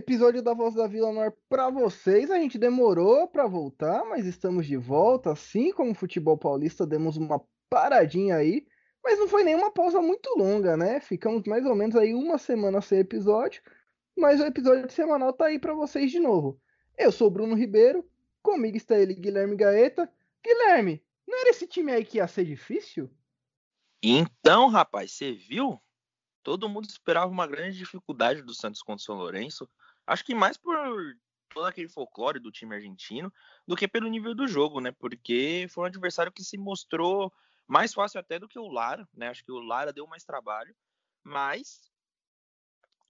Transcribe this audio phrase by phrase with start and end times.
[0.00, 2.30] Episódio da Voz da Vila Nor para vocês.
[2.30, 5.32] A gente demorou para voltar, mas estamos de volta.
[5.32, 8.66] Assim como o futebol paulista, demos uma paradinha aí,
[9.04, 11.00] mas não foi nenhuma pausa muito longa, né?
[11.00, 13.60] Ficamos mais ou menos aí uma semana sem episódio,
[14.16, 16.58] mas o episódio semanal tá aí para vocês de novo.
[16.96, 18.02] Eu sou Bruno Ribeiro,
[18.42, 20.10] comigo está ele, Guilherme Gaeta.
[20.42, 23.10] Guilherme, não era esse time aí que ia ser difícil?
[24.02, 25.78] Então, rapaz, você viu?
[26.42, 29.68] Todo mundo esperava uma grande dificuldade do Santos contra o São Lourenço.
[30.06, 30.76] Acho que mais por
[31.52, 33.32] todo aquele folclore do time argentino
[33.66, 34.92] do que pelo nível do jogo, né?
[34.92, 37.32] Porque foi um adversário que se mostrou
[37.66, 39.28] mais fácil até do que o Lara, né?
[39.28, 40.74] Acho que o Lara deu mais trabalho,
[41.22, 41.90] mas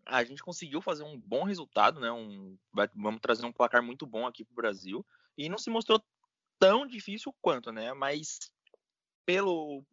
[0.07, 2.11] a gente conseguiu fazer um bom resultado, né?
[2.11, 2.59] Um,
[2.95, 6.03] vamos trazer um placar muito bom aqui para o Brasil e não se mostrou
[6.59, 7.93] tão difícil quanto, né?
[7.95, 8.53] Mas
[9.25, 9.85] pelo,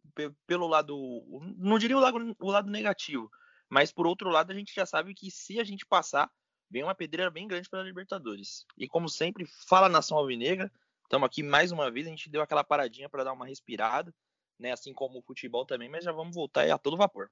[0.46, 0.96] pelo lado,
[1.56, 3.30] não diria o lado, o lado negativo,
[3.68, 6.30] mas por outro lado a gente já sabe que se a gente passar,
[6.70, 8.64] vem uma pedreira bem grande para a Libertadores.
[8.76, 10.70] E como sempre, fala nação alvinegra,
[11.02, 14.14] estamos aqui mais uma vez, a gente deu aquela paradinha para dar uma respirada,
[14.58, 17.30] né, assim como o futebol também, mas já vamos voltar a todo vapor.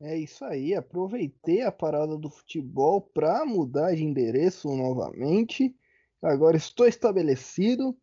[0.00, 5.76] É isso aí, aproveitei a parada do futebol para mudar de endereço novamente.
[6.22, 7.94] Agora estou estabelecido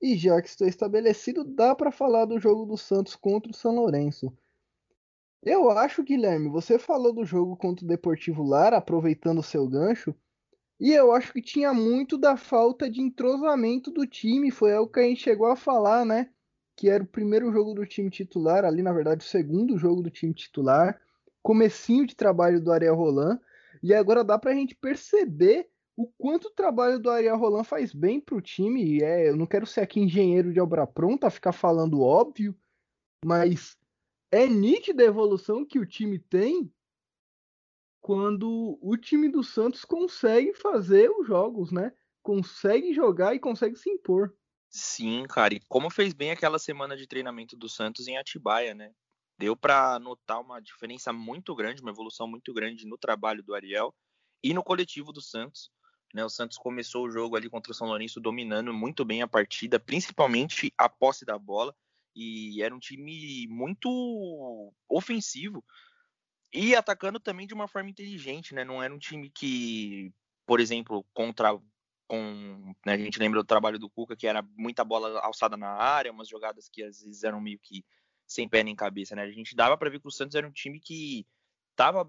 [0.00, 3.74] e já que estou estabelecido, dá para falar do jogo do Santos contra o São
[3.74, 4.36] Lourenço.
[5.42, 10.14] Eu acho, Guilherme, você falou do jogo contra o Deportivo Lara, aproveitando o seu gancho,
[10.78, 15.00] e eu acho que tinha muito da falta de entrosamento do time, foi algo que
[15.00, 16.30] a gente chegou a falar, né?
[16.76, 20.10] Que era o primeiro jogo do time titular, ali na verdade o segundo jogo do
[20.10, 21.00] time titular,
[21.42, 23.40] comecinho de trabalho do Ariel Roland,
[23.82, 28.20] e agora dá pra gente perceber o quanto o trabalho do Ariel Roland faz bem
[28.20, 29.02] para o time.
[29.02, 32.54] É, eu não quero ser aqui engenheiro de obra pronta, ficar falando óbvio,
[33.24, 33.78] mas
[34.30, 36.70] é nítida a evolução que o time tem
[38.06, 41.92] quando o time do Santos consegue fazer os jogos, né?
[42.22, 44.32] Consegue jogar e consegue se impor.
[44.70, 48.92] Sim, cara, e como fez bem aquela semana de treinamento do Santos em Atibaia, né?
[49.36, 53.92] Deu para notar uma diferença muito grande, uma evolução muito grande no trabalho do Ariel
[54.40, 55.72] e no coletivo do Santos.
[56.14, 59.26] Né, o Santos começou o jogo ali contra o São Lourenço dominando muito bem a
[59.26, 61.74] partida, principalmente a posse da bola,
[62.14, 65.64] e era um time muito ofensivo
[66.56, 68.64] e atacando também de uma forma inteligente, né?
[68.64, 70.12] Não era um time que,
[70.46, 71.56] por exemplo, contra
[72.08, 75.68] com, né, a gente lembra do trabalho do Cuca, que era muita bola alçada na
[75.68, 77.84] área, umas jogadas que às vezes eram meio que
[78.26, 79.22] sem pé nem cabeça, né?
[79.22, 81.26] A gente dava para ver que o Santos era um time que
[81.74, 82.06] tava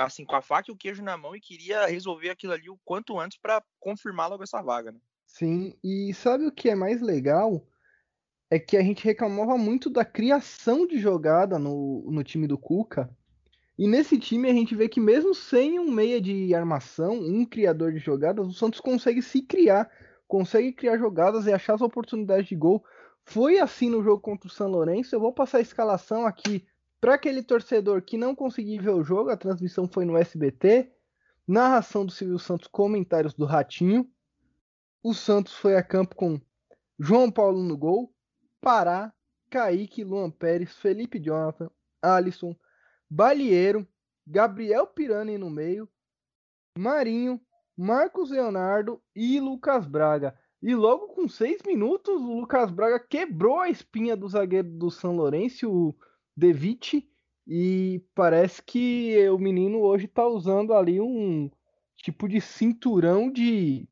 [0.00, 2.78] assim com a faca e o queijo na mão e queria resolver aquilo ali o
[2.84, 5.00] quanto antes para confirmar logo essa vaga, né?
[5.26, 7.66] Sim, e sabe o que é mais legal?
[8.50, 13.10] É que a gente reclamava muito da criação de jogada no, no time do Cuca.
[13.76, 17.92] E nesse time a gente vê que mesmo sem um meia de armação, um criador
[17.92, 19.90] de jogadas, o Santos consegue se criar,
[20.28, 22.84] consegue criar jogadas e achar as oportunidades de gol.
[23.24, 25.14] Foi assim no jogo contra o São Lourenço.
[25.14, 26.64] Eu vou passar a escalação aqui
[27.00, 30.90] para aquele torcedor que não conseguiu ver o jogo, a transmissão foi no SBT.
[31.46, 34.08] Narração do Silvio Santos, comentários do Ratinho.
[35.02, 36.40] O Santos foi a campo com
[36.98, 38.14] João Paulo no gol,
[38.60, 39.12] Pará,
[39.50, 41.70] Kaique, Luan Pérez, Felipe Jonathan,
[42.00, 42.56] Alisson,
[43.10, 43.86] Balieiro,
[44.26, 45.88] Gabriel Pirani no meio,
[46.76, 47.40] Marinho,
[47.76, 50.34] Marcos Leonardo e Lucas Braga.
[50.62, 55.14] E logo com seis minutos, o Lucas Braga quebrou a espinha do zagueiro do São
[55.14, 55.94] Lourenço, o
[56.36, 57.08] Devitt
[57.46, 61.50] e parece que o menino hoje está usando ali um
[61.96, 63.86] tipo de cinturão de,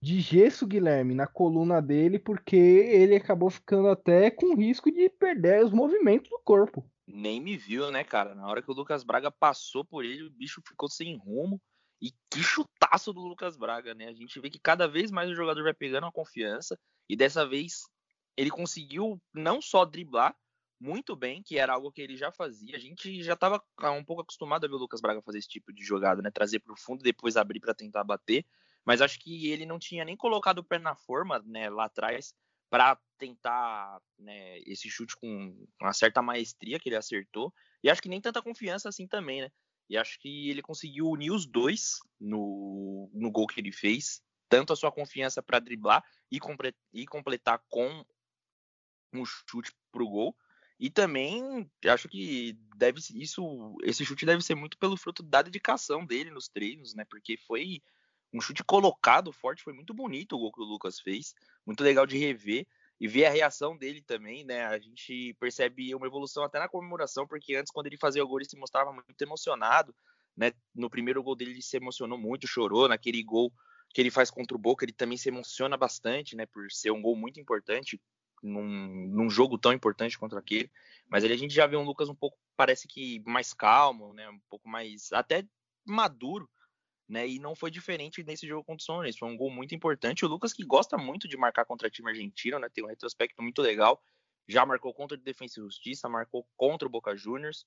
[0.00, 5.64] de gesso, Guilherme, na coluna dele, porque ele acabou ficando até com risco de perder
[5.64, 6.84] os movimentos do corpo.
[7.14, 8.34] Nem me viu, né, cara?
[8.34, 11.60] Na hora que o Lucas Braga passou por ele, o bicho ficou sem rumo.
[12.00, 14.08] E que chutaço do Lucas Braga, né?
[14.08, 16.76] A gente vê que cada vez mais o jogador vai pegando a confiança.
[17.06, 17.82] E dessa vez
[18.34, 20.34] ele conseguiu não só driblar,
[20.80, 22.76] muito bem, que era algo que ele já fazia.
[22.76, 25.48] A gente já estava ah, um pouco acostumado a ver o Lucas Braga fazer esse
[25.48, 26.30] tipo de jogada, né?
[26.30, 28.44] Trazer para o fundo, depois abrir para tentar bater.
[28.86, 32.34] Mas acho que ele não tinha nem colocado o pé na forma, né, lá atrás,
[32.72, 37.52] para tentar né, esse chute com uma certa maestria que ele acertou.
[37.84, 39.52] E acho que nem tanta confiança assim também, né?
[39.90, 44.22] E acho que ele conseguiu unir os dois no, no gol que ele fez.
[44.48, 46.38] Tanto a sua confiança para driblar e,
[46.94, 48.06] e completar com
[49.12, 50.34] um chute pro gol,
[50.80, 56.06] e também acho que deve isso, esse chute deve ser muito pelo fruto da dedicação
[56.06, 57.04] dele nos treinos, né?
[57.04, 57.82] Porque foi
[58.32, 61.34] um chute colocado forte, foi muito bonito o gol que o Lucas fez,
[61.66, 62.66] muito legal de rever.
[63.00, 64.64] e ver a reação dele também, né?
[64.64, 68.38] A gente percebe uma evolução até na comemoração, porque antes, quando ele fazia o gol,
[68.38, 69.92] ele se mostrava muito emocionado,
[70.36, 70.52] né?
[70.72, 72.88] No primeiro gol dele, ele se emocionou muito, chorou.
[72.88, 73.52] Naquele gol
[73.92, 76.46] que ele faz contra o Boca, ele também se emociona bastante, né?
[76.46, 78.00] Por ser um gol muito importante
[78.40, 80.70] num, num jogo tão importante contra aquele.
[81.08, 84.28] Mas ali a gente já vê um Lucas um pouco, parece que mais calmo, né?
[84.30, 85.44] Um pouco mais, até
[85.84, 86.48] maduro
[87.12, 87.28] né?
[87.28, 89.18] E não foi diferente nesse jogo contra o São Lourenço.
[89.18, 90.24] Foi um gol muito importante.
[90.24, 92.70] O Lucas, que gosta muito de marcar contra time argentino, né?
[92.70, 94.02] Tem um retrospecto muito legal.
[94.48, 97.66] Já marcou contra o Defensa e Justiça, marcou contra o Boca Juniors.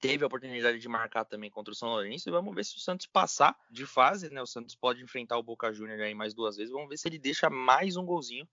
[0.00, 2.28] Teve a oportunidade de marcar também contra o São Lourenço.
[2.28, 4.40] E vamos ver se o Santos passar de fase, né?
[4.40, 6.72] O Santos pode enfrentar o Boca Juniors aí mais duas vezes.
[6.72, 8.48] Vamos ver se ele deixa mais um golzinho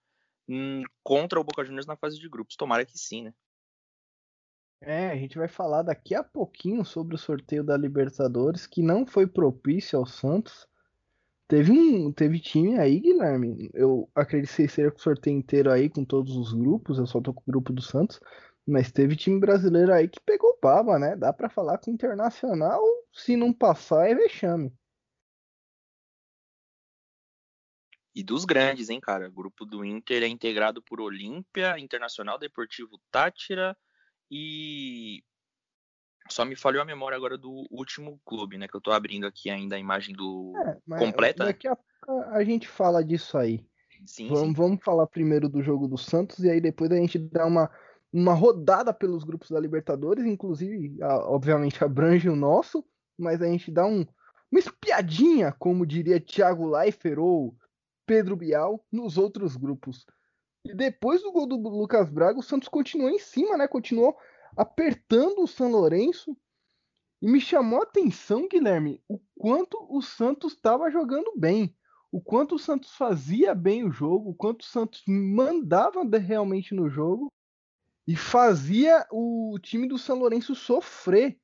[0.49, 2.55] hum, contra o Boca Juniors na fase de grupos.
[2.55, 3.35] Tomara que sim, né?
[4.81, 9.05] É, a gente vai falar daqui a pouquinho sobre o sorteio da Libertadores, que não
[9.05, 10.67] foi propício ao Santos.
[11.47, 13.69] Teve um, teve time aí, Guilherme.
[13.73, 17.33] Eu acreditei ser com o sorteio inteiro aí com todos os grupos, eu só tô
[17.33, 18.19] com o grupo do Santos,
[18.65, 21.15] mas teve time brasileiro aí que pegou baba, né?
[21.15, 22.81] Dá para falar com o Internacional,
[23.13, 24.73] se não passar é vexame.
[28.15, 29.27] E dos grandes, hein, cara?
[29.27, 33.77] O grupo do Inter é integrado por Olímpia, Internacional Deportivo Tátira,
[34.37, 35.23] e
[36.29, 38.67] só me falhou a memória agora do último clube, né?
[38.67, 40.51] Que eu tô abrindo aqui ainda a imagem do
[40.91, 41.45] é, completa.
[41.45, 43.65] Daqui a pouco a gente fala disso aí.
[44.05, 44.53] Sim, vamos, sim.
[44.53, 47.71] vamos falar primeiro do jogo do Santos e aí depois a gente dá uma,
[48.11, 52.85] uma rodada pelos grupos da Libertadores, inclusive, obviamente, abrange o nosso,
[53.17, 54.05] mas a gente dá um,
[54.51, 57.55] uma espiadinha, como diria Thiago Leifert ou
[58.05, 60.05] Pedro Bial, nos outros grupos.
[60.65, 63.67] E depois do gol do Lucas Braga, o Santos continuou em cima, né?
[63.67, 64.17] Continuou
[64.57, 66.35] apertando o São Lourenço.
[67.21, 71.75] E me chamou a atenção, Guilherme, o quanto o Santos estava jogando bem.
[72.11, 76.89] O quanto o Santos fazia bem o jogo, o quanto o Santos mandava realmente no
[76.89, 77.31] jogo
[78.07, 81.39] e fazia o time do São Lourenço sofrer.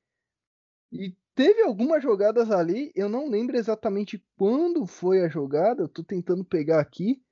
[0.90, 6.02] E teve algumas jogadas ali, eu não lembro exatamente quando foi a jogada, eu tô
[6.02, 7.22] tentando pegar aqui,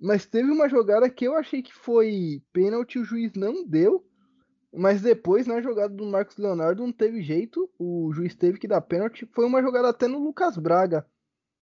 [0.00, 4.04] mas teve uma jogada que eu achei que foi pênalti, o juiz não deu.
[4.72, 7.68] Mas depois, na jogada do Marcos Leonardo, não teve jeito.
[7.78, 9.28] O juiz teve que dar pênalti.
[9.32, 11.06] Foi uma jogada até no Lucas Braga,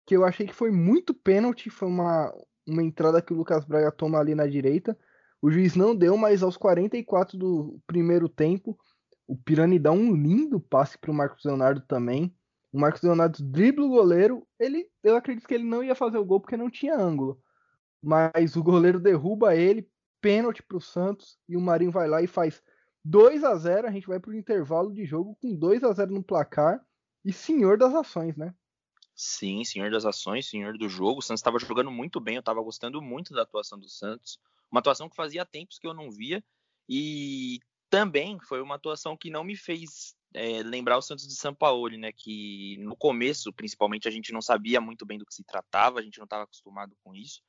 [0.05, 1.69] que eu achei que foi muito pênalti.
[1.69, 2.33] Foi uma,
[2.65, 4.97] uma entrada que o Lucas Braga toma ali na direita.
[5.41, 8.77] O juiz não deu, mas aos 44 do primeiro tempo,
[9.27, 12.33] o Pirani dá um lindo passe para o Marcos Leonardo também.
[12.71, 14.47] O Marcos Leonardo dribla o goleiro.
[14.57, 17.42] Ele, eu acredito que ele não ia fazer o gol porque não tinha ângulo
[18.03, 19.89] mas o goleiro derruba ele,
[20.19, 22.61] pênalti para o Santos, e o Marinho vai lá e faz
[23.05, 26.13] 2 a 0 A gente vai para o intervalo de jogo com 2 a 0
[26.13, 26.85] no placar
[27.23, 28.53] e senhor das ações, né?
[29.15, 31.19] Sim, senhor das ações, senhor do jogo.
[31.19, 34.39] O Santos estava jogando muito bem, eu estava gostando muito da atuação do Santos.
[34.71, 36.43] Uma atuação que fazia tempos que eu não via
[36.89, 37.59] e
[37.89, 41.95] também foi uma atuação que não me fez é, lembrar o Santos de São Paulo,
[41.95, 42.11] né?
[42.11, 46.01] Que no começo, principalmente, a gente não sabia muito bem do que se tratava, a
[46.01, 47.41] gente não estava acostumado com isso.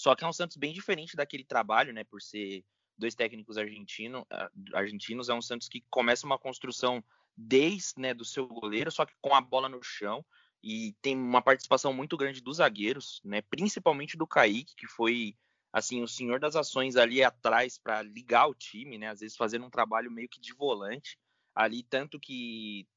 [0.00, 2.04] Só que é um Santos bem diferente daquele trabalho, né?
[2.04, 2.64] Por ser
[2.96, 7.04] dois técnicos argentino, ah, argentinos, é um Santos que começa uma construção
[7.36, 10.24] desde né, do seu goleiro, só que com a bola no chão
[10.62, 13.42] e tem uma participação muito grande dos zagueiros, né?
[13.42, 15.36] Principalmente do Kaique, que foi
[15.70, 19.08] assim o senhor das ações ali atrás para ligar o time, né?
[19.08, 21.18] Às vezes fazendo um trabalho meio que de volante
[21.54, 22.88] ali, tanto que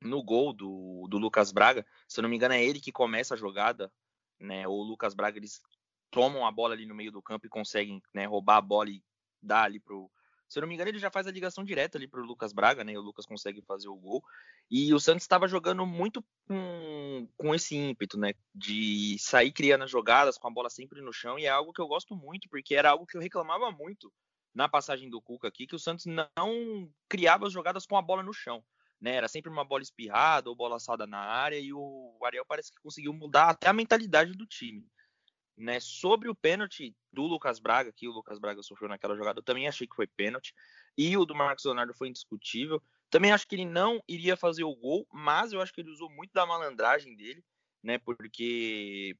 [0.00, 3.34] no gol do, do Lucas Braga, se eu não me engano, é ele que começa
[3.34, 3.92] a jogada,
[4.38, 4.68] né?
[4.68, 5.60] O Lucas Braga eles
[6.14, 9.02] tomam a bola ali no meio do campo e conseguem né, roubar a bola e
[9.42, 10.08] dar ali pro.
[10.48, 12.84] Se eu não me engano, ele já faz a ligação direta ali pro Lucas Braga,
[12.84, 12.92] né?
[12.92, 14.22] E o Lucas consegue fazer o gol.
[14.70, 18.34] E o Santos estava jogando muito com, com esse ímpeto, né?
[18.54, 21.38] De sair criando as jogadas com a bola sempre no chão.
[21.38, 24.12] E é algo que eu gosto muito, porque era algo que eu reclamava muito
[24.54, 28.22] na passagem do Cuca aqui, que o Santos não criava as jogadas com a bola
[28.22, 28.62] no chão.
[29.00, 32.70] Né, era sempre uma bola espirrada ou bola assada na área, e o Ariel parece
[32.70, 34.86] que conseguiu mudar até a mentalidade do time
[35.56, 39.44] né, sobre o pênalti do Lucas Braga, que o Lucas Braga sofreu naquela jogada, eu
[39.44, 40.54] também achei que foi pênalti,
[40.96, 42.82] e o do Marcos Leonardo foi indiscutível.
[43.10, 46.10] Também acho que ele não iria fazer o gol, mas eu acho que ele usou
[46.10, 47.44] muito da malandragem dele,
[47.82, 49.16] né, porque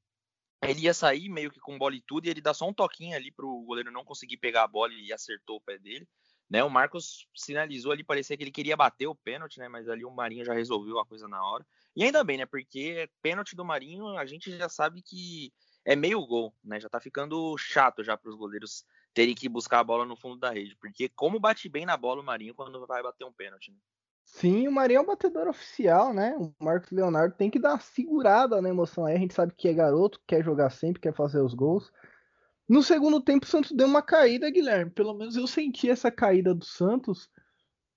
[0.62, 3.16] ele ia sair meio que com bola e tudo, e ele dá só um toquinho
[3.16, 6.08] ali para o goleiro não conseguir pegar a bola e acertou o pé dele.
[6.50, 10.04] Né, o Marcos sinalizou ali, parecia que ele queria bater o pênalti, né, mas ali
[10.04, 11.66] o Marinho já resolveu a coisa na hora.
[11.96, 15.52] E ainda bem, né, porque pênalti do Marinho, a gente já sabe que
[15.84, 16.80] é meio gol, né?
[16.80, 20.36] Já tá ficando chato já para os goleiros terem que buscar a bola no fundo
[20.36, 23.70] da rede, porque como bate bem na bola o Marinho quando vai bater um pênalti.
[23.70, 23.76] Né?
[24.24, 26.36] Sim, o Marinho é o batedor oficial, né?
[26.38, 29.14] O Marcos Leonardo tem que dar uma segurada na emoção aí.
[29.14, 31.92] A gente sabe que é garoto, quer jogar sempre, quer fazer os gols.
[32.68, 34.90] No segundo tempo, o Santos deu uma caída, Guilherme.
[34.90, 37.28] Pelo menos eu senti essa caída do Santos.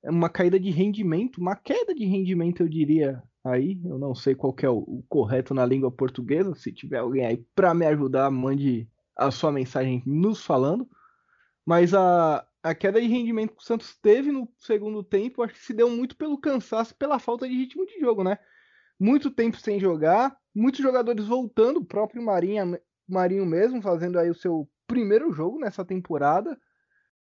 [0.08, 3.22] Uma caída de rendimento, uma queda de rendimento, eu diria.
[3.44, 6.56] Aí, eu não sei qual é o, o correto na língua portuguesa.
[6.56, 10.88] Se tiver alguém aí para me ajudar, mande a sua mensagem nos falando.
[11.66, 15.60] Mas a, a queda de rendimento que o Santos teve no segundo tempo, acho que
[15.60, 18.38] se deu muito pelo cansaço, pela falta de ritmo de jogo, né?
[19.00, 24.36] Muito tempo sem jogar, muitos jogadores voltando, o próprio Marinha, Marinho mesmo fazendo aí o
[24.36, 26.60] seu primeiro jogo nessa temporada.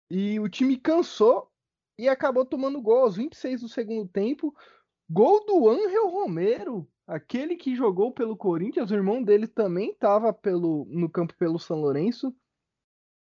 [0.09, 1.52] E o time cansou
[1.97, 4.53] e acabou tomando gol aos 26 do segundo tempo.
[5.09, 10.35] Gol do Angel Romero, aquele que jogou pelo Corinthians, o irmão dele também estava
[10.87, 12.35] no campo pelo São Lourenço.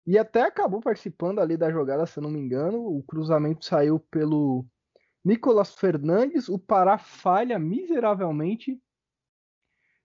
[0.07, 2.85] E até acabou participando ali da jogada, se eu não me engano.
[2.85, 4.67] O cruzamento saiu pelo
[5.25, 6.49] Nicolas Fernandes.
[6.49, 8.81] O Pará falha miseravelmente.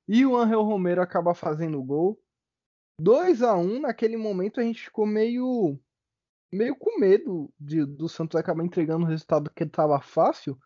[0.08, 2.22] E o Angel Romero acaba fazendo o gol.
[3.00, 5.80] 2 a 1 naquele momento a gente ficou meio
[6.52, 10.58] meio com medo de, do Santos acabar entregando o resultado que estava fácil.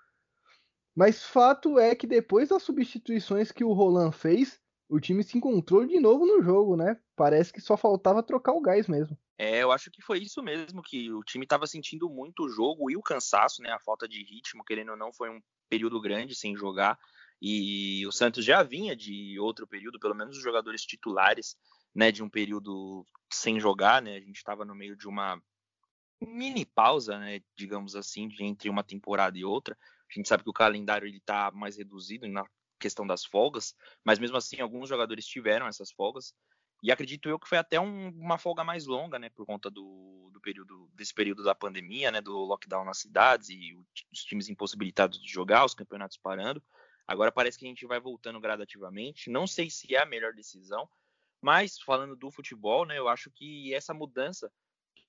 [0.95, 4.59] Mas fato é que depois das substituições que o Roland fez,
[4.89, 6.99] o time se encontrou de novo no jogo, né?
[7.15, 9.17] Parece que só faltava trocar o gás mesmo.
[9.37, 12.91] É, eu acho que foi isso mesmo, que o time estava sentindo muito o jogo
[12.91, 13.71] e o cansaço, né?
[13.71, 16.99] A falta de ritmo, querendo ou não, foi um período grande sem jogar.
[17.41, 21.55] E o Santos já vinha de outro período, pelo menos os jogadores titulares,
[21.95, 22.11] né?
[22.11, 24.17] De um período sem jogar, né?
[24.17, 25.41] A gente estava no meio de uma
[26.21, 27.41] mini pausa, né?
[27.55, 29.77] Digamos assim, de entre uma temporada e outra.
[30.09, 32.45] A gente sabe que o calendário ele está mais reduzido na
[32.79, 36.33] questão das folgas, mas mesmo assim alguns jogadores tiveram essas folgas
[36.83, 40.29] e acredito eu que foi até um, uma folga mais longa, né, por conta do,
[40.33, 43.77] do, período desse período da pandemia, né, do lockdown nas cidades e
[44.11, 46.61] os times impossibilitados de jogar, os campeonatos parando.
[47.07, 49.29] Agora parece que a gente vai voltando gradativamente.
[49.29, 50.89] Não sei se é a melhor decisão,
[51.39, 54.51] mas falando do futebol, né, eu acho que essa mudança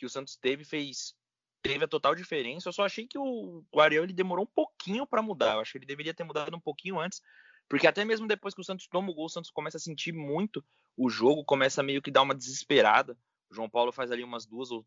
[0.02, 1.14] que o Santos teve fez
[1.62, 2.68] teve a total diferença.
[2.68, 5.54] Eu só achei que o, o Ariel ele demorou um pouquinho para mudar.
[5.54, 7.22] Eu acho que ele deveria ter mudado um pouquinho antes,
[7.68, 10.12] porque até mesmo depois que o Santos toma o gol, o Santos começa a sentir
[10.12, 10.64] muito
[10.96, 13.16] o jogo, começa a meio que dar uma desesperada.
[13.48, 14.84] O João Paulo faz ali umas duas ou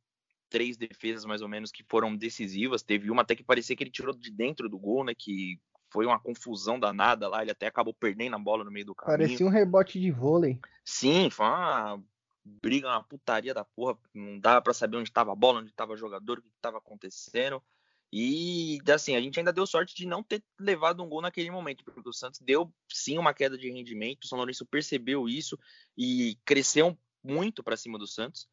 [0.49, 2.83] três defesas mais ou menos que foram decisivas.
[2.83, 5.13] Teve uma até que parecia que ele tirou de dentro do gol, né?
[5.17, 5.57] Que
[5.89, 7.41] foi uma confusão danada lá.
[7.41, 9.29] Ele até acabou perdendo a bola no meio do caminho.
[9.29, 10.59] Parecia um rebote de vôlei.
[10.83, 12.03] Sim, foi uma
[12.45, 13.97] briga, uma putaria da porra.
[14.13, 16.77] Não dava para saber onde estava a bola, onde estava o jogador, o que estava
[16.77, 17.61] acontecendo.
[18.13, 21.83] E assim, a gente ainda deu sorte de não ter levado um gol naquele momento,
[21.83, 25.59] porque o Santos deu sim uma queda de rendimento, o São Lourenço percebeu isso
[25.97, 28.47] e cresceu muito para cima do Santos,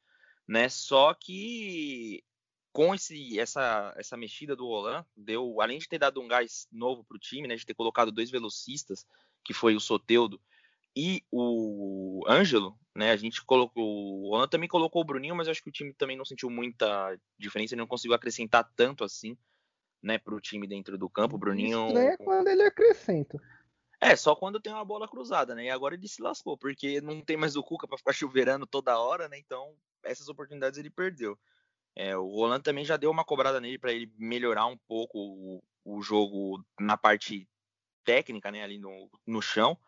[0.49, 0.69] né?
[0.69, 2.25] Só que
[2.73, 7.05] com esse, essa, essa mexida do Roland, deu, além de ter dado um gás novo
[7.05, 9.07] para o time, né, de ter colocado dois velocistas,
[9.45, 10.41] que foi o Soteudo
[10.97, 13.11] e o Ângelo, né?
[13.11, 13.85] A gente colocou.
[13.85, 17.17] O Roland também colocou o Bruninho, mas acho que o time também não sentiu muita
[17.39, 19.37] diferença, ele não conseguiu acrescentar tanto assim,
[20.03, 21.37] né, pro time dentro do campo.
[21.37, 21.89] O Bruninho.
[21.89, 23.41] Isso é quando ele acrescenta.
[24.01, 25.67] É, só quando tem uma bola cruzada, né?
[25.67, 28.99] E agora ele se lascou, porque não tem mais o Cuca para ficar chuveirando toda
[28.99, 29.39] hora, né?
[29.39, 31.39] Então, essas oportunidades ele perdeu.
[31.95, 35.63] É, o Roland também já deu uma cobrada nele para ele melhorar um pouco o,
[35.85, 37.47] o, jogo na parte
[38.05, 38.65] técnica, né?
[38.65, 39.79] Ali no, no chão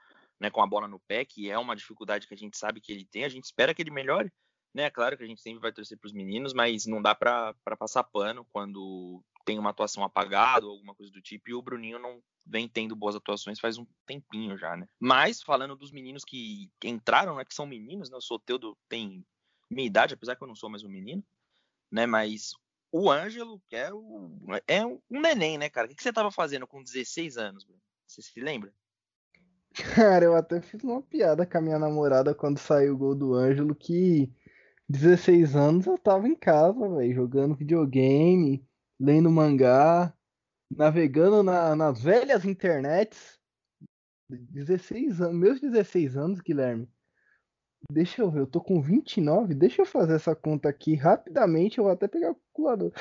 [0.45, 2.93] né, com a bola no pé, que é uma dificuldade que a gente sabe que
[2.93, 3.25] ele tem.
[3.25, 4.31] A gente espera que ele melhore,
[4.75, 4.91] né?
[4.91, 8.05] Claro que a gente sempre vai torcer para os meninos, mas não dá para passar
[8.05, 11.49] pano quando tem uma atuação apagada ou alguma coisa do tipo.
[11.49, 14.87] E o Bruninho não vem tendo boas atuações faz um tempinho já, né?
[15.01, 18.17] Mas falando dos meninos que entraram, né, que são meninos, né?
[18.19, 19.25] O Soteudo tem
[19.71, 21.25] minha idade, apesar que eu não sou mais um menino,
[21.91, 22.05] né?
[22.05, 22.53] Mas
[22.93, 24.31] o Ângelo é, o,
[24.69, 25.87] é um neném, né, cara?
[25.87, 27.81] O que você estava fazendo com 16 anos, Bruno?
[28.07, 28.71] Você se lembra?
[29.75, 33.35] Cara, eu até fiz uma piada com a minha namorada quando saiu o gol do
[33.35, 34.33] Ângelo, que
[34.89, 38.65] 16 anos eu tava em casa, velho, jogando videogame,
[39.01, 40.15] lendo mangá,
[40.71, 43.39] navegando na, nas velhas internets.
[44.29, 46.89] 16 anos, meus 16 anos, Guilherme.
[47.91, 51.85] Deixa eu ver, eu tô com 29, deixa eu fazer essa conta aqui rapidamente, eu
[51.85, 52.93] vou até pegar o calculador.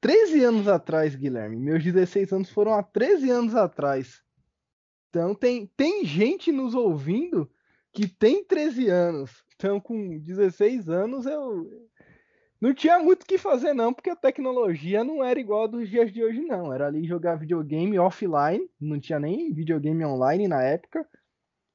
[0.00, 1.58] 13 anos atrás, Guilherme.
[1.58, 4.23] Meus 16 anos foram há 13 anos atrás.
[5.14, 7.48] Então tem, tem gente nos ouvindo
[7.92, 9.44] que tem 13 anos.
[9.54, 11.70] Então com 16 anos eu
[12.60, 15.88] não tinha muito o que fazer não, porque a tecnologia não era igual a dos
[15.88, 16.72] dias de hoje não.
[16.72, 21.08] Era ali jogar videogame offline, não tinha nem videogame online na época.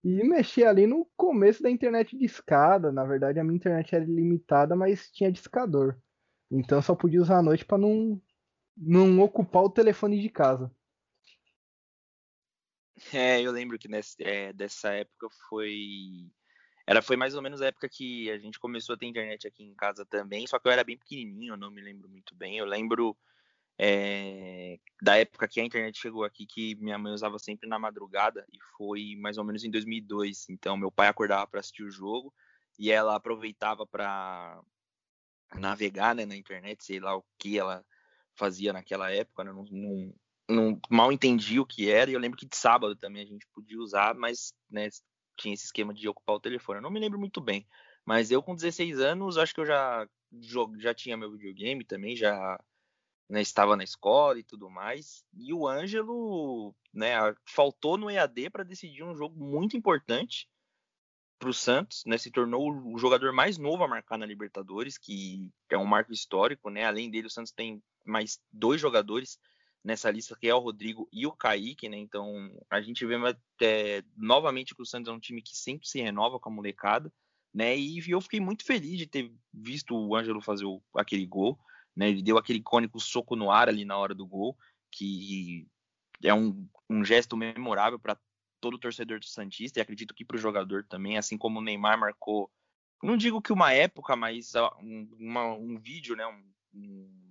[0.03, 2.91] E mexer ali no começo da internet de escada.
[2.91, 5.97] Na verdade, a minha internet era limitada, mas tinha discador.
[6.51, 8.21] Então só podia usar à noite para não,
[8.75, 10.69] não ocupar o telefone de casa.
[13.13, 16.29] É, eu lembro que nessa, é, dessa época foi.
[16.85, 19.63] era, foi mais ou menos a época que a gente começou a ter internet aqui
[19.63, 22.57] em casa também, só que eu era bem pequenininho, eu não me lembro muito bem.
[22.57, 23.17] Eu lembro
[23.77, 28.45] é, da época que a internet chegou aqui, que minha mãe usava sempre na madrugada,
[28.51, 30.49] e foi mais ou menos em 2002.
[30.49, 32.33] Então, meu pai acordava para assistir o jogo
[32.77, 34.61] e ela aproveitava para
[35.55, 37.85] navegar né, na internet, sei lá o que ela
[38.35, 40.13] fazia naquela época, né, não, não,
[40.49, 43.47] não, mal entendi o que era, e eu lembro que de sábado também a gente
[43.53, 44.89] podia usar, mas né,
[45.37, 46.79] tinha esse esquema de ocupar o telefone.
[46.79, 47.67] Eu não me lembro muito bem,
[48.03, 50.07] mas eu com 16 anos, acho que eu já,
[50.79, 52.59] já tinha meu videogame também, já
[53.29, 55.23] né, estava na escola e tudo mais.
[55.33, 57.13] E o Ângelo, né,
[57.45, 60.49] faltou no EAD para decidir um jogo muito importante
[61.37, 65.49] para o Santos, né, se tornou o jogador mais novo a marcar na Libertadores, que
[65.69, 66.83] é um marco histórico, né?
[66.83, 69.39] Além dele, o Santos tem mais dois jogadores
[69.83, 71.97] nessa lista, que é o Rodrigo e o Kaique, né?
[71.97, 73.15] Então, a gente vê
[73.61, 77.11] é, novamente que o Santos é um time que sempre se renova com a molecada,
[77.53, 77.77] né?
[77.77, 81.59] E eu fiquei muito feliz de ter visto o Ângelo fazer o, aquele gol.
[81.95, 82.09] Né?
[82.09, 84.57] Ele deu aquele icônico soco no ar ali na hora do gol,
[84.91, 85.67] que
[86.23, 88.17] é um, um gesto memorável para
[88.61, 91.97] todo torcedor do Santista e acredito que para o jogador também, assim como o Neymar
[91.97, 92.51] marcou,
[93.01, 96.25] não digo que uma época, mas um, uma, um vídeo, né?
[96.27, 96.43] Um,
[96.73, 97.28] um,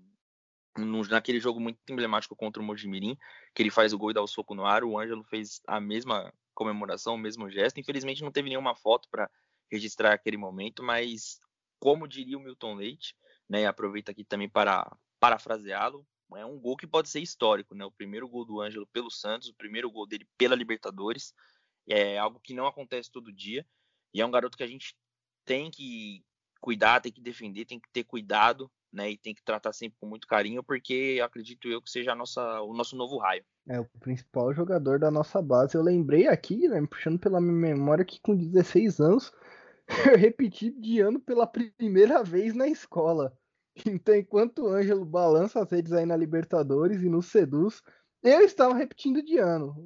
[0.78, 3.16] naquele jogo muito emblemático contra o Mojimirim,
[3.54, 5.80] que ele faz o gol e dá o soco no ar, o Ângelo fez a
[5.80, 7.78] mesma comemoração, o mesmo gesto.
[7.78, 9.30] Infelizmente não teve nenhuma foto para
[9.70, 11.38] registrar aquele momento, mas
[11.78, 13.14] como diria o Milton Leite,
[13.48, 13.66] né?
[13.66, 16.06] Aproveita aqui também para parafraseá-lo.
[16.36, 17.84] É um gol que pode ser histórico, né?
[17.84, 21.32] O primeiro gol do Ângelo pelo Santos, o primeiro gol dele pela Libertadores.
[21.88, 23.66] É algo que não acontece todo dia.
[24.12, 24.94] E é um garoto que a gente
[25.44, 26.22] tem que
[26.60, 29.10] cuidar, tem que defender, tem que ter cuidado, né?
[29.10, 32.72] E tem que tratar sempre com muito carinho, porque acredito eu que seja nossa, o
[32.72, 33.44] nosso novo raio.
[33.68, 35.74] É o principal jogador da nossa base.
[35.74, 39.32] Eu lembrei aqui, né, puxando pela minha memória, que com 16 anos
[40.10, 43.36] eu repeti de ano pela primeira vez na escola.
[43.86, 47.82] Então, enquanto o Ângelo balança as redes aí na Libertadores e no Seduz,
[48.22, 49.76] eu estava repetindo de ano.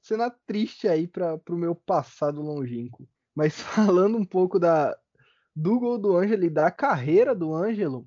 [0.00, 3.08] Cena triste aí para o meu passado longínquo.
[3.34, 4.96] Mas falando um pouco da,
[5.54, 8.06] do gol do Ângelo e da carreira do Ângelo,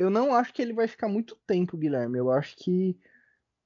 [0.00, 2.16] eu não acho que ele vai ficar muito tempo, Guilherme.
[2.16, 2.98] Eu acho que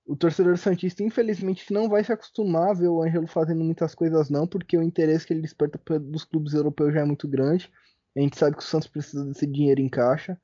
[0.05, 4.29] o torcedor Santista, infelizmente, não vai se acostumar a ver o Ângelo fazendo muitas coisas,
[4.29, 7.71] não, porque o interesse que ele desperta dos clubes europeus já é muito grande.
[8.17, 10.37] A gente sabe que o Santos precisa desse dinheiro em caixa.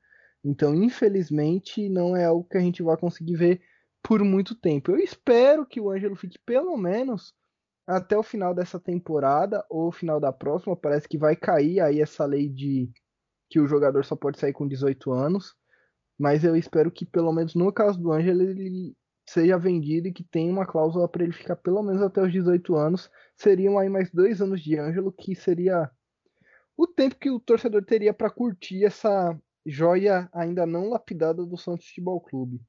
[0.45, 3.61] Então, infelizmente, não é algo que a gente vai conseguir ver
[4.01, 4.91] por muito tempo.
[4.91, 7.33] Eu espero que o Ângelo fique pelo menos
[7.85, 10.73] até o final dessa temporada ou final da próxima.
[10.73, 12.89] Parece que vai cair aí essa lei de
[13.49, 15.53] que o jogador só pode sair com 18 anos.
[16.21, 18.95] Mas eu espero que, pelo menos no caso do Ângelo, ele
[19.27, 22.75] seja vendido e que tenha uma cláusula para ele ficar pelo menos até os 18
[22.75, 23.09] anos.
[23.35, 25.89] Seriam aí mais dois anos de Ângelo, que seria
[26.77, 31.87] o tempo que o torcedor teria para curtir essa joia ainda não lapidada do Santos
[31.87, 32.61] Futebol Clube.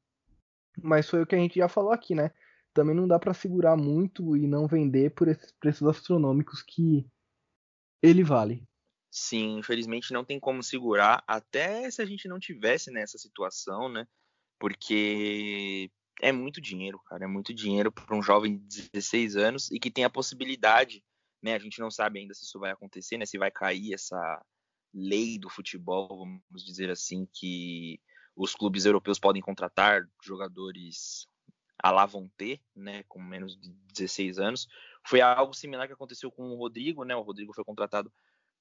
[0.83, 2.31] Mas foi o que a gente já falou aqui, né?
[2.73, 7.07] Também não dá para segurar muito e não vender por esses preços astronômicos que
[8.03, 8.67] ele vale.
[9.15, 14.09] Sim, infelizmente não tem como segurar, até se a gente não tivesse nessa situação, né?
[14.59, 15.91] Porque
[16.23, 17.25] é muito dinheiro, cara.
[17.25, 21.05] É muito dinheiro para um jovem de 16 anos e que tem a possibilidade,
[21.43, 21.55] né?
[21.55, 23.27] A gente não sabe ainda se isso vai acontecer, né?
[23.27, 24.43] Se vai cair essa
[24.95, 28.01] lei do futebol, vamos dizer assim, que
[28.35, 31.27] os clubes europeus podem contratar jogadores
[31.83, 33.03] a lá vão ter, né?
[33.09, 34.67] Com menos de 16 anos.
[35.07, 37.15] Foi algo similar que aconteceu com o Rodrigo, né?
[37.15, 38.11] O Rodrigo foi contratado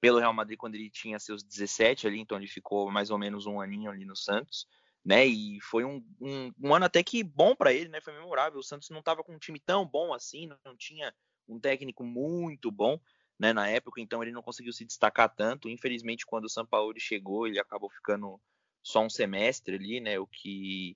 [0.01, 3.45] pelo Real Madrid quando ele tinha seus 17 ali, então ele ficou mais ou menos
[3.45, 4.67] um aninho ali no Santos
[5.03, 5.25] né?
[5.25, 7.99] E foi um, um, um ano até que bom para ele, né?
[8.01, 8.59] Foi memorável.
[8.59, 11.13] O Santos não estava com um time tão bom assim, não tinha
[11.47, 12.99] um técnico muito bom,
[13.37, 13.51] né?
[13.51, 15.69] Na época, então ele não conseguiu se destacar tanto.
[15.69, 18.39] Infelizmente, quando o São Paulo chegou, ele acabou ficando
[18.83, 20.19] só um semestre ali, né?
[20.19, 20.95] O que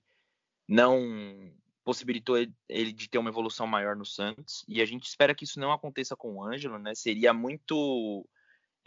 [0.68, 1.52] não
[1.84, 2.36] possibilitou
[2.68, 4.64] ele de ter uma evolução maior no Santos.
[4.68, 6.94] E a gente espera que isso não aconteça com o Ângelo, né?
[6.94, 8.28] Seria muito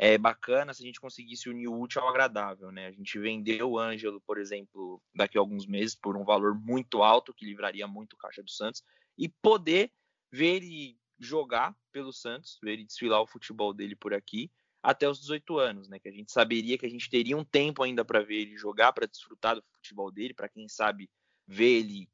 [0.01, 2.87] é bacana se a gente conseguisse unir o útil ao agradável, né?
[2.87, 7.03] A gente vendeu o Ângelo, por exemplo, daqui a alguns meses por um valor muito
[7.03, 8.81] alto, que livraria muito o caixa do Santos,
[9.17, 9.91] e poder
[10.31, 14.49] ver ele jogar pelo Santos, ver ele desfilar o futebol dele por aqui
[14.81, 15.99] até os 18 anos, né?
[15.99, 18.93] Que a gente saberia que a gente teria um tempo ainda para ver ele jogar,
[18.93, 21.09] para desfrutar do futebol dele, para quem sabe
[21.45, 22.09] ver ele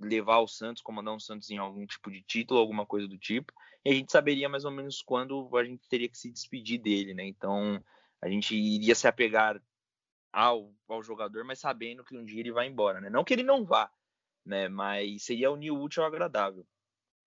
[0.00, 3.52] levar o Santos, comandar o Santos em algum tipo de título, alguma coisa do tipo,
[3.84, 7.14] e a gente saberia mais ou menos quando a gente teria que se despedir dele,
[7.14, 7.26] né?
[7.26, 7.82] Então
[8.20, 9.60] a gente iria se apegar
[10.32, 13.10] ao, ao jogador, mas sabendo que um dia ele vai embora, né?
[13.10, 13.90] Não que ele não vá,
[14.44, 14.68] né?
[14.68, 16.66] Mas seria unir o útil ao agradável.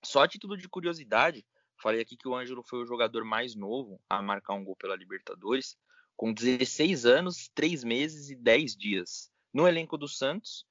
[0.04, 1.46] Só a título de curiosidade,
[1.84, 4.96] Falei aqui que o Ângelo foi o jogador mais novo a marcar um gol pela
[4.96, 5.78] Libertadores,
[6.16, 9.30] com 16 anos, 3 meses e 10 dias.
[9.54, 10.66] No elenco do Santos,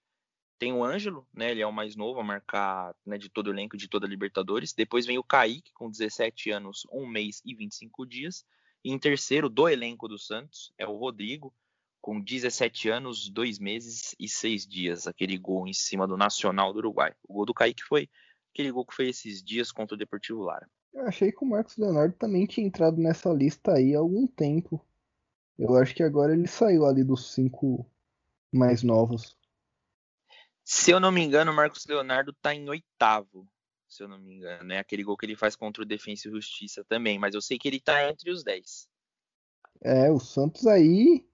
[0.58, 1.50] tem o Ângelo, né?
[1.50, 4.08] Ele é o mais novo a marcar né, de todo o elenco de toda a
[4.08, 4.72] Libertadores.
[4.72, 8.44] Depois vem o Kaique, com 17 anos, 1 mês e 25 dias.
[8.84, 11.52] E em terceiro, do elenco do Santos, é o Rodrigo,
[12.00, 15.06] com 17 anos, 2 meses e 6 dias.
[15.06, 17.12] Aquele gol em cima do Nacional do Uruguai.
[17.28, 18.08] O gol do Kaique foi
[18.52, 20.68] aquele gol que foi esses dias contra o Deportivo Lara.
[20.92, 24.84] Eu achei que o Marcos Leonardo também tinha entrado nessa lista aí há algum tempo.
[25.58, 27.86] Eu acho que agora ele saiu ali dos cinco
[28.52, 29.38] mais novos.
[30.64, 33.48] Se eu não me engano, o Marcos Leonardo tá em oitavo.
[33.88, 36.30] Se eu não me engano, é aquele gol que ele faz contra o Defensa e
[36.30, 37.18] Justiça também.
[37.18, 38.88] Mas eu sei que ele tá entre os 10.
[39.82, 41.26] É, o Santos aí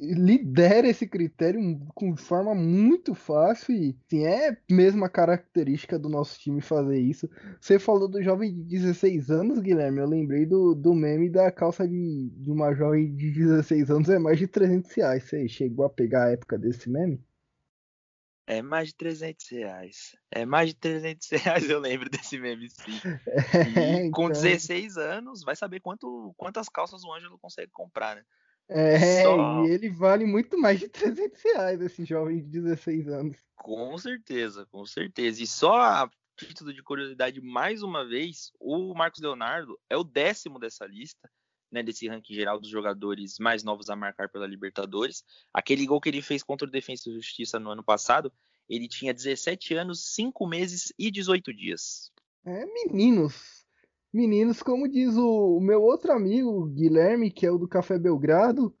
[0.00, 1.60] lidera esse critério
[1.94, 7.28] com forma muito fácil e assim, é mesma característica do nosso time fazer isso.
[7.60, 11.86] Você falou do jovem de 16 anos, Guilherme, eu lembrei do, do meme da calça
[11.86, 15.24] de, de uma jovem de 16 anos é mais de 300 reais.
[15.24, 17.22] Você chegou a pegar a época desse meme?
[18.46, 20.16] É mais de 300 reais.
[20.30, 23.00] É mais de 300 reais, eu lembro desse meme, sim.
[23.76, 24.10] É, então...
[24.10, 28.24] com 16 anos, vai saber quanto, quantas calças o Ângelo consegue comprar, né?
[28.68, 29.64] É, Só...
[29.64, 33.36] e ele vale muito mais de 300 reais, esse jovem de 16 anos.
[33.56, 35.42] Com certeza, com certeza.
[35.42, 40.58] E só a título de curiosidade, mais uma vez, o Marcos Leonardo é o décimo
[40.58, 41.30] dessa lista,
[41.74, 45.24] né, desse ranking geral dos jogadores mais novos a marcar pela Libertadores.
[45.52, 48.32] Aquele gol que ele fez contra o Defensa e Justiça no ano passado,
[48.68, 52.12] ele tinha 17 anos, 5 meses e 18 dias.
[52.46, 53.66] É, meninos,
[54.12, 58.72] meninos, como diz o, o meu outro amigo, Guilherme, que é o do Café Belgrado,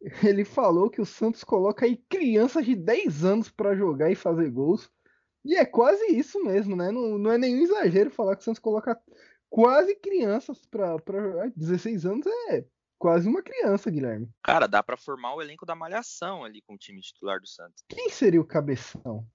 [0.24, 4.50] ele falou que o Santos coloca aí crianças de 10 anos para jogar e fazer
[4.50, 4.90] gols.
[5.44, 6.90] E é quase isso mesmo, né?
[6.90, 9.00] Não, não é nenhum exagero falar que o Santos coloca
[9.52, 10.96] quase crianças para
[11.54, 12.64] 16 anos é
[12.98, 14.30] quase uma criança, Guilherme.
[14.42, 17.84] Cara, dá para formar o elenco da malhação ali com o time titular do Santos.
[17.86, 19.26] Quem seria o cabeção?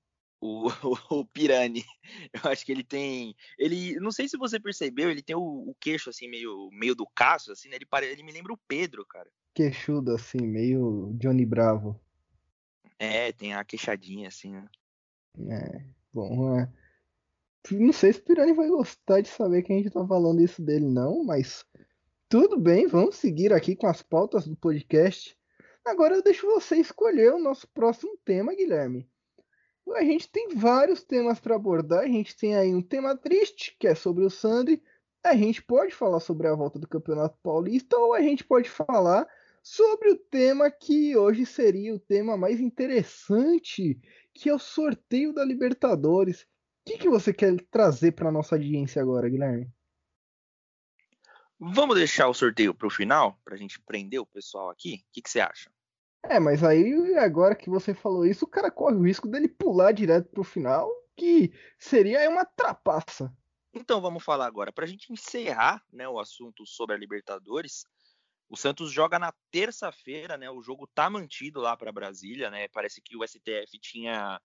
[0.41, 1.83] o, o, o, Pirani.
[2.33, 3.35] Eu acho que ele tem.
[3.57, 3.99] Ele.
[3.99, 7.53] Não sei se você percebeu, ele tem o, o queixo assim, meio, meio do Cássio,
[7.53, 7.75] assim, né?
[7.75, 9.29] Ele, pare, ele me lembra o Pedro, cara.
[9.53, 11.99] Queixudo, assim, meio Johnny Bravo.
[12.99, 14.67] É, tem a queixadinha, assim, né?
[15.49, 16.71] É, bom, é.
[17.71, 20.61] Não sei se o Pirani vai gostar de saber que a gente tá falando isso
[20.61, 21.65] dele, não, mas
[22.29, 25.37] tudo bem, vamos seguir aqui com as pautas do podcast.
[25.85, 29.09] Agora eu deixo você escolher o nosso próximo tema, Guilherme
[29.95, 32.03] a gente tem vários temas para abordar.
[32.03, 34.81] A gente tem aí um tema triste, que é sobre o Sandri.
[35.23, 39.27] A gente pode falar sobre a volta do Campeonato Paulista, ou a gente pode falar
[39.61, 43.99] sobre o tema que hoje seria o tema mais interessante,
[44.33, 46.45] que é o sorteio da Libertadores.
[46.87, 49.69] O que, que você quer trazer para nossa audiência agora, Guilherme?
[51.59, 55.03] Vamos deixar o sorteio para o final, para a gente prender o pessoal aqui?
[55.09, 55.69] O que, que você acha?
[56.23, 59.91] É, mas aí agora que você falou isso, o cara corre o risco dele pular
[59.91, 63.35] direto pro final, que seria uma trapaça.
[63.73, 64.71] Então vamos falar agora.
[64.71, 67.85] Para a gente encerrar né, o assunto sobre a Libertadores,
[68.47, 70.49] o Santos joga na terça-feira, né?
[70.49, 72.69] O jogo tá mantido lá para Brasília, né?
[72.69, 74.39] Parece que o STF tinha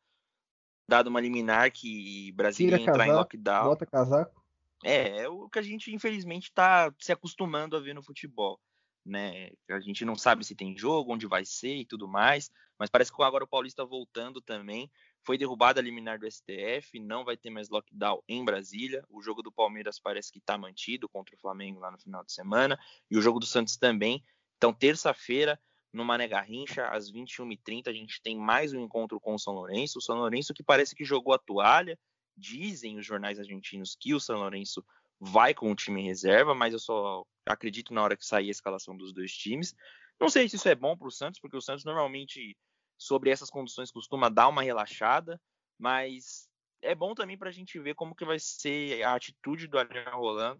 [0.97, 3.65] dado uma liminar que Brasília ia entrar casaco, em lockdown.
[3.65, 4.43] Bota casaco.
[4.85, 8.61] É, é o que a gente infelizmente está se acostumando a ver no futebol
[9.05, 9.51] né?
[9.69, 13.13] A gente não sabe se tem jogo, onde vai ser e tudo mais, mas parece
[13.13, 14.91] que agora o Paulista voltando também.
[15.25, 19.05] Foi derrubada a liminar do STF, não vai ter mais lockdown em Brasília.
[19.09, 22.33] O jogo do Palmeiras parece que está mantido contra o Flamengo lá no final de
[22.33, 22.79] semana,
[23.11, 24.25] e o jogo do Santos também.
[24.57, 25.61] Então, terça-feira,
[25.93, 29.99] no Mané Garrincha, às 21h30, a gente tem mais um encontro com o São Lourenço.
[29.99, 31.99] O São Lourenço que parece que jogou a toalha.
[32.37, 34.83] Dizem os jornais argentinos que o São Lourenço
[35.21, 38.51] vai com o time em reserva, mas eu só acredito na hora que sair a
[38.51, 39.75] escalação dos dois times.
[40.19, 42.57] Não sei se isso é bom para o Santos, porque o Santos normalmente,
[42.97, 45.41] sobre essas condições, costuma dar uma relaxada,
[45.79, 46.49] mas
[46.81, 50.17] é bom também para a gente ver como que vai ser a atitude do Ariel
[50.17, 50.59] Roland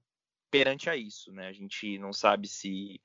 [0.51, 1.49] perante a isso, né?
[1.49, 3.01] A gente não sabe se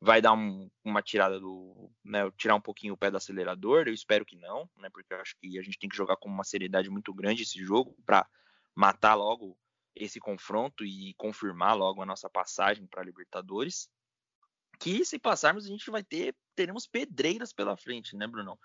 [0.00, 3.92] vai dar um, uma tirada do, né, tirar um pouquinho o pé do acelerador, eu
[3.92, 4.88] espero que não, né?
[4.90, 7.62] Porque eu acho que a gente tem que jogar com uma seriedade muito grande esse
[7.62, 8.26] jogo para
[8.74, 9.58] matar logo
[9.94, 13.90] esse confronto e confirmar logo a nossa passagem para a Libertadores.
[14.78, 18.58] Que se passarmos, a gente vai ter, teremos pedreiras pela frente, né, Bruno?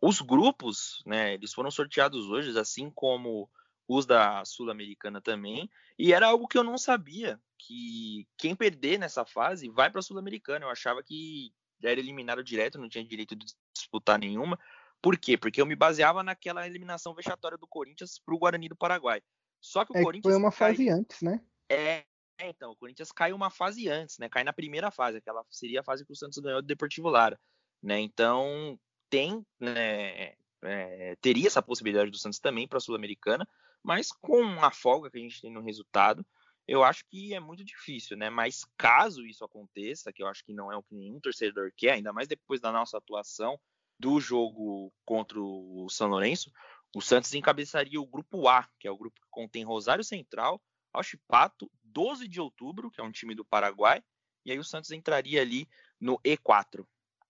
[0.00, 3.50] Os grupos, né, eles foram sorteados hoje, assim como
[3.86, 9.24] os da Sul-Americana também, e era algo que eu não sabia, que quem perder nessa
[9.24, 10.64] fase vai para a Sul-Americana.
[10.64, 14.58] Eu achava que era eliminado direto, não tinha direito de disputar nenhuma.
[15.02, 15.36] Por quê?
[15.36, 19.22] Porque eu me baseava naquela eliminação vexatória do Corinthians para o Guarani do Paraguai.
[19.60, 20.32] Só que o é Corinthians.
[20.32, 21.40] Foi uma fase antes, né?
[21.70, 22.04] É,
[22.40, 24.28] então, o Corinthians caiu uma fase antes, né?
[24.28, 27.38] Cai na primeira fase, aquela seria a fase que o Santos ganhou do Deportivo Lara,
[27.82, 28.00] né?
[28.00, 33.46] Então, tem, né, é, teria essa possibilidade do Santos também para a Sul-Americana,
[33.84, 36.26] mas com a folga que a gente tem no resultado,
[36.66, 38.30] eu acho que é muito difícil, né?
[38.30, 41.92] Mas caso isso aconteça, que eu acho que não é o que nenhum torcedor quer,
[41.92, 43.60] ainda mais depois da nossa atuação
[44.00, 46.50] do jogo contra o São Lourenço,
[46.96, 50.60] o Santos encabeçaria o grupo A, que é o grupo que contém Rosário Central,
[50.92, 54.02] Alchipato, 12 de outubro, que é um time do Paraguai,
[54.44, 55.68] e aí o Santos entraria ali
[56.00, 56.86] no E4,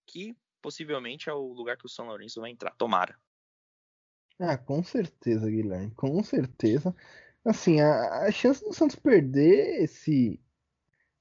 [0.07, 2.75] que possivelmente é o lugar que o São Lourenço vai entrar.
[2.77, 3.19] Tomara.
[4.39, 6.95] Ah, com certeza, Guilherme, com certeza.
[7.45, 10.41] Assim, a, a chance do Santos perder esse,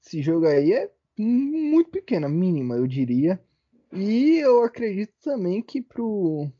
[0.04, 3.40] esse jogo aí é muito pequena, mínima, eu diria.
[3.92, 6.50] E eu acredito também que pro,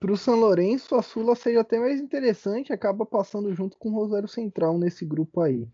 [0.00, 4.28] pro São Lourenço a Sula seja até mais interessante, acaba passando junto com o Rosário
[4.28, 5.68] Central nesse grupo aí.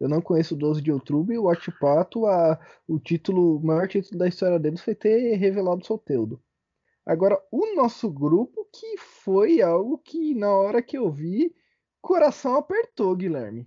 [0.00, 3.88] Eu não conheço o 12 de outubro e o Atipato, a, o título, o maior
[3.88, 6.42] título da história deles foi ter revelado o Soteudo.
[7.04, 11.54] Agora, o nosso grupo, que foi algo que na hora que eu vi,
[12.00, 13.66] coração apertou, Guilherme.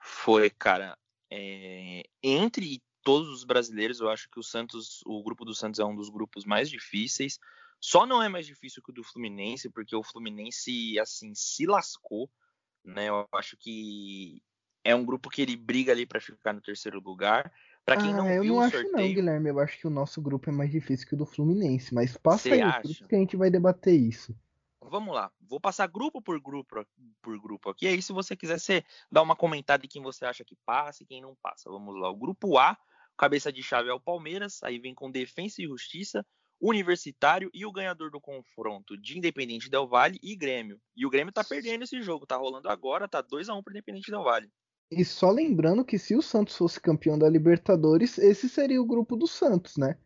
[0.00, 0.96] Foi, cara.
[1.30, 2.04] É...
[2.22, 5.96] Entre todos os brasileiros, eu acho que o Santos, o grupo do Santos é um
[5.96, 7.38] dos grupos mais difíceis.
[7.80, 12.30] Só não é mais difícil que o do Fluminense, porque o Fluminense, assim, se lascou,
[12.84, 13.08] né?
[13.08, 14.42] Eu acho que
[14.84, 17.52] é um grupo que ele briga ali para ficar no terceiro lugar.
[17.88, 19.48] Para quem ah, não eu viu não o acho sorteio, não, Guilherme.
[19.48, 22.52] Eu acho que o nosso grupo é mais difícil que o do Fluminense, mas passa
[22.52, 23.06] aí acha?
[23.08, 24.36] que a gente vai debater isso.
[24.82, 26.86] Vamos lá, vou passar grupo por grupo
[27.22, 27.86] por grupo aqui.
[27.86, 31.06] Aí, se você quiser, você dá uma comentada de quem você acha que passa e
[31.06, 31.70] quem não passa.
[31.70, 32.76] Vamos lá, o grupo A,
[33.16, 36.26] cabeça de chave é o Palmeiras, aí vem com Defensa e Justiça,
[36.60, 40.78] Universitário e o ganhador do confronto de Independente Del Vale e Grêmio.
[40.94, 43.72] E o Grêmio tá perdendo esse jogo, tá rolando agora, tá 2 a 1 pro
[43.72, 44.50] Independente Del Vale.
[44.90, 49.16] E só lembrando que se o Santos fosse campeão da Libertadores, esse seria o grupo
[49.16, 49.98] do Santos, né?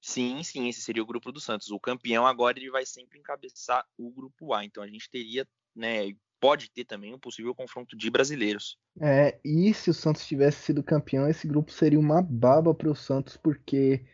[0.00, 1.70] Sim, sim, esse seria o grupo do Santos.
[1.70, 4.64] O campeão agora ele vai sempre encabeçar o grupo A.
[4.64, 8.76] Então a gente teria, né, pode ter também um possível confronto de brasileiros.
[9.00, 12.96] É, e se o Santos tivesse sido campeão, esse grupo seria uma baba para o
[12.96, 14.04] Santos, porque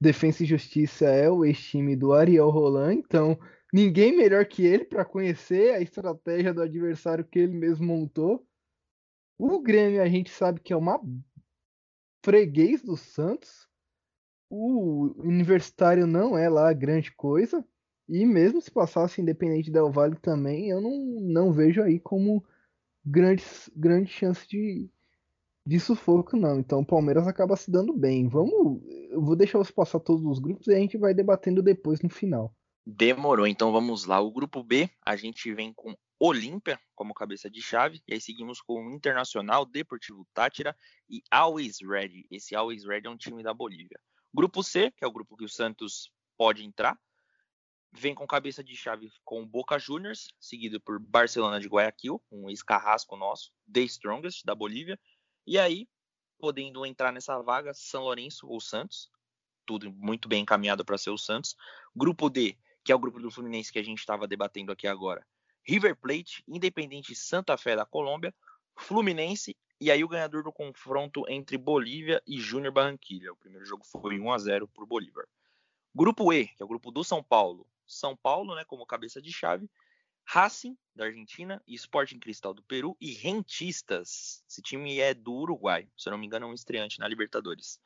[0.00, 3.38] Defensa e Justiça é o ex-time do Ariel Roland, então
[3.72, 8.44] ninguém melhor que ele para conhecer a estratégia do adversário que ele mesmo montou.
[9.38, 11.00] O Grêmio a gente sabe que é uma
[12.24, 13.68] freguês do Santos.
[14.50, 17.64] O Universitário não é lá grande coisa.
[18.08, 22.44] E mesmo se passasse Independente Del Vale também, eu não, não vejo aí como
[23.04, 23.44] grande,
[23.74, 24.88] grande chance de,
[25.66, 26.60] de sufoco, não.
[26.60, 28.28] Então o Palmeiras acaba se dando bem.
[28.28, 28.82] Vamos.
[29.10, 32.08] Eu vou deixar você passar todos os grupos e a gente vai debatendo depois no
[32.08, 32.54] final.
[32.86, 34.20] Demorou, então vamos lá.
[34.20, 38.60] O grupo B, a gente vem com Olímpia como cabeça de chave, e aí seguimos
[38.62, 40.74] com o Internacional, Deportivo Tátira
[41.08, 42.26] e Always Ready.
[42.30, 44.00] Esse Always Ready é um time da Bolívia.
[44.32, 46.98] Grupo C, que é o grupo que o Santos pode entrar,
[47.92, 53.16] vem com cabeça de chave com Boca Juniors, seguido por Barcelona de Guayaquil, um ex-carrasco
[53.16, 54.98] nosso, The Strongest da Bolívia,
[55.46, 55.88] e aí,
[56.38, 59.10] podendo entrar nessa vaga, São Lourenço ou Santos,
[59.64, 61.56] tudo muito bem encaminhado para ser o Santos.
[61.94, 65.26] Grupo D, que é o grupo do Fluminense que a gente estava debatendo aqui agora,
[65.66, 68.32] River Plate, Independente Santa Fé da Colômbia,
[68.76, 73.32] Fluminense e aí o ganhador do confronto entre Bolívia e Júnior Barranquilla.
[73.32, 75.26] O primeiro jogo foi 1 a 0 para o Bolívar.
[75.94, 77.66] Grupo E, que é o grupo do São Paulo.
[77.86, 79.68] São Paulo, né, como cabeça de chave,
[80.24, 84.44] Racing da Argentina, Sporting Cristal do Peru e Rentistas.
[84.48, 87.80] Esse time é do Uruguai, se eu não me engano, é um estreante na Libertadores.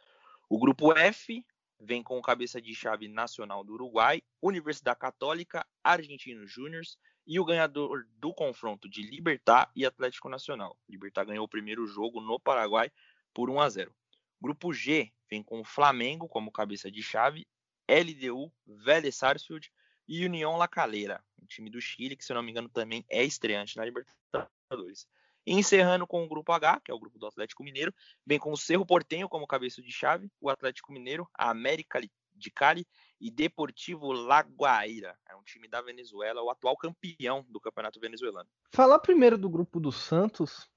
[0.49, 1.45] O grupo F
[1.79, 6.99] vem com cabeça de chave Nacional do Uruguai, Universidade Católica, Argentinos Júniors
[7.31, 10.77] e o ganhador do confronto de Libertar e Atlético Nacional.
[10.89, 12.91] Libertar ganhou o primeiro jogo no Paraguai
[13.33, 13.95] por 1 a 0.
[14.41, 17.47] Grupo G vem com o Flamengo como cabeça de chave,
[17.89, 19.71] LDU, Vélez Sarsfield
[20.09, 23.23] e União La Calera, um time do Chile que, se não me engano, também é
[23.23, 25.07] estreante na Libertadores.
[25.47, 27.95] Encerrando com o grupo H, que é o grupo do Atlético Mineiro,
[28.27, 32.01] vem com o Cerro Portenho como cabeça de chave, o Atlético Mineiro, a América
[32.41, 32.87] de Cali
[33.21, 35.17] e Deportivo Laguaira.
[35.29, 38.49] É um time da Venezuela, o atual campeão do campeonato venezuelano.
[38.73, 40.69] Falar primeiro do grupo do Santos,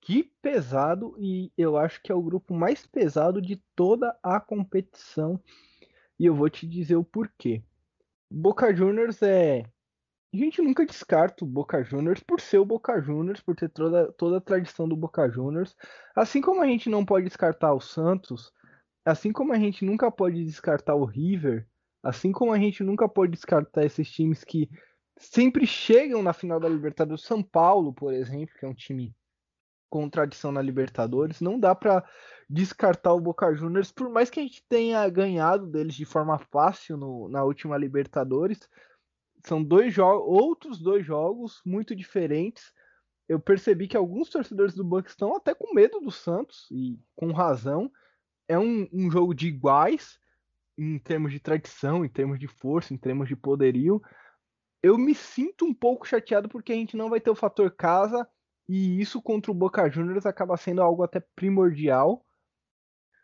[0.00, 5.40] que pesado, e eu acho que é o grupo mais pesado de toda a competição.
[6.18, 7.62] E eu vou te dizer o porquê.
[8.30, 9.64] Boca Juniors é.
[10.34, 14.10] A gente nunca descarta o Boca Juniors por ser o Boca Juniors, por ter toda,
[14.12, 15.76] toda a tradição do Boca Juniors.
[16.16, 18.50] Assim como a gente não pode descartar o Santos,
[19.04, 21.66] assim como a gente nunca pode descartar o River,
[22.02, 24.68] assim como a gente nunca pode descartar esses times que
[25.18, 29.14] sempre chegam na final da Libertadores, São Paulo, por exemplo, que é um time
[29.88, 31.40] com tradição na Libertadores.
[31.40, 32.02] Não dá para
[32.48, 36.96] descartar o Boca Juniors, por mais que a gente tenha ganhado deles de forma fácil
[36.96, 38.60] no, na última Libertadores.
[39.44, 42.72] São dois jogos, outros dois jogos muito diferentes.
[43.28, 47.30] Eu percebi que alguns torcedores do Boca estão até com medo do Santos e com
[47.32, 47.90] razão.
[48.48, 50.18] É um, um jogo de iguais
[50.76, 54.02] em termos de tradição, em termos de força, em termos de poderio.
[54.82, 58.28] Eu me sinto um pouco chateado porque a gente não vai ter o fator casa
[58.68, 62.24] e isso contra o Boca Juniors acaba sendo algo até primordial.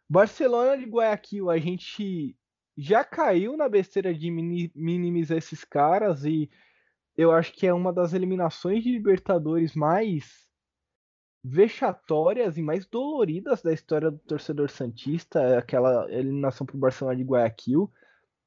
[0.08, 2.36] Barcelona de Guayaquil, a gente
[2.76, 6.48] já caiu na besteira de minimizar esses caras e
[7.16, 10.47] eu acho que é uma das eliminações de Libertadores mais
[11.48, 17.24] vexatórias e mais doloridas da história do torcedor santista, aquela eliminação para o Barcelona de
[17.24, 17.90] Guayaquil.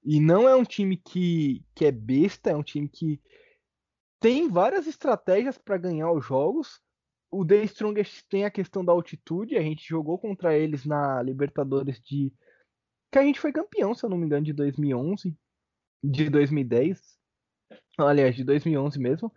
[0.04, 3.22] E não é um time que, que é besta, é um time que
[4.20, 6.80] tem várias estratégias para ganhar os jogos.
[7.30, 12.00] O The Strongest tem a questão da altitude, a gente jogou contra eles na Libertadores
[12.00, 12.34] de
[13.12, 15.36] que a gente foi campeão, se eu não me engano, de 2011,
[16.04, 17.00] de 2010.
[17.98, 19.32] Aliás, de 2011 mesmo.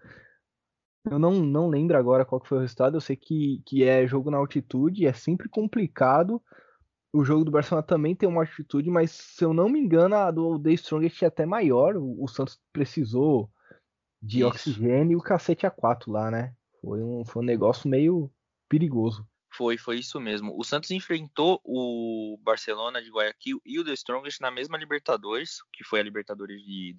[1.10, 2.96] Eu não, não lembro agora qual foi o resultado.
[2.96, 6.42] Eu sei que, que é jogo na altitude, é sempre complicado.
[7.12, 10.30] O jogo do Barcelona também tem uma altitude, mas se eu não me engano, a
[10.30, 11.96] do The Strongest é até maior.
[11.96, 13.50] O, o Santos precisou
[14.20, 14.48] de Isso.
[14.48, 16.54] oxigênio e o cacete A4 lá, né?
[16.80, 18.30] Foi um, foi um negócio meio
[18.68, 19.26] perigoso.
[19.52, 20.52] Foi, foi isso mesmo.
[20.58, 25.84] O Santos enfrentou o Barcelona de Guayaquil e o The Strongest na mesma Libertadores, que
[25.84, 26.92] foi a Libertadores de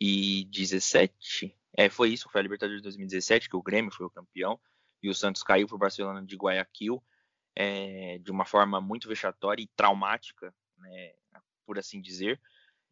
[0.00, 1.56] 2017.
[1.76, 4.58] É, foi isso, foi a Libertadores de 2017, que o Grêmio foi o campeão,
[5.02, 7.02] e o Santos caiu para o Barcelona de Guayaquil
[7.56, 11.12] é, de uma forma muito vexatória e traumática, né,
[11.64, 12.40] por assim dizer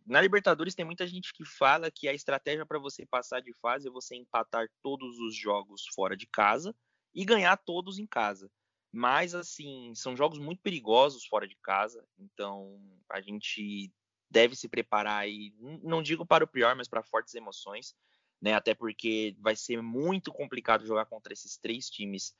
[0.08, 3.88] na Libertadores tem muita gente que fala que a estratégia para você passar de fase
[3.88, 6.74] é você empatar todos os jogos fora de casa
[7.14, 8.50] e ganhar todos em casa.
[8.90, 13.92] Mas assim, são jogos muito perigosos fora de casa, então a gente
[14.30, 17.94] deve se preparar aí, não digo para o pior, mas para fortes emoções,
[18.40, 18.54] né?
[18.54, 22.34] Até porque vai ser muito complicado jogar contra esses três times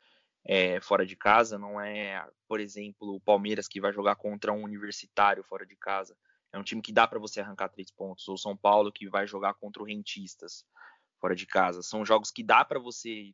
[0.44, 1.58] é, fora de casa.
[1.58, 6.16] Não é, por exemplo, o Palmeiras que vai jogar contra um universitário fora de casa
[6.52, 8.26] é um time que dá para você arrancar três pontos.
[8.28, 10.64] Ou São Paulo que vai jogar contra o Rentistas
[11.20, 11.82] fora de casa.
[11.82, 13.32] São jogos que dá para você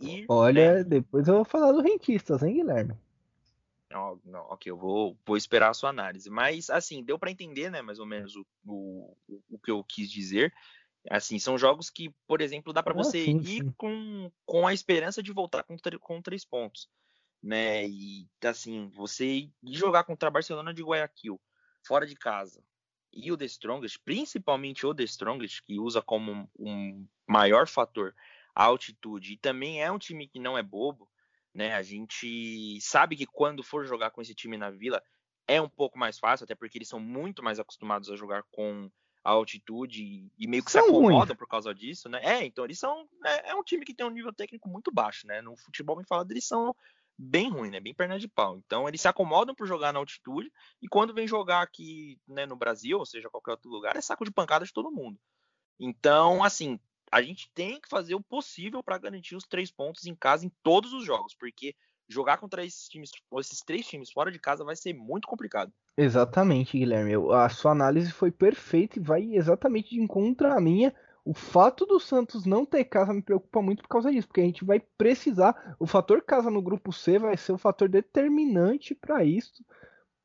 [0.00, 0.26] ir.
[0.28, 0.84] Olha, né?
[0.84, 2.94] depois eu vou falar do Rentistas, hein, Guilherme?
[3.90, 6.28] Não, não, ok, eu vou, vou esperar a sua análise.
[6.28, 9.16] Mas, assim, deu para entender, né, mais ou menos o, o,
[9.50, 10.52] o que eu quis dizer.
[11.08, 13.72] Assim, são jogos que, por exemplo, dá para ah, você sim, ir sim.
[13.76, 16.88] Com, com a esperança de voltar com, com três pontos.
[17.42, 17.86] Né?
[17.88, 21.40] E, assim, você ir jogar contra a Barcelona de Guayaquil
[21.86, 22.62] fora de casa
[23.12, 28.14] e o The Strongest, principalmente o The Strongest, que usa como um maior fator
[28.54, 31.08] a altitude, e também é um time que não é bobo,
[31.58, 31.74] né?
[31.74, 35.02] A gente sabe que quando for jogar com esse time na Vila
[35.44, 38.88] é um pouco mais fácil, até porque eles são muito mais acostumados a jogar com
[39.24, 41.36] a altitude e meio que são se acomodam ruins.
[41.36, 42.20] por causa disso, né?
[42.22, 45.26] É, então eles são é, é, um time que tem um nível técnico muito baixo,
[45.26, 45.42] né?
[45.42, 46.72] No futebol me fala eles são
[47.18, 47.80] bem ruim, né?
[47.80, 48.56] Bem perna de pau.
[48.58, 52.54] Então eles se acomodam por jogar na altitude e quando vem jogar aqui né, no
[52.54, 55.18] Brasil, ou seja, qualquer outro lugar, é saco de pancada de todo mundo.
[55.80, 56.78] Então, assim,
[57.10, 60.52] a gente tem que fazer o possível para garantir os três pontos em casa em
[60.62, 61.74] todos os jogos, porque
[62.08, 65.72] jogar contra esses times, esses três times fora de casa vai ser muito complicado.
[65.96, 67.12] Exatamente, Guilherme.
[67.34, 70.94] A sua análise foi perfeita e vai exatamente de encontro à minha.
[71.24, 74.44] O fato do Santos não ter casa me preocupa muito por causa disso, porque a
[74.44, 75.76] gente vai precisar.
[75.78, 79.62] O fator casa no grupo C vai ser o fator determinante para isso.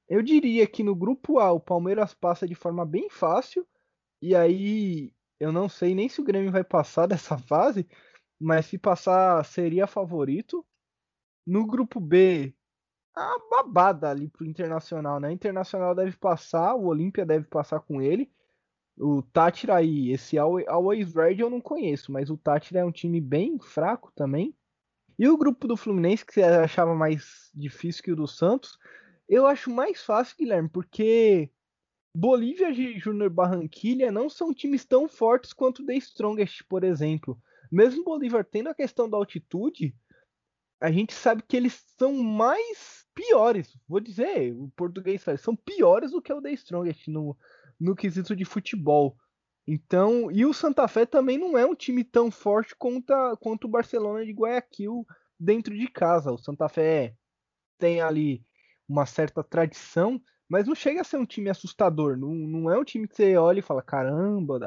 [0.08, 3.68] Eu diria que no grupo A o Palmeiras passa de forma bem fácil,
[4.22, 7.88] e aí eu não sei nem se o Grêmio vai passar dessa fase,
[8.40, 10.66] mas se passar seria favorito.
[11.46, 12.56] No grupo B,
[13.16, 15.32] a babada ali pro Internacional, né?
[15.32, 18.32] Internacional deve passar, o Olímpia deve passar com ele.
[18.98, 23.20] O Tátira aí, esse Always Red eu não conheço, mas o Tátira é um time
[23.20, 24.56] bem fraco também.
[25.18, 28.78] E o grupo do Fluminense, que você achava mais difícil que o do Santos,
[29.28, 31.52] eu acho mais fácil, Guilherme, porque
[32.16, 37.42] Bolívia e Júnior Barranquilha não são times tão fortes quanto o The Strongest, por exemplo.
[37.72, 39.96] Mesmo Bolívar tendo a questão da altitude,
[40.80, 43.76] a gente sabe que eles são mais piores.
[43.88, 47.36] Vou dizer, o português fala, são piores do que o The Strongest no,
[47.80, 49.18] no quesito de futebol.
[49.66, 53.70] Então, e o Santa Fé também não é um time tão forte quanto, quanto o
[53.70, 55.08] Barcelona de Guayaquil
[55.40, 56.32] dentro de casa.
[56.32, 57.16] O Santa Fé
[57.78, 58.46] tem ali
[58.88, 62.18] uma certa tradição, mas não chega a ser um time assustador.
[62.18, 64.60] Não, não é um time que você olha e fala: caramba,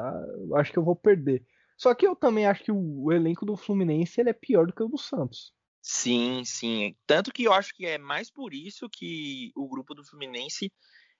[0.55, 1.45] acho que eu vou perder.
[1.77, 4.73] Só que eu também acho que o, o elenco do Fluminense ele é pior do
[4.73, 5.53] que o do Santos.
[5.81, 6.95] Sim, sim.
[7.05, 10.71] Tanto que eu acho que é mais por isso que o grupo do Fluminense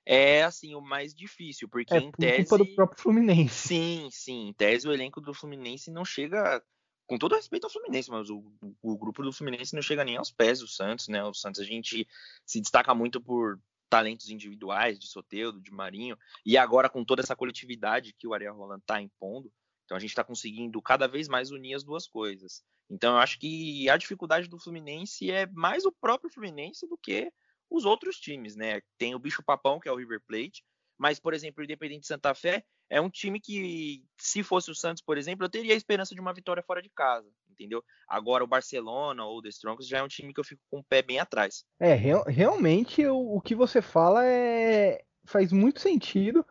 [0.05, 2.49] é assim o mais difícil, porque é, em tese.
[2.49, 3.67] culpa do próprio Fluminense.
[3.67, 4.47] Sim, sim.
[4.49, 6.63] Em tese o elenco do Fluminense não chega.
[7.05, 8.43] Com todo respeito ao Fluminense, mas o,
[8.81, 11.23] o grupo do Fluminense não chega nem aos pés do Santos, né?
[11.23, 12.05] O Santos a gente
[12.45, 13.57] se destaca muito por
[13.89, 18.55] talentos individuais de Soteudo, de Marinho, e agora com toda essa coletividade que o Ariel
[18.55, 19.51] Roland está impondo,
[19.85, 22.63] então a gente está conseguindo cada vez mais unir as duas coisas.
[22.89, 27.31] Então eu acho que a dificuldade do Fluminense é mais o próprio Fluminense do que
[27.69, 28.81] os outros times, né?
[28.97, 30.63] Tem o bicho papão, que é o River Plate,
[30.97, 35.03] mas, por exemplo, o Independente Santa Fé é um time que, se fosse o Santos,
[35.03, 37.83] por exemplo, eu teria a esperança de uma vitória fora de casa, entendeu?
[38.07, 40.79] Agora o Barcelona ou o The Strongest já é um time que eu fico com
[40.79, 41.65] o pé bem atrás.
[41.79, 46.45] É, real, realmente o, o que você fala é faz muito sentido.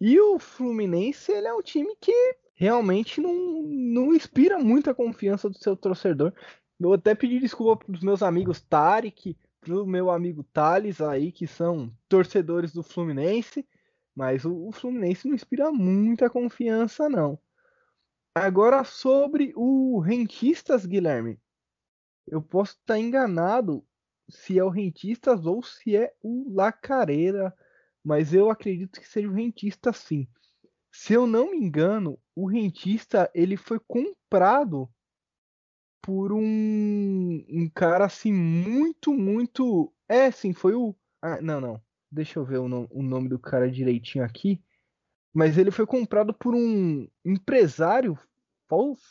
[0.00, 5.58] E o Fluminense, ele é um time que realmente não, não inspira muita confiança do
[5.58, 6.32] seu torcedor.
[6.78, 11.46] Eu até pedi desculpa para os meus amigos Tarek, pro meu amigo Thales aí, que
[11.46, 13.66] são torcedores do Fluminense,
[14.20, 17.38] mas o, o Fluminense não inspira muita confiança, não.
[18.34, 21.40] Agora sobre o Rentistas, Guilherme.
[22.26, 23.82] Eu posso estar enganado
[24.28, 27.56] se é o Rentistas ou se é o Lacareira,
[28.04, 30.28] mas eu acredito que seja o Rentista sim.
[30.92, 34.86] Se eu não me engano, o Rentista ele foi comprado
[36.02, 39.90] por um, um cara assim muito, muito.
[40.06, 40.94] É, sim, foi o.
[41.22, 41.82] Ah, não, não.
[42.10, 42.88] Deixa eu ver o, no...
[42.90, 44.62] o nome do cara direitinho aqui.
[45.32, 48.18] Mas ele foi comprado por um empresário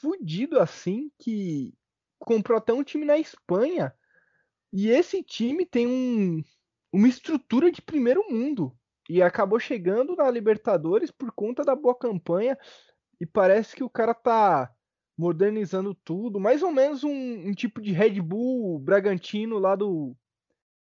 [0.02, 1.74] fudido assim que
[2.18, 3.93] comprou até um time na Espanha.
[4.72, 6.43] E esse time tem um,
[6.91, 8.76] uma estrutura de primeiro mundo.
[9.10, 12.58] E acabou chegando na Libertadores por conta da boa campanha.
[13.20, 14.72] E parece que o cara tá
[15.18, 20.16] modernizando tudo, mais ou menos um, um, tipo de Red Bull Bragantino lá do,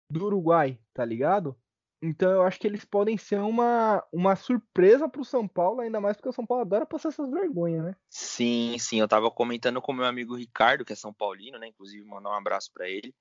[0.09, 1.57] do Uruguai, tá ligado?
[2.01, 6.15] Então eu acho que eles podem ser uma, uma surpresa pro São Paulo, ainda mais
[6.15, 7.95] porque o São Paulo adora passar essas vergonhas, né?
[8.09, 11.67] Sim, sim, eu tava comentando com meu amigo Ricardo, que é São Paulino, né?
[11.67, 13.13] Inclusive, mandar um abraço para ele,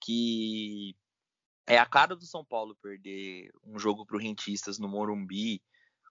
[0.00, 0.96] que
[1.66, 5.62] é a cara do São Paulo perder um jogo pro Rentistas no Morumbi,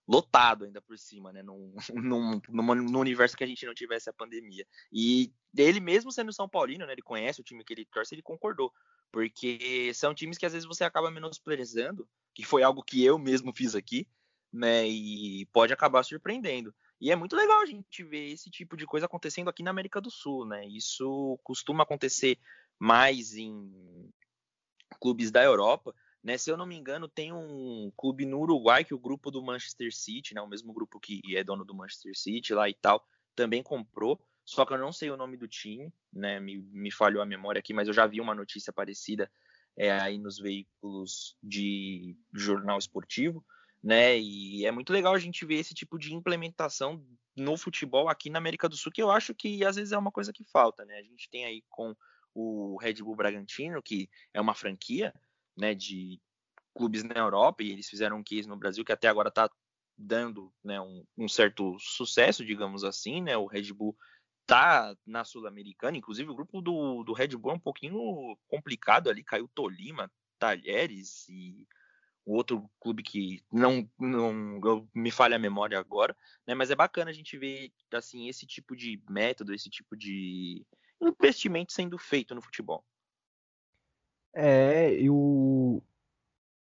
[0.07, 1.41] lotado ainda por cima, né?
[1.41, 4.65] Num, num, num, universo que a gente não tivesse a pandemia.
[4.91, 6.93] E ele mesmo sendo São Paulino, né?
[6.93, 8.72] Ele conhece o time que ele torce, ele concordou.
[9.12, 13.53] Porque são times que às vezes você acaba menosprezando, que foi algo que eu mesmo
[13.53, 14.07] fiz aqui,
[14.51, 14.88] né?
[14.88, 16.74] E pode acabar surpreendendo.
[16.99, 19.99] E é muito legal a gente ver esse tipo de coisa acontecendo aqui na América
[19.99, 20.66] do Sul, né?
[20.68, 22.38] Isso costuma acontecer
[22.80, 24.12] mais em
[24.99, 25.93] clubes da Europa,
[26.24, 29.41] né, se eu não me engano, tem um clube no Uruguai que o grupo do
[29.41, 33.03] Manchester City, né, o mesmo grupo que é dono do Manchester City lá e tal,
[33.36, 34.20] também comprou.
[34.46, 36.39] Só que eu não sei o nome do time, né?
[36.39, 39.32] Me, me falhou a memória aqui, mas eu já vi uma notícia parecida
[39.78, 43.46] é, aí nos veículos de jornal esportivo,
[43.84, 44.18] né?
[44.18, 48.39] E é muito legal a gente ver esse tipo de implementação no futebol aqui na
[48.39, 50.98] América do Sul, que eu acho que às vezes é uma coisa que falta, né?
[50.98, 51.96] A gente tem aí com
[52.34, 55.14] o Red Bull Bragantino, que é uma franquia,
[55.56, 56.20] né, de
[56.74, 59.50] clubes na Europa, e eles fizeram um case no Brasil que até agora está
[59.98, 63.38] dando né, um, um, certo sucesso, digamos assim, né?
[63.38, 63.96] O Red Bull
[64.52, 69.24] tá na Sul-Americana, inclusive o grupo do, do Red Bull é um pouquinho complicado ali,
[69.24, 71.66] caiu Tolima, Talheres e
[72.26, 76.14] o outro clube que não, não me falha a memória agora,
[76.45, 76.54] né?
[76.54, 80.66] Mas é bacana a gente ver assim esse tipo de método, esse tipo de
[81.02, 82.84] investimento sendo feito no futebol.
[84.34, 85.82] É, eu.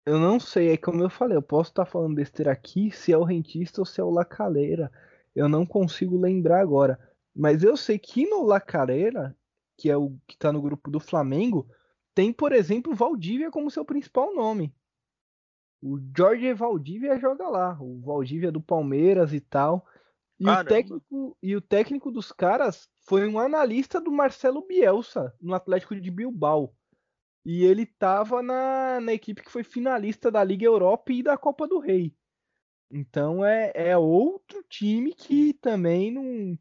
[0.03, 3.17] Eu não sei, é como eu falei, eu posso estar falando besteira aqui se é
[3.17, 4.91] o rentista ou se é o Lacaleira.
[5.35, 6.97] Eu não consigo lembrar agora.
[7.37, 9.37] Mas eu sei que no Lacaleira,
[9.77, 11.69] que é o que está no grupo do Flamengo,
[12.15, 14.73] tem, por exemplo, Valdívia como seu principal nome.
[15.79, 19.85] O Jorge Valdívia joga lá, o Valdívia do Palmeiras e tal.
[20.39, 25.53] E o, técnico, e o técnico dos caras foi um analista do Marcelo Bielsa no
[25.53, 26.75] Atlético de Bilbao.
[27.45, 31.67] E ele estava na, na equipe que foi finalista da Liga Europa e da Copa
[31.67, 32.15] do Rei.
[32.91, 36.57] Então é, é outro time que também não.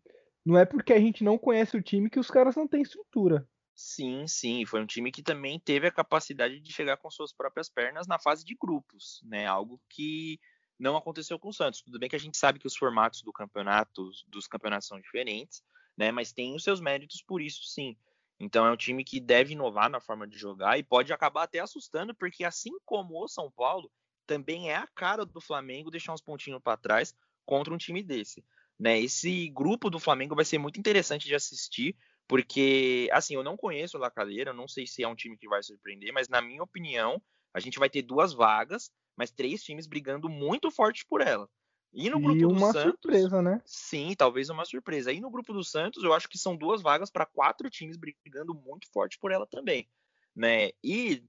[0.46, 3.48] Não é porque a gente não conhece o time que os caras não têm estrutura.
[3.74, 7.68] Sim, sim, foi um time que também teve a capacidade de chegar com suas próprias
[7.68, 9.44] pernas na fase de grupos, né?
[9.44, 10.38] Algo que
[10.78, 11.82] não aconteceu com o Santos.
[11.82, 15.64] Tudo bem que a gente sabe que os formatos do campeonato, dos campeonatos são diferentes,
[15.98, 16.12] né?
[16.12, 17.96] Mas tem os seus méritos por isso, sim.
[18.38, 21.58] Então é um time que deve inovar na forma de jogar e pode acabar até
[21.58, 23.90] assustando, porque assim como o São Paulo,
[24.26, 28.44] também é a cara do Flamengo deixar uns pontinhos para trás contra um time desse.
[28.78, 29.00] Né?
[29.00, 31.96] Esse grupo do Flamengo vai ser muito interessante de assistir,
[32.28, 35.36] Porque, assim, eu não conheço o La Calera, eu não sei se é um time
[35.36, 37.22] que vai surpreender, mas na minha opinião,
[37.54, 41.48] a gente vai ter duas vagas, mas três times brigando muito forte por ela.
[41.92, 43.62] E no grupo e uma do Santos, surpresa, né?
[43.64, 45.12] Sim, talvez uma surpresa.
[45.12, 48.52] E no grupo do Santos, eu acho que são duas vagas para quatro times brigando
[48.54, 49.88] muito forte por ela também,
[50.34, 50.70] né?
[50.82, 51.24] E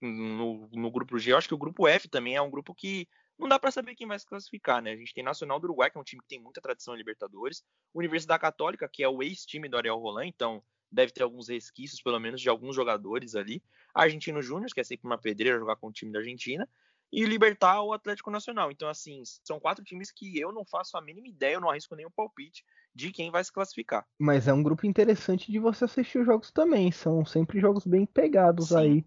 [0.00, 3.08] no, no grupo G, eu acho que o grupo F também é um grupo que
[3.38, 4.92] não dá para saber quem vai se classificar, né?
[4.92, 6.98] A gente tem Nacional do Uruguai, que é um time que tem muita tradição em
[6.98, 7.62] Libertadores,
[7.94, 12.20] Universidade Católica, que é o ex-time do Ariel Roland, então deve ter alguns resquícios, pelo
[12.20, 13.62] menos, de alguns jogadores ali.
[13.94, 16.68] Argentino Júnior, que é sempre uma pedreira jogar com o time da Argentina,
[17.12, 18.70] e Libertar o Atlético Nacional.
[18.70, 21.94] Então, assim, são quatro times que eu não faço a mínima ideia, eu não arrisco
[21.94, 22.64] nenhum palpite
[22.94, 24.06] de quem vai se classificar.
[24.18, 28.06] Mas é um grupo interessante de você assistir os jogos também, são sempre jogos bem
[28.06, 28.76] pegados Sim.
[28.76, 29.04] aí.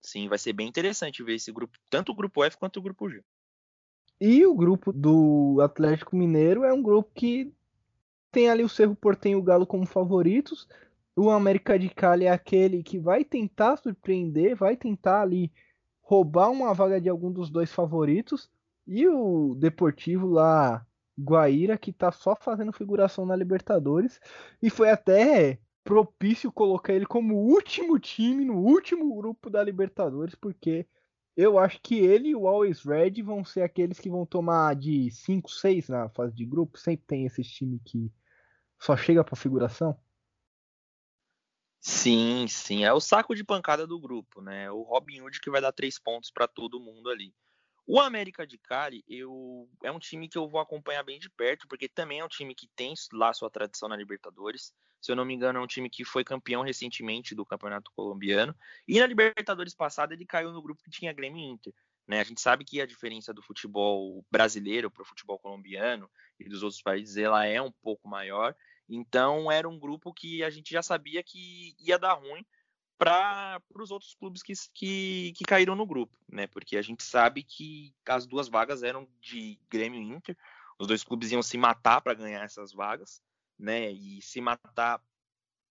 [0.00, 3.08] Sim, vai ser bem interessante ver esse grupo, tanto o grupo F quanto o grupo
[3.08, 3.22] G.
[4.20, 7.52] E o grupo do Atlético Mineiro é um grupo que
[8.30, 10.68] tem ali o Cerro Portenho e o Galo como favoritos.
[11.16, 15.52] O América de Cali é aquele que vai tentar surpreender, vai tentar ali
[16.00, 18.50] roubar uma vaga de algum dos dois favoritos.
[18.86, 20.84] E o Deportivo lá,
[21.18, 24.20] Guaíra, que tá só fazendo figuração na Libertadores.
[24.62, 25.58] E foi até
[25.88, 30.86] propício colocar ele como último time no último grupo da Libertadores, porque
[31.34, 35.10] eu acho que ele e o Always Red vão ser aqueles que vão tomar de
[35.10, 36.78] 5, 6 na fase de grupo.
[36.78, 38.12] Sempre tem esse time que
[38.78, 39.98] só chega para figuração.
[41.80, 44.70] Sim, sim, é o saco de pancada do grupo, né?
[44.70, 47.32] O Robin Hood que vai dar três pontos para todo mundo ali.
[47.90, 51.66] O América de Cali, eu é um time que eu vou acompanhar bem de perto,
[51.66, 54.74] porque também é um time que tem lá sua tradição na Libertadores.
[55.00, 58.54] Se eu não me engano, é um time que foi campeão recentemente do Campeonato Colombiano.
[58.86, 61.72] E na Libertadores passada ele caiu no grupo que tinha Grêmio e Inter.
[62.06, 62.20] Né?
[62.20, 66.62] A gente sabe que a diferença do futebol brasileiro para o futebol colombiano e dos
[66.62, 68.54] outros países ela é um pouco maior.
[68.86, 72.44] Então era um grupo que a gente já sabia que ia dar ruim
[72.98, 76.48] para os outros clubes que, que, que, caíram no grupo, né?
[76.48, 80.36] Porque a gente sabe que as duas vagas eram de Grêmio e Inter,
[80.78, 83.22] os dois clubes iam se matar para ganhar essas vagas,
[83.56, 83.90] né?
[83.92, 85.00] E se matar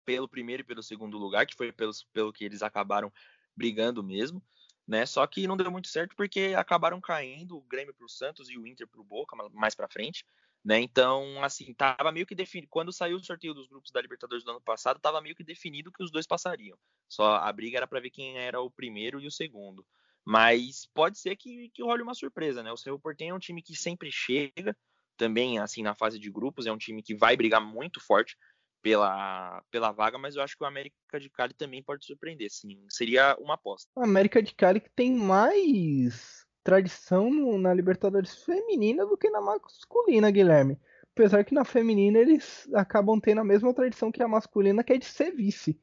[0.06, 3.12] pelo primeiro e pelo segundo lugar, que foi pelos, pelo que eles acabaram
[3.56, 4.42] brigando mesmo,
[4.88, 5.06] né?
[5.06, 8.58] Só que não deu muito certo porque acabaram caindo o Grêmio para o Santos e
[8.58, 10.26] o Inter para o Boca mais para frente.
[10.64, 10.80] Né?
[10.82, 12.68] Então, assim, tava meio que definido.
[12.70, 15.92] Quando saiu o sorteio dos grupos da Libertadores do ano passado, tava meio que definido
[15.92, 16.78] que os dois passariam.
[17.08, 19.86] Só a briga era para ver quem era o primeiro e o segundo.
[20.26, 22.72] Mas pode ser que, que role uma surpresa, né?
[22.72, 24.76] O Cerro Porteño é um time que sempre chega,
[25.18, 28.38] também assim na fase de grupos, é um time que vai brigar muito forte
[28.82, 32.86] pela, pela vaga, mas eu acho que o América de Cali também pode surpreender, sim.
[32.90, 33.90] Seria uma aposta.
[33.96, 39.42] O América de Cali que tem mais tradição no, na Libertadores feminina do que na
[39.42, 40.80] masculina, Guilherme.
[41.14, 44.98] Apesar que na feminina eles acabam tendo a mesma tradição que a masculina, que é
[44.98, 45.80] de ser vice.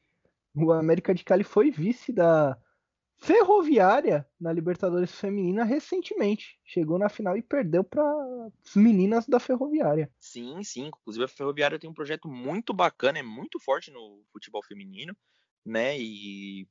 [0.55, 2.57] O América de Cali foi vice da
[3.19, 6.59] Ferroviária na Libertadores feminina recentemente.
[6.63, 8.03] Chegou na final e perdeu para
[8.63, 10.11] as meninas da Ferroviária.
[10.19, 10.87] Sim, sim.
[10.87, 15.15] Inclusive a Ferroviária tem um projeto muito bacana, é muito forte no futebol feminino,
[15.65, 15.99] né?
[15.99, 16.67] E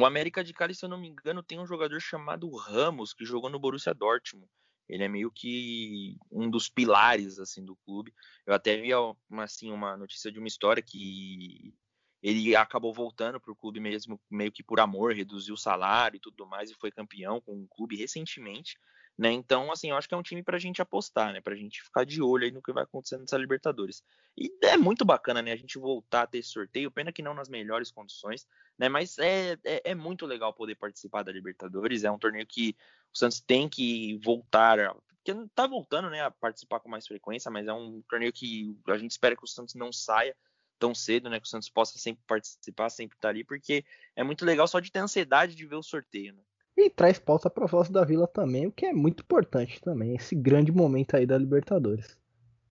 [0.00, 3.24] o América de Cali, se eu não me engano, tem um jogador chamado Ramos, que
[3.24, 4.50] jogou no Borussia Dortmund.
[4.88, 8.14] Ele é meio que um dos pilares assim do clube.
[8.46, 11.74] Eu até vi uma, assim, uma notícia de uma história que
[12.22, 16.20] ele acabou voltando para o clube mesmo, meio que por amor, reduziu o salário e
[16.20, 18.78] tudo mais, e foi campeão com o clube recentemente.
[19.18, 19.32] Né?
[19.32, 21.40] Então, assim, eu acho que é um time para a gente apostar, né?
[21.40, 24.04] Para a gente ficar de olho aí no que vai acontecer nessa Libertadores.
[24.36, 25.52] E é muito bacana, né?
[25.52, 28.46] A gente voltar a ter esse sorteio, pena que não nas melhores condições,
[28.78, 28.90] né?
[28.90, 32.04] Mas é, é, é muito legal poder participar da Libertadores.
[32.04, 32.76] É um torneio que
[33.14, 34.94] o Santos tem que voltar,
[35.24, 38.98] porque tá voltando, né, a participar com mais frequência, mas é um torneio que a
[38.98, 40.36] gente espera que o Santos não saia
[40.78, 41.40] tão cedo, né?
[41.40, 43.82] Que o Santos possa sempre participar, sempre estar tá ali, porque
[44.14, 46.42] é muito legal só de ter ansiedade de ver o sorteio, né?
[46.76, 50.34] E traz pauta para Voz da Vila também, o que é muito importante também, esse
[50.34, 52.18] grande momento aí da Libertadores.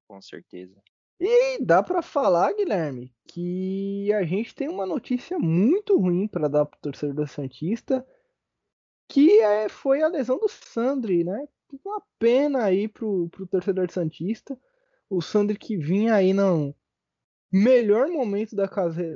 [0.08, 0.76] Com certeza.
[1.20, 6.66] E dá para falar, Guilherme, que a gente tem uma notícia muito ruim para dar
[6.66, 8.06] pro torcedor Santista,
[9.08, 11.48] que é, foi a lesão do Sandri, né?
[11.84, 14.60] Uma pena aí pro, pro torcedor Santista.
[15.10, 16.76] O Sandri que vinha aí no
[17.52, 18.66] melhor momento da,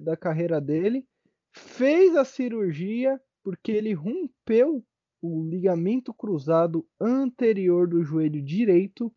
[0.02, 1.06] da carreira dele,
[1.52, 4.86] fez a cirurgia, porque ele rompeu
[5.22, 9.14] o ligamento cruzado anterior do joelho direito.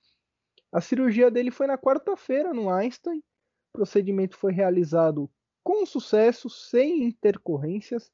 [0.72, 3.18] A cirurgia dele foi na quarta-feira no Einstein.
[3.18, 5.30] O procedimento foi realizado
[5.62, 8.10] com sucesso, sem intercorrências.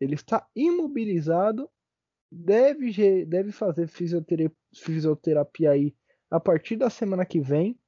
[0.00, 1.70] Ele está imobilizado,
[2.30, 5.94] deve, deve fazer fisioterapia, fisioterapia aí
[6.30, 7.78] a partir da semana que vem.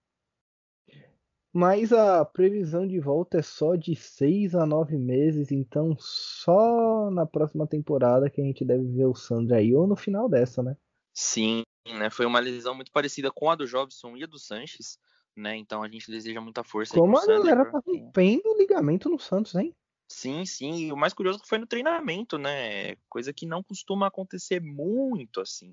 [1.57, 7.25] Mas a previsão de volta é só de seis a nove meses, então só na
[7.25, 10.77] próxima temporada que a gente deve ver o Sandro aí, ou no final dessa, né?
[11.13, 12.11] Sim, né?
[12.11, 14.99] Foi uma lesão muito parecida com a do Jobson e a do Sanches,
[15.37, 15.57] né?
[15.57, 16.99] Então a gente deseja muita força.
[16.99, 19.73] Como a galera tá rompendo o ligamento no Santos, hein?
[20.09, 20.87] Sim, sim.
[20.87, 22.97] E o mais curioso é foi no treinamento, né?
[23.09, 25.73] Coisa que não costuma acontecer muito assim,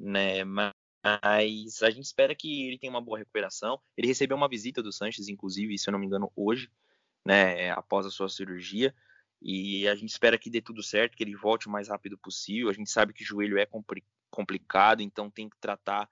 [0.00, 0.42] né?
[0.42, 0.72] Mas
[1.06, 3.80] a gente espera que ele tenha uma boa recuperação.
[3.96, 6.70] Ele recebeu uma visita do Sanches, inclusive, se eu não me engano, hoje,
[7.24, 7.70] né?
[7.70, 8.94] Após a sua cirurgia.
[9.40, 12.70] E a gente espera que dê tudo certo, que ele volte o mais rápido possível.
[12.70, 13.66] A gente sabe que o joelho é
[14.30, 16.08] complicado, então tem que tratar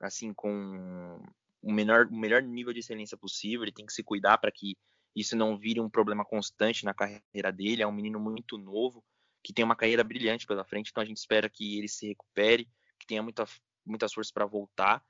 [0.00, 1.20] assim com
[1.60, 3.64] o menor, o melhor nível de excelência possível.
[3.64, 4.76] Ele tem que se cuidar para que
[5.14, 7.82] isso não vire um problema constante na carreira dele.
[7.82, 9.04] É um menino muito novo,
[9.42, 12.68] que tem uma carreira brilhante pela frente, então a gente espera que ele se recupere,
[12.98, 13.44] que tenha muita,
[13.84, 15.04] muitas forças para voltar,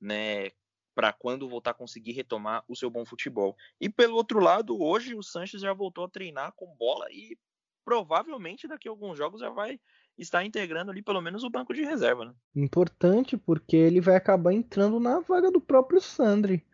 [0.00, 0.50] né?
[0.94, 3.56] Para quando voltar conseguir retomar o seu bom futebol.
[3.80, 7.36] E pelo outro lado, hoje o Sanches já voltou a treinar com bola e
[7.84, 9.78] provavelmente daqui a alguns jogos já vai
[10.16, 12.26] estar integrando ali pelo menos o banco de reserva.
[12.26, 12.34] Né?
[12.54, 16.64] Importante porque ele vai acabar entrando na vaga do próprio Sandri.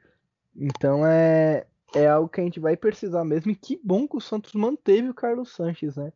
[0.55, 3.51] Então é, é algo que a gente vai precisar mesmo.
[3.51, 6.13] E que bom que o Santos manteve o Carlos Sanches, né?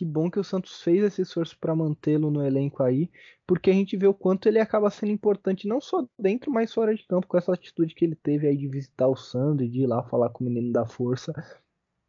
[0.00, 3.10] Que bom que o Santos fez esse esforço para mantê-lo no elenco aí,
[3.46, 6.94] porque a gente vê o quanto ele acaba sendo importante não só dentro, mas fora
[6.94, 9.86] de campo, com essa atitude que ele teve aí de visitar o Sandro, de ir
[9.86, 11.34] lá falar com o menino da força.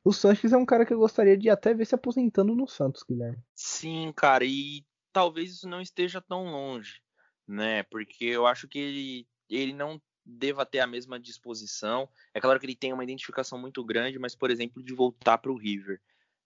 [0.06, 3.04] O Sanches é um cara que eu gostaria de até ver se aposentando no Santos,
[3.04, 3.44] Guilherme.
[3.54, 7.02] Sim, cara, e talvez isso não esteja tão longe,
[7.46, 7.84] né?
[7.84, 12.08] Porque eu acho que ele, ele não deva ter a mesma disposição.
[12.34, 15.52] É claro que ele tem uma identificação muito grande, mas, por exemplo, de voltar para
[15.52, 16.00] o River,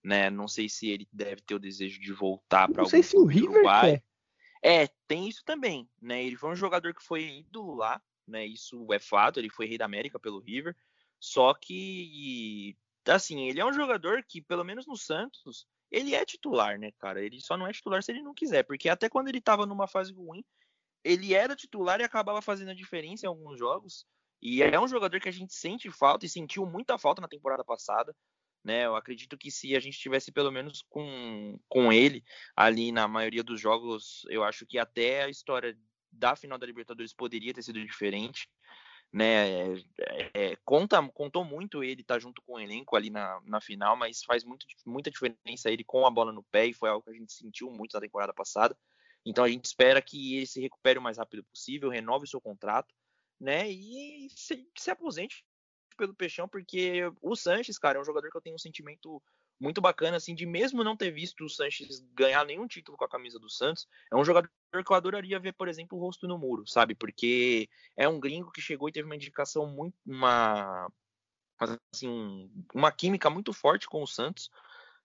[0.06, 0.30] né?
[0.30, 3.24] Não sei se ele deve ter o desejo de voltar para Não sei se o
[3.24, 4.04] River quer.
[4.62, 6.24] É, tem isso também, né?
[6.24, 8.46] Ele foi um jogador que foi ídolo lá, né?
[8.46, 10.76] Isso é fato, ele foi rei da América pelo River.
[11.18, 16.78] Só que assim, ele é um jogador que, pelo menos no Santos, ele é titular,
[16.78, 17.20] né, cara?
[17.20, 19.88] Ele só não é titular se ele não quiser, porque até quando ele tava numa
[19.88, 20.44] fase ruim,
[21.02, 24.06] ele era titular e acabava fazendo a diferença em alguns jogos.
[24.40, 27.64] E é um jogador que a gente sente falta e sentiu muita falta na temporada
[27.64, 28.14] passada.
[28.66, 32.24] Né, eu acredito que se a gente tivesse pelo menos com, com ele
[32.56, 35.78] ali na maioria dos jogos, eu acho que até a história
[36.10, 38.48] da final da Libertadores poderia ter sido diferente
[39.12, 39.72] né?
[39.98, 43.62] É, é, conta, contou muito ele estar tá junto com o elenco ali na, na
[43.62, 47.02] final, mas faz muito, muita diferença ele com a bola no pé e foi algo
[47.02, 48.76] que a gente sentiu muito na temporada passada.
[49.24, 52.42] Então a gente espera que ele se recupere o mais rápido possível, renove o seu
[52.42, 52.94] contrato,
[53.40, 53.70] né?
[53.70, 55.45] E se, se aposente
[55.96, 59.22] pelo Peixão, porque o Sanches, cara, é um jogador que eu tenho um sentimento
[59.58, 63.08] muito bacana, assim, de mesmo não ter visto o Sanches ganhar nenhum título com a
[63.08, 66.38] camisa do Santos, é um jogador que eu adoraria ver, por exemplo, o rosto no
[66.38, 66.94] muro, sabe?
[66.94, 70.92] Porque é um gringo que chegou e teve uma indicação muito, uma,
[71.92, 74.50] assim, uma química muito forte com o Santos,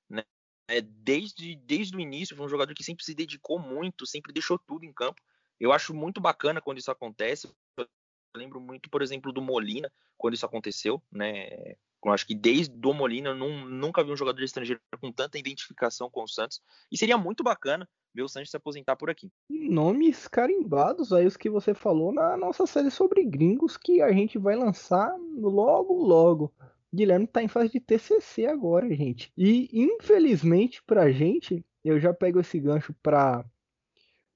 [0.09, 0.23] né?
[0.67, 4.59] É, desde, desde o início, foi um jogador que sempre se dedicou muito, sempre deixou
[4.59, 5.21] tudo em campo.
[5.59, 7.47] Eu acho muito bacana quando isso acontece.
[7.77, 7.87] Eu
[8.35, 11.75] lembro muito, por exemplo, do Molina, quando isso aconteceu, né?
[12.03, 16.09] Eu acho que desde o Molina eu nunca vi um jogador estrangeiro com tanta identificação
[16.09, 16.59] com o Santos.
[16.91, 19.31] E seria muito bacana ver o Santos se aposentar por aqui.
[19.49, 24.39] Nomes carimbados aí, os que você falou na nossa série sobre gringos, que a gente
[24.39, 26.51] vai lançar logo, logo.
[26.93, 29.31] Guilherme tá em fase de TCC agora, gente.
[29.37, 33.45] E infelizmente pra gente, eu já pego esse gancho pra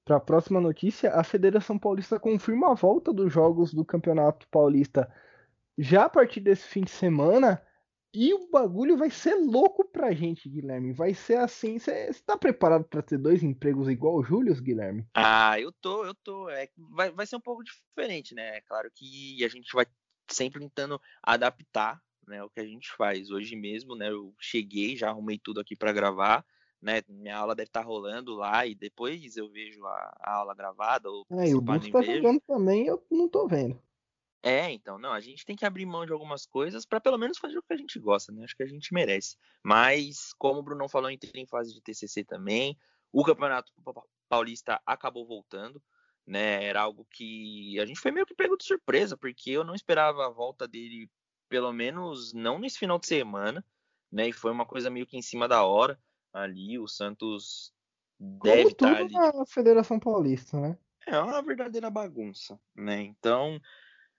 [0.06, 5.12] para a próxima notícia, a Federação Paulista confirma a volta dos jogos do Campeonato Paulista
[5.76, 7.60] já a partir desse fim de semana.
[8.14, 10.92] E o bagulho vai ser louco pra gente, Guilherme.
[10.92, 11.76] Vai ser assim.
[11.78, 15.04] Você tá preparado para ter dois empregos igual o Júlio, Guilherme?
[15.12, 16.48] Ah, eu tô, eu tô.
[16.48, 18.58] É, vai, vai ser um pouco diferente, né?
[18.58, 19.86] É claro que a gente vai
[20.30, 23.30] sempre tentando adaptar né, o que a gente faz.
[23.30, 24.08] Hoje mesmo, né?
[24.08, 26.46] Eu cheguei, já arrumei tudo aqui para gravar.
[26.86, 30.54] Né, minha aula deve estar tá rolando lá e depois eu vejo a, a aula
[30.54, 31.10] gravada.
[31.10, 33.76] Ou é, e o Bus tá jogando também, eu não tô vendo.
[34.40, 37.38] É, então, não, a gente tem que abrir mão de algumas coisas para pelo menos
[37.38, 38.44] fazer o que a gente gosta, né?
[38.44, 39.36] Acho que a gente merece.
[39.64, 42.78] Mas, como o Bruno falou, entrei em fase de TCC também.
[43.10, 43.72] O Campeonato
[44.28, 45.82] Paulista acabou voltando,
[46.24, 46.62] né?
[46.62, 50.24] Era algo que a gente foi meio que pego de surpresa, porque eu não esperava
[50.24, 51.10] a volta dele,
[51.48, 53.64] pelo menos não nesse final de semana,
[54.08, 54.28] né?
[54.28, 55.98] E foi uma coisa meio que em cima da hora
[56.42, 56.78] ali.
[56.78, 57.72] O Santos
[58.18, 59.12] deve estar tá ali.
[59.12, 60.78] na Federação Paulista, né?
[61.06, 63.00] É uma verdadeira bagunça, né?
[63.02, 63.60] Então,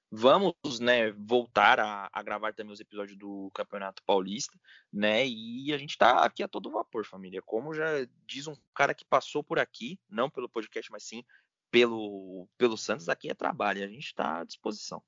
[0.10, 4.58] Vamos, né, voltar a, a, gravar também os episódios do Campeonato Paulista,
[4.92, 5.28] né?
[5.28, 7.42] E a gente está aqui a todo vapor, família.
[7.42, 11.26] Como já diz um cara que passou por aqui, não pelo podcast, mas sim
[11.70, 13.84] pelo, pelo Santos, aqui é trabalho.
[13.84, 15.04] A gente está à disposição.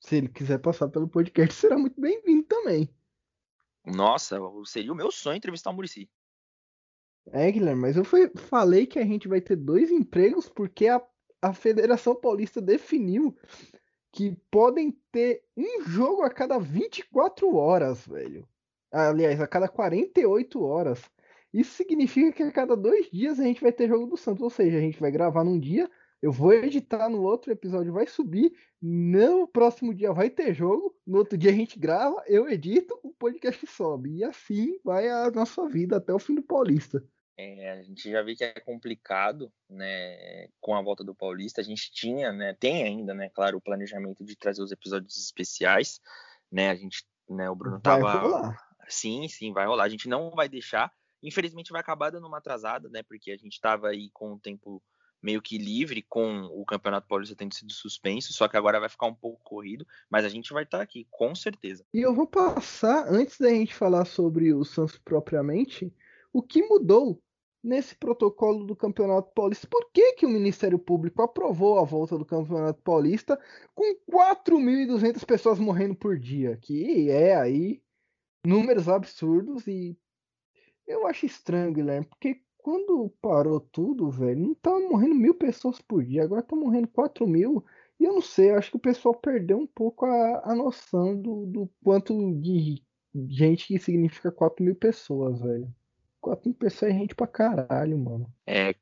[0.00, 2.92] Se ele quiser passar pelo podcast, será muito bem-vindo também.
[3.84, 6.10] Nossa, seria o meu sonho entrevistar o Murici.
[7.32, 11.02] É, Guilherme, mas eu fui, falei que a gente vai ter dois empregos porque a,
[11.42, 13.36] a Federação Paulista definiu
[14.12, 18.48] que podem ter um jogo a cada 24 horas, velho.
[18.90, 21.02] Aliás, a cada 48 horas.
[21.52, 24.42] Isso significa que a cada dois dias a gente vai ter jogo do Santos.
[24.42, 25.90] Ou seja, a gente vai gravar num dia,
[26.22, 28.52] eu vou editar no outro episódio, vai subir.
[28.80, 30.96] No próximo dia vai ter jogo.
[31.06, 34.16] No outro dia a gente grava, eu edito, o podcast sobe.
[34.16, 37.04] E assim vai a nossa vida até o fim do Paulista.
[37.38, 41.60] É, a gente já vê que é complicado, né, com a volta do Paulista.
[41.60, 46.00] A gente tinha, né, tem ainda, né, claro, o planejamento de trazer os episódios especiais,
[46.50, 48.20] né, a gente, né, o Bruno Vai tava...
[48.20, 48.66] rolar.
[48.88, 49.84] Sim, sim, vai rolar.
[49.84, 50.92] A gente não vai deixar.
[51.22, 54.82] Infelizmente vai acabar dando uma atrasada, né, porque a gente tava aí com o tempo
[55.22, 59.06] meio que livre com o Campeonato Paulista tendo sido suspenso, só que agora vai ficar
[59.06, 61.84] um pouco corrido, mas a gente vai estar tá aqui, com certeza.
[61.92, 65.92] E eu vou passar, antes da gente falar sobre o Santos propriamente,
[66.32, 67.20] o que mudou
[67.66, 69.66] nesse protocolo do Campeonato Paulista.
[69.66, 73.38] Por que, que o Ministério Público aprovou a volta do Campeonato Paulista
[73.74, 76.56] com 4.200 pessoas morrendo por dia?
[76.56, 77.82] Que é aí
[78.46, 79.98] números absurdos e
[80.86, 86.04] eu acho estranho, Guilherme, porque quando parou tudo, velho, não tava morrendo mil pessoas por
[86.04, 87.64] dia, agora tá morrendo 4 mil.
[87.98, 91.46] E eu não sei, acho que o pessoal perdeu um pouco a, a noção do,
[91.46, 92.80] do quanto de
[93.28, 95.72] gente que significa 4 mil pessoas, velho.
[96.26, 98.34] 4 mil pessoas é gente pra caralho, mano.
[98.44, 98.74] É,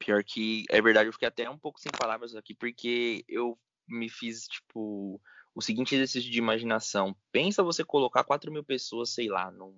[0.00, 4.08] pior que é verdade, eu fiquei até um pouco sem palavras aqui, porque eu me
[4.08, 5.20] fiz, tipo,
[5.54, 7.14] o seguinte exercício de imaginação.
[7.30, 9.72] Pensa você colocar 4 mil pessoas, sei lá, num.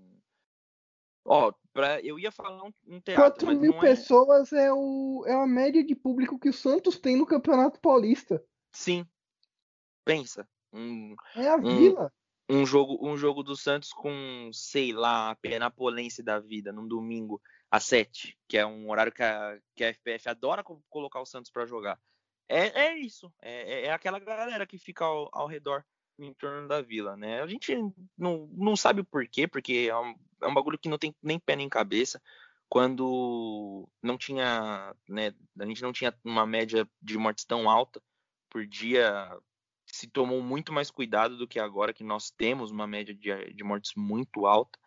[1.22, 2.00] Ó, pra...
[2.00, 3.46] eu ia falar um, um teatro.
[3.46, 4.68] 4 mil pessoas é...
[4.68, 5.22] é, o...
[5.26, 8.42] é a média de público que o Santos tem no Campeonato Paulista.
[8.72, 9.06] Sim.
[10.06, 10.48] Pensa.
[10.72, 12.10] Um, é a vila
[12.50, 17.40] um jogo, um jogo do Santos com, sei lá, a Penapolense da vida, num domingo
[17.70, 21.50] às 7, que é um horário que a, que a FPF adora colocar o Santos
[21.50, 21.98] para jogar.
[22.48, 25.84] É, é isso, é, é, aquela galera que fica ao, ao, redor,
[26.18, 27.40] em torno da vila, né?
[27.40, 27.72] A gente
[28.18, 31.38] não, não sabe o porquê, porque é um, é um bagulho que não tem nem
[31.38, 32.20] pé nem cabeça.
[32.68, 38.02] Quando não tinha, né, a gente não tinha uma média de mortes tão alta
[38.48, 39.30] por dia
[40.00, 43.62] se tomou muito mais cuidado do que agora que nós temos uma média de, de
[43.62, 44.78] mortes muito alta,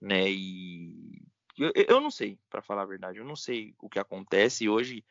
[0.00, 0.30] né?
[0.30, 1.22] E
[1.58, 4.64] eu, eu não sei, para falar a verdade, eu não sei o que acontece.
[4.64, 5.04] E hoje,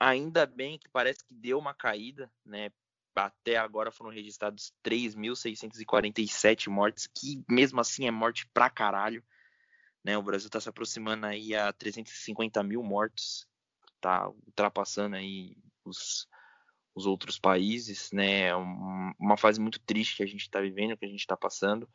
[0.00, 2.70] ainda bem que parece que deu uma caída, né?
[3.14, 9.22] Até agora foram registrados 3.647 mortes, que mesmo assim é morte pra caralho.
[10.02, 10.16] Né?
[10.16, 13.46] O Brasil está se aproximando aí a 350 mil mortos,
[14.00, 15.54] tá ultrapassando aí
[15.84, 16.26] os
[16.94, 18.48] os outros países, né?
[18.48, 21.88] É uma fase muito triste que a gente está vivendo, que a gente está passando.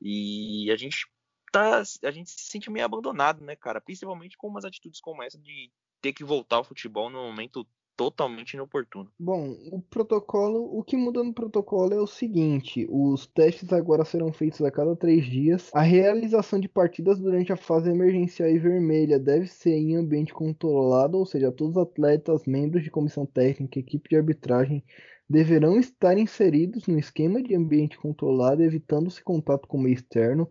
[0.00, 1.06] E a gente
[1.52, 3.80] tá, a gente se sente meio abandonado, né, cara?
[3.80, 5.70] Principalmente com umas atitudes como essa de
[6.00, 7.66] ter que voltar ao futebol no momento
[7.96, 9.10] totalmente inoportuno.
[9.18, 14.32] Bom, o protocolo, o que muda no protocolo é o seguinte: os testes agora serão
[14.32, 15.70] feitos a cada três dias.
[15.74, 21.16] A realização de partidas durante a fase emergencial e vermelha deve ser em ambiente controlado,
[21.18, 24.84] ou seja, todos os atletas, membros de comissão técnica, equipe de arbitragem
[25.28, 30.48] deverão estar inseridos no esquema de ambiente controlado, evitando-se contato com o meio externo.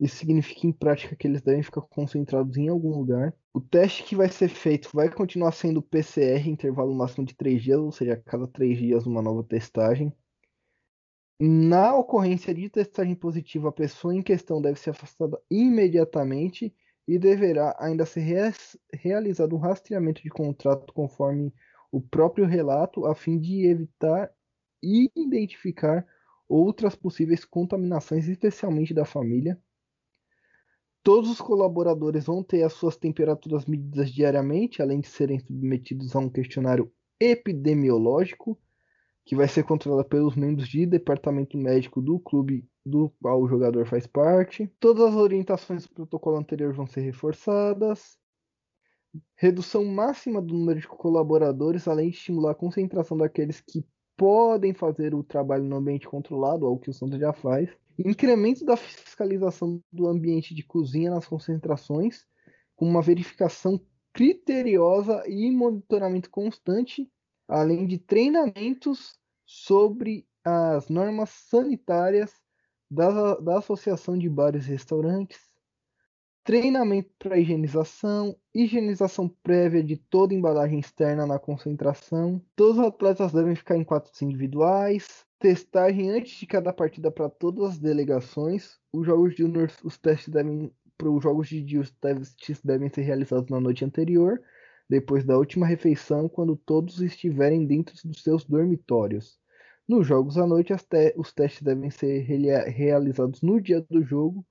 [0.00, 3.34] Isso significa em prática que eles devem ficar concentrados em algum lugar.
[3.52, 7.78] O teste que vai ser feito vai continuar sendo PCR, intervalo máximo de 3 dias,
[7.78, 10.12] ou seja, a cada 3 dias uma nova testagem.
[11.42, 16.74] Na ocorrência de testagem positiva, a pessoa em questão deve ser afastada imediatamente
[17.06, 18.52] e deverá ainda ser re
[18.94, 21.52] realizado um rastreamento de contrato conforme
[21.92, 24.30] o próprio relato, a fim de evitar
[24.82, 26.06] e identificar
[26.48, 29.60] outras possíveis contaminações, especialmente da família.
[31.02, 36.18] Todos os colaboradores vão ter as suas temperaturas medidas diariamente, além de serem submetidos a
[36.18, 38.58] um questionário epidemiológico,
[39.24, 43.86] que vai ser controlado pelos membros de departamento médico do clube do qual o jogador
[43.86, 44.70] faz parte.
[44.78, 48.18] Todas as orientações do protocolo anterior vão ser reforçadas.
[49.34, 53.84] Redução máxima do número de colaboradores, além de estimular a concentração daqueles que
[54.20, 57.70] podem fazer o trabalho no ambiente controlado, algo que o Santos já faz.
[57.98, 62.26] Incremento da fiscalização do ambiente de cozinha nas concentrações,
[62.76, 63.80] com uma verificação
[64.12, 67.10] criteriosa e monitoramento constante,
[67.48, 72.30] além de treinamentos sobre as normas sanitárias
[72.90, 75.49] da, da Associação de Bares e Restaurantes,
[76.44, 82.42] treinamento para higienização, higienização prévia de toda embalagem externa na concentração.
[82.56, 87.70] Todos os atletas devem ficar em quartos individuais, testagem antes de cada partida para todas
[87.70, 88.78] as delegações.
[88.92, 89.44] Os jogos de
[89.84, 93.86] os testes devem para os jogos de dia, os testes devem ser realizados na noite
[93.86, 94.38] anterior,
[94.88, 99.38] depois da última refeição, quando todos estiverem dentro dos seus dormitórios.
[99.88, 104.44] Nos jogos à noite, te os testes devem ser realizados no dia do jogo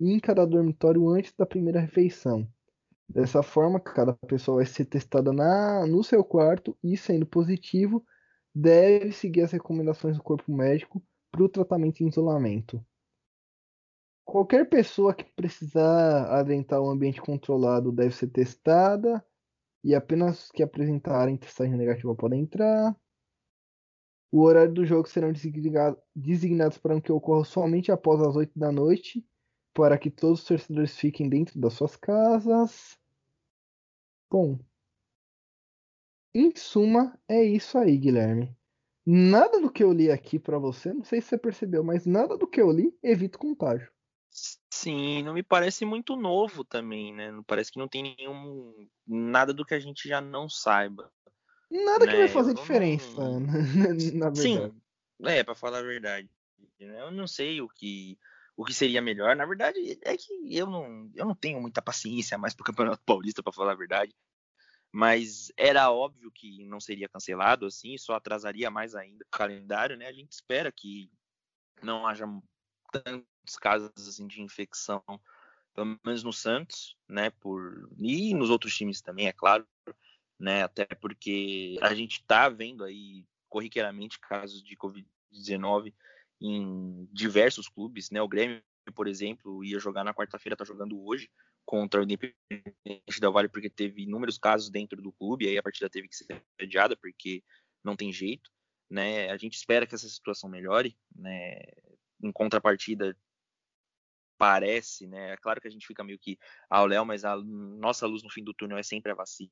[0.00, 2.46] em cada dormitório antes da primeira refeição.
[3.08, 8.04] Dessa forma, cada pessoa vai ser testada na, no seu quarto e, sendo positivo,
[8.54, 12.84] deve seguir as recomendações do corpo médico para o tratamento em isolamento.
[14.24, 19.24] Qualquer pessoa que precisar adentrar um ambiente controlado deve ser testada
[19.84, 22.96] e apenas que apresentarem testagem negativa podem entrar.
[24.30, 25.32] O horário do jogo serão
[26.14, 29.22] designados para que ocorra somente após as 8 da noite,
[29.74, 32.98] para que todos os torcedores fiquem dentro das suas casas.
[34.30, 34.58] Bom,
[36.34, 38.56] em suma, é isso aí, Guilherme.
[39.04, 42.38] Nada do que eu li aqui para você, não sei se você percebeu, mas nada
[42.38, 43.90] do que eu li evita contágio.
[44.72, 47.30] Sim, não me parece muito novo também, né?
[47.30, 51.12] Não parece que não tem nenhum nada do que a gente já não saiba.
[51.70, 52.12] Nada né?
[52.12, 53.40] que vai fazer diferença, não...
[54.14, 54.40] na verdade.
[54.40, 54.72] Sim,
[55.24, 56.30] é, para falar a verdade.
[56.78, 58.18] Eu não sei o que
[58.56, 59.34] o que seria melhor.
[59.36, 63.42] Na verdade, é que eu não, eu não tenho muita paciência mais pro Campeonato Paulista,
[63.42, 64.14] para falar a verdade.
[64.90, 70.06] Mas era óbvio que não seria cancelado assim, só atrasaria mais ainda o calendário, né?
[70.06, 71.10] A gente espera que
[71.82, 72.26] não haja
[72.92, 75.02] tantos casos assim, de infecção,
[75.74, 77.30] pelo menos no Santos, né?
[77.30, 79.66] Por e nos outros times também, é claro,
[80.38, 80.62] né?
[80.62, 85.94] Até porque a gente está vendo aí corriqueiramente casos de Covid-19
[86.42, 88.20] em diversos clubes, né?
[88.20, 88.62] O Grêmio,
[88.94, 91.30] por exemplo, ia jogar na quarta-feira, está jogando hoje
[91.64, 95.88] contra o Independente da Vale porque teve inúmeros casos dentro do clube, aí a partida
[95.88, 97.42] teve que ser adiada porque
[97.84, 98.50] não tem jeito,
[98.90, 99.30] né?
[99.30, 101.60] A gente espera que essa situação melhore, né?
[102.22, 103.16] em contrapartida,
[104.38, 105.32] parece, né?
[105.32, 106.38] É claro que a gente fica meio que
[106.70, 109.50] ao léu, mas a nossa luz no fim do túnel é sempre a vacina.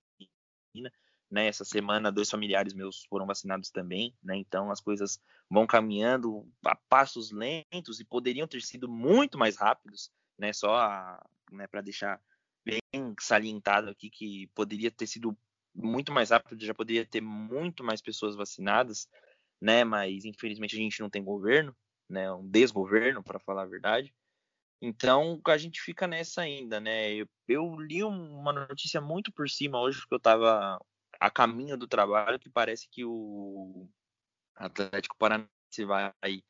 [1.30, 6.44] Né, essa semana, dois familiares meus foram vacinados também, né, então as coisas vão caminhando
[6.64, 11.22] a passos lentos e poderiam ter sido muito mais rápidos, né, só
[11.52, 12.20] né, para deixar
[12.64, 12.80] bem
[13.20, 15.38] salientado aqui que poderia ter sido
[15.72, 19.08] muito mais rápido, já poderia ter muito mais pessoas vacinadas,
[19.60, 21.72] né, mas infelizmente a gente não tem governo,
[22.08, 24.12] né, um desgoverno, para falar a verdade.
[24.82, 27.12] Então a gente fica nessa ainda, né?
[27.12, 30.80] Eu, eu, li uma notícia muito por cima hoje, porque eu estava
[31.20, 33.86] a caminho do trabalho, que parece que o
[34.56, 36.42] Atlético Paranaense vai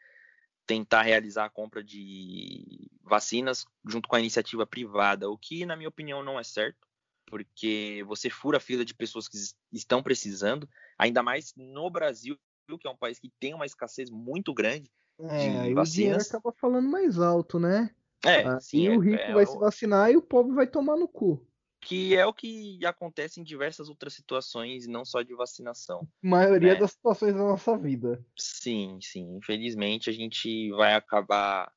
[0.66, 5.88] tentar realizar a compra de vacinas junto com a iniciativa privada, o que, na minha
[5.88, 6.86] opinião, não é certo,
[7.26, 9.36] porque você fura a fila de pessoas que
[9.72, 12.38] estão precisando, ainda mais no Brasil,
[12.80, 14.88] que é um país que tem uma escassez muito grande
[15.28, 17.90] é, aí o dinheiro acaba falando mais alto, né?
[18.24, 20.96] É, aí sim, o rico é, vai é, se vacinar e o pobre vai tomar
[20.96, 21.46] no cu.
[21.80, 26.06] Que é o que acontece em diversas outras situações, não só de vacinação.
[26.22, 26.80] maioria né?
[26.80, 28.24] das situações da nossa vida.
[28.36, 29.36] Sim, sim.
[29.36, 31.72] Infelizmente a gente vai acabar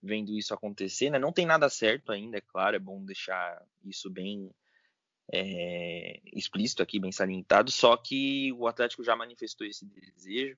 [0.00, 1.18] vendo isso acontecer, né?
[1.18, 4.48] Não tem nada certo ainda, é claro, é bom deixar isso bem
[5.32, 7.70] é, explícito aqui, bem salientado.
[7.72, 10.56] Só que o Atlético já manifestou esse desejo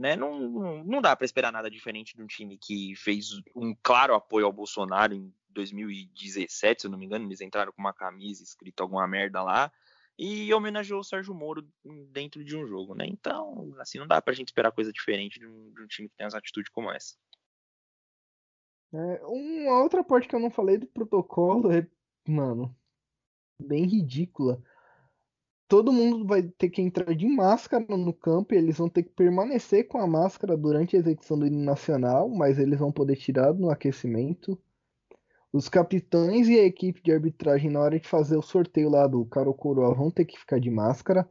[0.00, 0.16] né?
[0.16, 4.46] Não, não dá para esperar nada diferente de um time que fez um claro apoio
[4.46, 8.82] ao Bolsonaro em 2017, se eu não me engano, eles entraram com uma camisa escrita
[8.82, 9.72] alguma merda lá
[10.18, 11.66] e homenageou o Sérgio Moro
[12.10, 13.06] dentro de um jogo, né?
[13.06, 16.16] Então, assim, não dá pra gente esperar coisa diferente de um, de um time que
[16.16, 17.16] tem essa atitude como essa.
[18.92, 21.86] É, uma outra parte que eu não falei do protocolo é,
[22.26, 22.76] mano,
[23.60, 24.62] bem ridícula
[25.70, 29.10] todo mundo vai ter que entrar de máscara no campo e eles vão ter que
[29.10, 33.54] permanecer com a máscara durante a execução do hino nacional, mas eles vão poder tirar
[33.54, 34.58] no aquecimento.
[35.52, 39.24] Os capitães e a equipe de arbitragem, na hora de fazer o sorteio lá do
[39.26, 41.28] Caro Coroa, vão ter que ficar de máscara.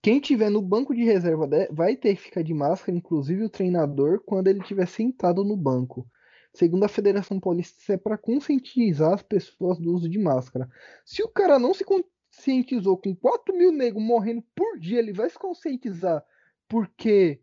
[0.00, 4.22] Quem tiver no banco de reserva vai ter que ficar de máscara, inclusive o treinador,
[4.24, 6.08] quando ele estiver sentado no banco.
[6.54, 10.68] Segundo a Federação Paulista, isso é para conscientizar as pessoas do uso de máscara.
[11.04, 15.28] Se o cara não se conscientizou com 4 mil negros morrendo por dia, ele vai
[15.28, 16.24] se conscientizar
[16.68, 17.42] porque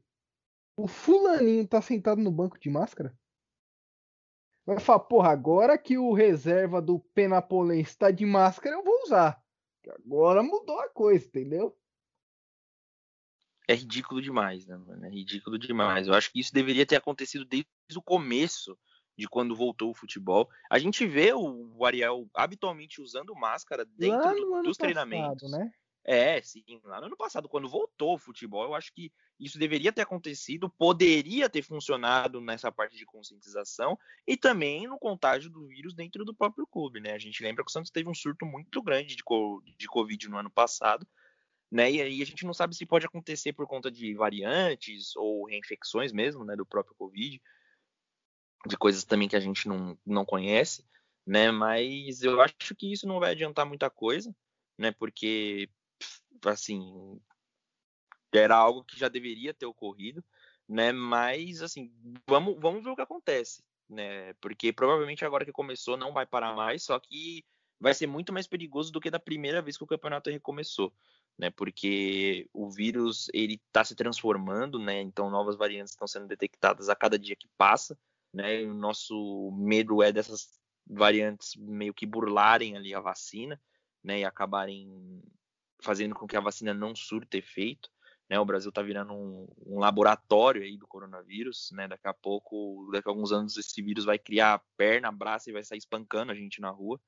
[0.75, 3.15] o fulaninho tá sentado no banco de máscara?
[4.69, 9.43] Vai falar, porra, agora que o reserva do Penapolense está de máscara, eu vou usar.
[10.05, 11.75] Agora mudou a coisa, entendeu?
[13.67, 15.03] É ridículo demais, né, mano?
[15.07, 16.07] É ridículo demais.
[16.07, 18.77] Eu acho que isso deveria ter acontecido desde o começo
[19.17, 20.47] de quando voltou o futebol.
[20.69, 25.49] A gente vê o Ariel habitualmente usando máscara dentro do, dos passado, treinamentos.
[25.49, 25.71] Né?
[26.03, 26.63] É, sim.
[26.83, 30.69] Lá no ano passado, quando voltou o futebol, eu acho que isso deveria ter acontecido,
[30.69, 33.97] poderia ter funcionado nessa parte de conscientização
[34.27, 37.13] e também no contágio do vírus dentro do próprio clube, né?
[37.13, 39.23] A gente lembra que o Santos teve um surto muito grande de,
[39.77, 41.07] de Covid no ano passado,
[41.71, 41.91] né?
[41.91, 46.11] E aí a gente não sabe se pode acontecer por conta de variantes ou reinfecções
[46.11, 46.55] mesmo, né?
[46.55, 47.41] Do próprio Covid,
[48.67, 50.85] de coisas também que a gente não, não conhece,
[51.25, 51.51] né?
[51.51, 54.35] Mas eu acho que isso não vai adiantar muita coisa,
[54.77, 54.91] né?
[54.91, 55.69] Porque
[56.45, 57.19] assim,
[58.33, 60.23] era algo que já deveria ter ocorrido,
[60.67, 60.91] né?
[60.91, 61.91] Mas assim,
[62.27, 64.33] vamos, vamos ver o que acontece, né?
[64.35, 67.43] Porque provavelmente agora que começou não vai parar mais, só que
[67.79, 70.93] vai ser muito mais perigoso do que da primeira vez que o campeonato recomeçou,
[71.37, 71.49] né?
[71.49, 75.01] Porque o vírus ele está se transformando, né?
[75.01, 77.97] Então novas variantes estão sendo detectadas a cada dia que passa,
[78.33, 78.61] né?
[78.61, 83.59] E o nosso medo é dessas variantes meio que burlarem ali a vacina,
[84.03, 84.19] né?
[84.19, 85.21] E acabarem
[85.81, 87.89] fazendo com que a vacina não surta efeito.
[88.29, 88.39] Né?
[88.39, 91.87] O Brasil está virando um, um, laboratório aí do coronavírus, né?
[91.87, 95.63] Daqui a pouco, daqui a alguns anos, esse vírus vai criar perna, braço e vai
[95.63, 97.01] sair espancando a gente na rua.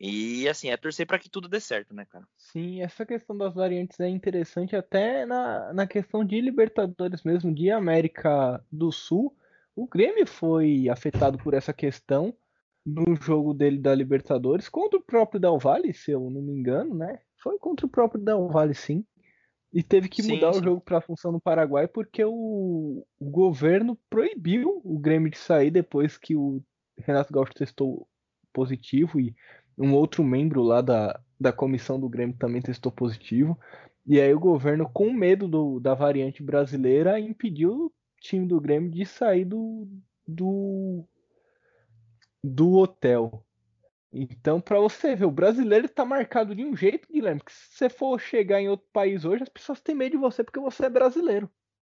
[0.00, 2.26] E assim, é torcer para que tudo dê certo, né, cara?
[2.36, 7.70] Sim, essa questão das variantes é interessante até na, na questão de Libertadores mesmo, de
[7.70, 9.36] América do Sul.
[9.74, 12.34] O Grêmio foi afetado por essa questão
[12.86, 16.94] no jogo dele da Libertadores contra o próprio Del Valle, se eu não me engano,
[16.94, 17.20] né?
[17.42, 19.04] Foi contra o próprio Del Valle, sim.
[19.72, 20.60] E teve que sim, mudar sim.
[20.60, 25.36] o jogo para a função no Paraguai porque o, o, governo proibiu o Grêmio de
[25.36, 26.62] sair depois que o
[26.96, 28.08] Renato Gaúcho testou
[28.52, 29.36] positivo e
[29.76, 33.58] um outro membro lá da, da comissão do Grêmio também testou positivo.
[34.06, 38.90] E aí o governo, com medo do, da variante brasileira, impediu o time do Grêmio
[38.90, 39.86] de sair do,
[40.26, 41.04] do,
[42.42, 43.44] do hotel.
[44.12, 47.90] Então, para você ver, o brasileiro está marcado de um jeito, Guilherme, que se você
[47.90, 50.90] for chegar em outro país hoje, as pessoas têm medo de você porque você é
[50.90, 51.50] brasileiro.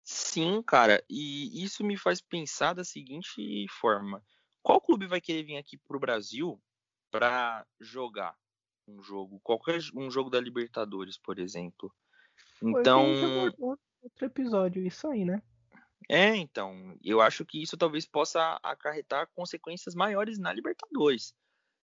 [0.03, 4.21] Sim, cara, e isso me faz pensar da seguinte forma:
[4.61, 6.61] qual clube vai querer vir aqui pro Brasil
[7.09, 8.35] para jogar
[8.87, 11.93] um jogo, qualquer um jogo da Libertadores, por exemplo?
[12.61, 13.05] Então,
[13.57, 15.41] outro episódio isso aí, né?
[16.09, 21.33] É, então, eu acho que isso talvez possa acarretar consequências maiores na Libertadores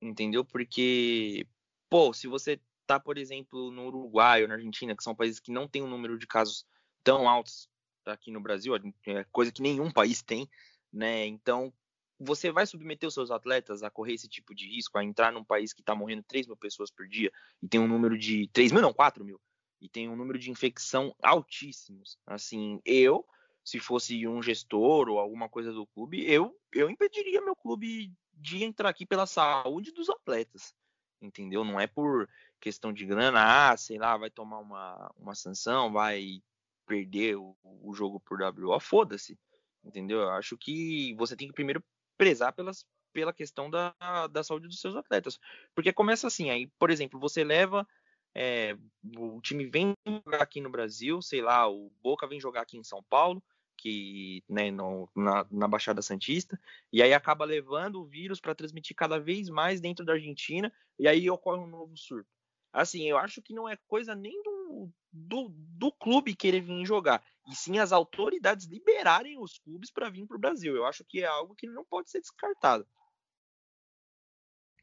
[0.02, 0.44] entendeu?
[0.44, 1.46] Porque,
[1.88, 5.52] pô, se você tá, por exemplo, no Uruguai ou na Argentina, que são países que
[5.52, 6.66] não têm um número de casos
[7.02, 7.68] tão altos
[8.04, 8.74] aqui no Brasil,
[9.06, 10.48] é coisa que nenhum país tem,
[10.92, 11.24] né?
[11.26, 11.72] Então,
[12.18, 15.44] você vai submeter os seus atletas a correr esse tipo de risco, a entrar num
[15.44, 17.32] país que está morrendo 3 mil pessoas por dia
[17.62, 19.40] e tem um número de 3 mil, não, 4 mil,
[19.80, 22.18] e tem um número de infecção altíssimos.
[22.26, 23.26] Assim, eu,
[23.64, 28.64] se fosse um gestor ou alguma coisa do clube, eu, eu impediria meu clube de
[28.64, 30.74] entrar aqui pela saúde dos atletas,
[31.20, 31.64] entendeu?
[31.64, 32.28] Não é por
[32.60, 36.42] questão de grana, ah, sei lá, vai tomar uma, uma sanção, vai
[36.86, 39.38] perder o, o jogo por WO, foda-se,
[39.84, 40.20] entendeu?
[40.20, 41.82] Eu acho que você tem que primeiro
[42.16, 43.94] prezar pelas, pela questão da,
[44.30, 45.38] da saúde dos seus atletas,
[45.74, 47.86] porque começa assim, aí, por exemplo, você leva
[48.34, 48.76] é,
[49.18, 52.84] o time vem jogar aqui no Brasil, sei lá, o Boca vem jogar aqui em
[52.84, 53.42] São Paulo,
[53.82, 56.58] que né, no, na, na, Baixada Santista,
[56.92, 61.08] e aí acaba levando o vírus para transmitir cada vez mais dentro da Argentina, e
[61.08, 62.30] aí ocorre um novo surto.
[62.72, 67.24] Assim, eu acho que não é coisa nem do, do, do clube querer vir jogar,
[67.50, 70.76] e sim as autoridades liberarem os clubes para vir para o Brasil.
[70.76, 72.86] Eu acho que é algo que não pode ser descartado.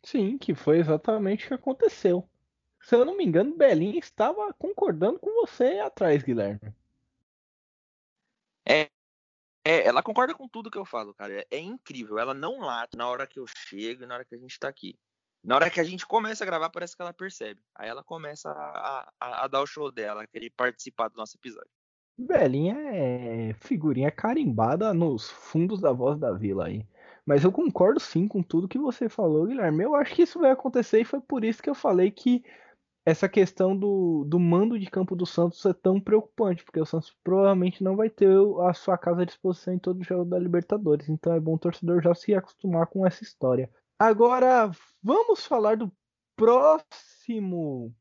[0.03, 2.29] Sim, que foi exatamente o que aconteceu.
[2.81, 6.73] Se eu não me engano, Belinha estava concordando com você atrás, Guilherme.
[8.69, 8.87] É,
[9.65, 11.33] é, ela concorda com tudo que eu falo, cara.
[11.33, 12.19] É, é, incrível.
[12.19, 14.67] Ela não lata na hora que eu chego e na hora que a gente tá
[14.67, 14.95] aqui.
[15.43, 17.61] Na hora que a gente começa a gravar, parece que ela percebe.
[17.75, 21.69] Aí ela começa a, a, a dar o show dela, querer participar do nosso episódio.
[22.17, 26.85] Belinha é figurinha carimbada nos fundos da voz da vila aí.
[27.25, 29.83] Mas eu concordo sim com tudo que você falou, Guilherme.
[29.83, 32.43] Eu acho que isso vai acontecer e foi por isso que eu falei que
[33.09, 37.15] essa questão do, do mando de campo do Santos é tão preocupante, porque o Santos
[37.23, 38.29] provavelmente não vai ter
[38.61, 41.09] a sua casa à disposição em todo o jogo da Libertadores.
[41.09, 43.69] Então é bom o torcedor já se acostumar com essa história.
[43.97, 44.69] Agora,
[45.01, 45.91] vamos falar do
[46.35, 47.93] próximo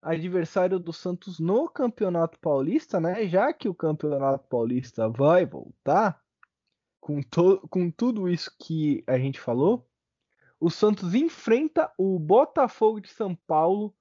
[0.00, 3.26] adversário do Santos no Campeonato Paulista, né?
[3.28, 6.18] Já que o Campeonato Paulista vai voltar
[6.98, 7.20] com,
[7.68, 9.86] com tudo isso que a gente falou,
[10.60, 13.96] o Santos enfrenta o Botafogo de São Paulo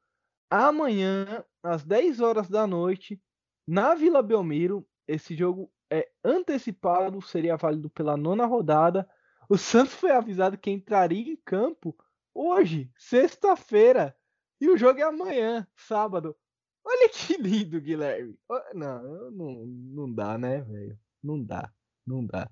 [0.50, 3.22] amanhã, às 10 horas da noite,
[3.66, 4.86] na Vila Belmiro.
[5.08, 9.10] Esse jogo é antecipado, seria válido pela nona rodada.
[9.48, 11.96] O Santos foi avisado que entraria em campo
[12.34, 14.16] hoje, sexta-feira.
[14.60, 16.36] E o jogo é amanhã, sábado.
[16.84, 18.38] Olha que lindo, Guilherme.
[18.74, 21.00] Não, não, não dá, né, velho?
[21.24, 21.72] Não dá,
[22.06, 22.52] não dá.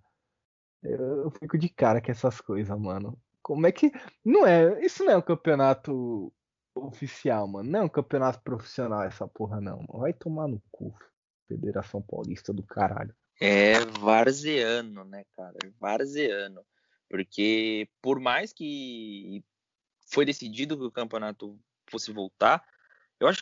[0.82, 3.20] Eu, eu fico de cara com essas coisas, mano.
[3.48, 3.90] Como é que.
[4.26, 4.86] Não é.
[4.86, 6.34] Isso não é um campeonato
[6.76, 7.72] oficial, mano.
[7.72, 9.78] Não é um campeonato profissional essa porra, não.
[9.78, 10.00] Mano.
[10.02, 10.94] Vai tomar no cu,
[11.48, 13.16] Federação Paulista do caralho.
[13.40, 15.58] É varzeano, né, cara?
[15.80, 16.62] Varzeano.
[17.10, 19.42] Porque por mais que
[20.12, 21.58] foi decidido que o campeonato
[21.90, 22.62] fosse voltar,
[23.18, 23.42] eu acho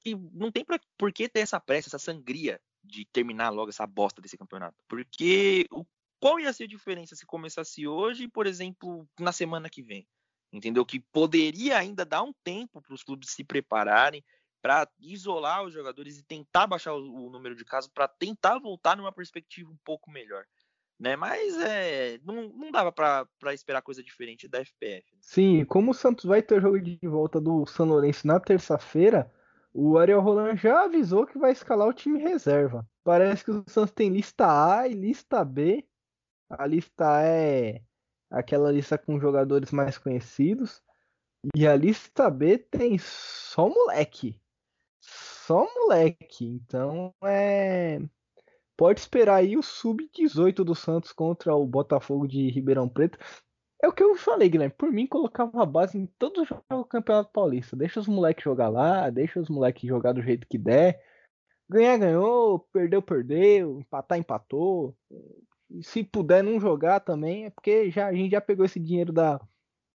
[0.00, 3.86] que não tem pra, por que ter essa pressa, essa sangria de terminar logo essa
[3.86, 4.82] bosta desse campeonato.
[4.88, 5.84] Porque o,
[6.28, 10.06] qual ia ser a diferença se começasse hoje, por exemplo, na semana que vem?
[10.52, 10.84] Entendeu?
[10.84, 14.24] Que poderia ainda dar um tempo para os clubes se prepararem
[14.62, 18.96] para isolar os jogadores e tentar baixar o, o número de casos para tentar voltar
[18.96, 20.44] numa perspectiva um pouco melhor
[20.98, 21.14] né?
[21.14, 25.06] Mas é, não, não dava para esperar coisa diferente da FPF.
[25.12, 25.18] Né?
[25.20, 29.30] Sim, como o Santos vai ter jogo de volta do São Lourenço na terça-feira,
[29.72, 32.86] o Ariel Roland já avisou que vai escalar o time reserva.
[33.04, 35.86] Parece que o Santos tem lista A e lista B.
[36.48, 37.82] A lista é
[38.30, 40.82] aquela lista com jogadores mais conhecidos.
[41.54, 44.40] E a lista B tem só moleque.
[45.00, 46.44] Só moleque.
[46.44, 48.00] Então é
[48.76, 53.18] pode esperar aí o sub-18 do Santos contra o Botafogo de Ribeirão Preto.
[53.82, 54.74] É o que eu falei, Guilherme.
[54.76, 57.76] Por mim, colocava a base em todos os jogos do Campeonato Paulista.
[57.76, 61.02] Deixa os moleques jogar lá, deixa os moleques jogar do jeito que der.
[61.68, 64.96] Ganhar, ganhou, perdeu, perdeu, empatar, empatou.
[65.70, 69.12] E se puder não jogar também, é porque já, a gente já pegou esse dinheiro
[69.12, 69.40] da,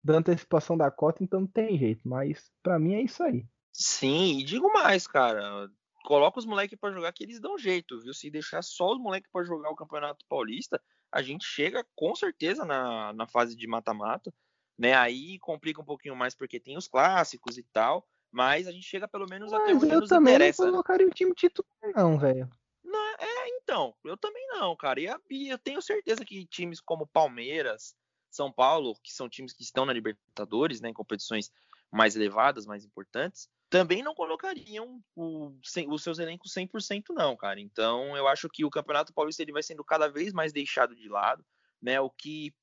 [0.03, 2.07] da antecipação da cota, então não tem jeito.
[2.07, 3.45] Mas para mim é isso aí.
[3.73, 5.69] Sim, e digo mais, cara
[6.01, 8.13] coloca os moleques para jogar que eles dão jeito, viu?
[8.13, 12.65] Se deixar só os moleques para jogar o Campeonato Paulista, a gente chega com certeza
[12.65, 14.33] na, na fase de mata-mata,
[14.77, 14.93] né?
[14.93, 19.07] Aí complica um pouquinho mais porque tem os clássicos e tal, mas a gente chega
[19.07, 20.63] pelo menos mas até onde eu nos também interessa.
[20.63, 22.49] não colocaria o time titular não, velho.
[22.83, 23.40] Não, é,
[23.71, 24.99] então, eu também não, cara.
[24.99, 27.95] E a, eu tenho certeza que times como Palmeiras,
[28.29, 31.49] São Paulo, que são times que estão na Libertadores, né, em competições
[31.89, 35.57] mais elevadas, mais importantes, também não colocariam o,
[35.87, 37.61] os seus elencos 100% não, cara.
[37.61, 41.07] Então, eu acho que o Campeonato Paulista ele vai sendo cada vez mais deixado de
[41.07, 41.45] lado,
[41.81, 41.97] né?
[42.01, 42.53] O que,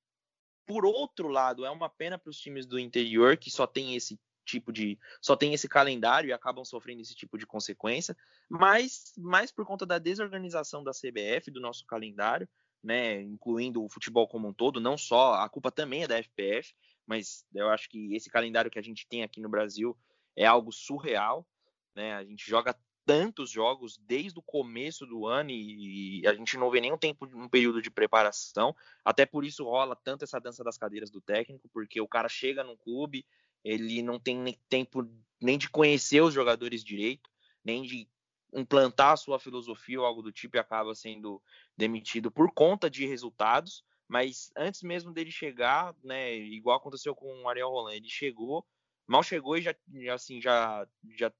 [0.66, 4.20] por outro lado, é uma pena para os times do interior que só tem esse
[4.48, 8.16] tipo de só tem esse calendário e acabam sofrendo esse tipo de consequência,
[8.48, 12.48] mas mais por conta da desorganização da CBF do nosso calendário,
[12.82, 16.74] né, incluindo o futebol como um todo, não só a culpa também é da FPF,
[17.06, 19.96] mas eu acho que esse calendário que a gente tem aqui no Brasil
[20.36, 21.46] é algo surreal,
[21.94, 22.14] né?
[22.14, 22.78] A gente joga
[23.08, 27.48] tantos jogos desde o começo do ano e, a gente não vê nenhum tempo, um
[27.48, 28.76] período de preparação.
[29.02, 32.62] Até por isso rola tanto essa dança das cadeiras do técnico, porque o cara chega
[32.62, 33.24] num clube,
[33.68, 35.06] ele não tem nem tempo
[35.40, 37.30] nem de conhecer os jogadores direito,
[37.64, 38.08] nem de
[38.52, 41.40] implantar a sua filosofia ou algo do tipo e acaba sendo
[41.76, 43.84] demitido por conta de resultados.
[44.08, 48.66] Mas antes mesmo dele chegar, né, igual aconteceu com o Ariel Roland, ele chegou,
[49.06, 49.74] mal chegou e já
[50.14, 51.30] assim já já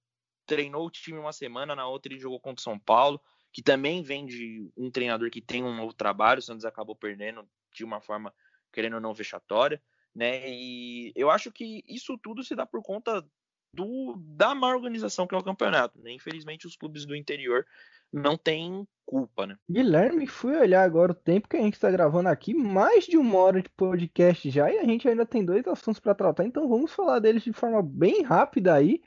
[0.44, 3.20] treinou o time uma semana, na outra ele jogou contra o São Paulo,
[3.52, 7.48] que também vem de um treinador que tem um novo trabalho, o Santos acabou perdendo
[7.72, 8.34] de uma forma
[8.70, 9.82] querendo ou não vexatória,
[10.18, 10.50] né?
[10.50, 13.24] E eu acho que isso tudo se dá por conta
[13.72, 15.96] do, da má organização que é o campeonato.
[16.00, 16.10] Né?
[16.10, 17.64] Infelizmente, os clubes do interior
[18.12, 19.56] não têm culpa, né?
[19.70, 23.38] Guilherme, fui olhar agora o tempo que a gente está gravando aqui, mais de uma
[23.38, 26.92] hora de podcast já, e a gente ainda tem dois assuntos para tratar, então vamos
[26.92, 29.00] falar deles de forma bem rápida aí,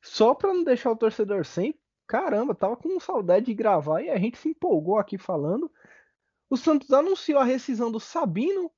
[0.00, 1.74] só para não deixar o torcedor sem.
[2.06, 5.70] Caramba, tava com saudade de gravar e a gente se empolgou aqui falando.
[6.48, 8.70] O Santos anunciou a rescisão do Sabino,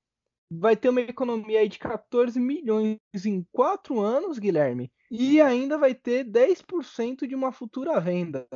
[0.58, 5.94] vai ter uma economia aí de 14 milhões em quatro anos, Guilherme, e ainda vai
[5.94, 8.46] ter 10% de uma futura venda.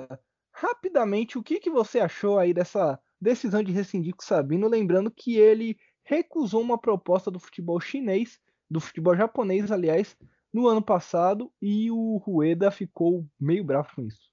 [0.52, 4.68] Rapidamente, o que, que você achou aí dessa decisão de rescindir com o Sabino?
[4.68, 10.16] Lembrando que ele recusou uma proposta do futebol chinês, do futebol japonês, aliás,
[10.52, 14.30] no ano passado, e o Rueda ficou meio bravo com isso.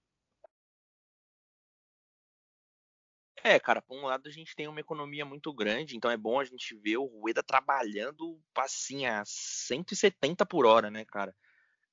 [3.47, 6.39] É, cara, por um lado a gente tem uma economia muito grande, então é bom
[6.39, 11.31] a gente ver o Rueda trabalhando assim a 170 por hora, né, cara?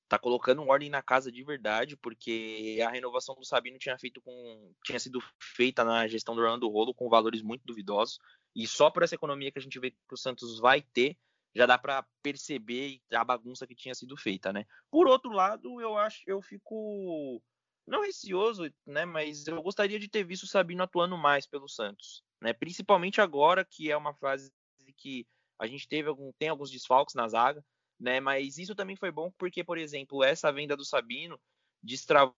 [0.08, 4.72] Tá colocando ordem na casa de verdade, porque a renovação do Sabino tinha feito com
[4.82, 8.18] tinha sido feita na gestão do Orlando Rolo com valores muito duvidosos,
[8.56, 11.18] e só por essa economia que a gente vê que o Santos vai ter,
[11.54, 14.64] já dá para perceber a bagunça que tinha sido feita, né?
[14.90, 17.42] Por outro lado, eu acho eu fico
[17.86, 22.22] não receoso, né, mas eu gostaria de ter visto o Sabino atuando mais pelo Santos,
[22.40, 22.52] né?
[22.52, 24.52] Principalmente agora que é uma fase
[24.96, 25.26] que
[25.58, 27.64] a gente teve algum, tem alguns desfalques na zaga,
[27.98, 28.20] né?
[28.20, 31.40] Mas isso também foi bom porque, por exemplo, essa venda do Sabino
[31.82, 32.34] destravou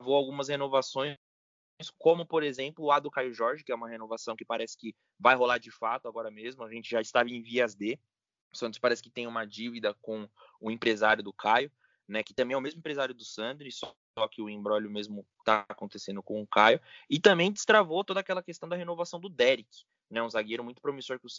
[0.00, 1.16] algumas renovações,
[1.98, 5.34] como por exemplo a do Caio Jorge, que é uma renovação que parece que vai
[5.34, 6.62] rolar de fato agora mesmo.
[6.64, 7.98] A gente já estava em vias de.
[8.52, 10.28] O Santos parece que tem uma dívida com
[10.60, 11.70] o empresário do Caio,
[12.08, 12.22] né?
[12.22, 16.22] Que também é o mesmo empresário do Sandri, só que o embrólio mesmo está acontecendo
[16.22, 16.80] com o Caio.
[17.08, 20.22] E também destravou toda aquela questão da renovação do Derek, né?
[20.22, 21.30] Um zagueiro muito promissor que o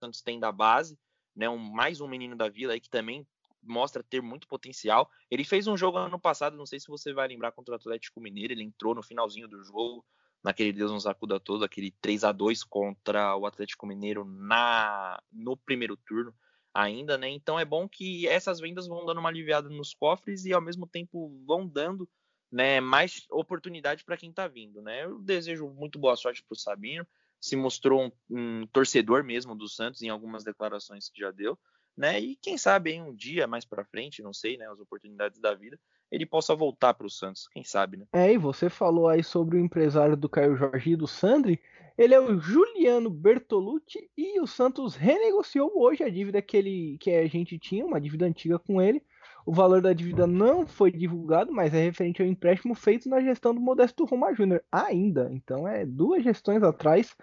[0.00, 0.98] Santos tem da base
[1.34, 3.26] né, um, mais um menino da Vila aí que também
[3.62, 5.10] mostra ter muito potencial.
[5.30, 8.20] Ele fez um jogo ano passado, não sei se você vai lembrar contra o Atlético
[8.20, 10.04] Mineiro, ele entrou no finalzinho do jogo,
[10.42, 15.56] naquele Deus nos acuda todo, aquele 3 a 2 contra o Atlético Mineiro na no
[15.56, 16.34] primeiro turno
[16.74, 17.28] ainda, né?
[17.28, 20.86] Então é bom que essas vendas vão dando uma aliviada nos cofres e ao mesmo
[20.86, 22.08] tempo vão dando,
[22.50, 25.04] né, mais oportunidade para quem está vindo, né?
[25.04, 27.06] Eu desejo muito boa sorte para o Sabino
[27.40, 31.58] se mostrou um, um, torcedor mesmo do Santos em algumas declarações que já deu,
[31.94, 32.18] né?
[32.18, 34.66] E quem sabe em um dia mais para frente, não sei, né?
[34.66, 35.78] As oportunidades da vida,
[36.10, 38.06] ele possa voltar para o Santos, quem sabe, né?
[38.12, 41.60] É, e você falou aí sobre o empresário do Caio Jorge e do Sandri.
[41.96, 47.10] Ele é o Juliano Bertolucci e o Santos renegociou hoje a dívida que ele que
[47.12, 49.00] a gente tinha, uma dívida antiga com ele
[49.46, 53.54] o valor da dívida não foi divulgado, mas é referente ao empréstimo feito na gestão
[53.54, 55.28] do Modesto Roma Júnior ainda.
[55.32, 57.14] Então é duas gestões atrás.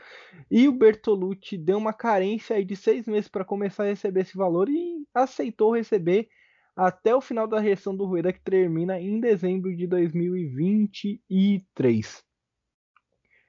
[0.50, 4.70] E o Bertolucci deu uma carência de seis meses para começar a receber esse valor
[4.70, 6.30] e aceitou receber
[6.76, 12.24] até o final da gestão do Rueda, que termina em dezembro de 2023.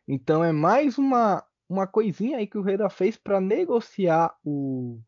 [0.06, 5.00] Então é mais uma, uma coisinha aí que o Rueda fez para negociar o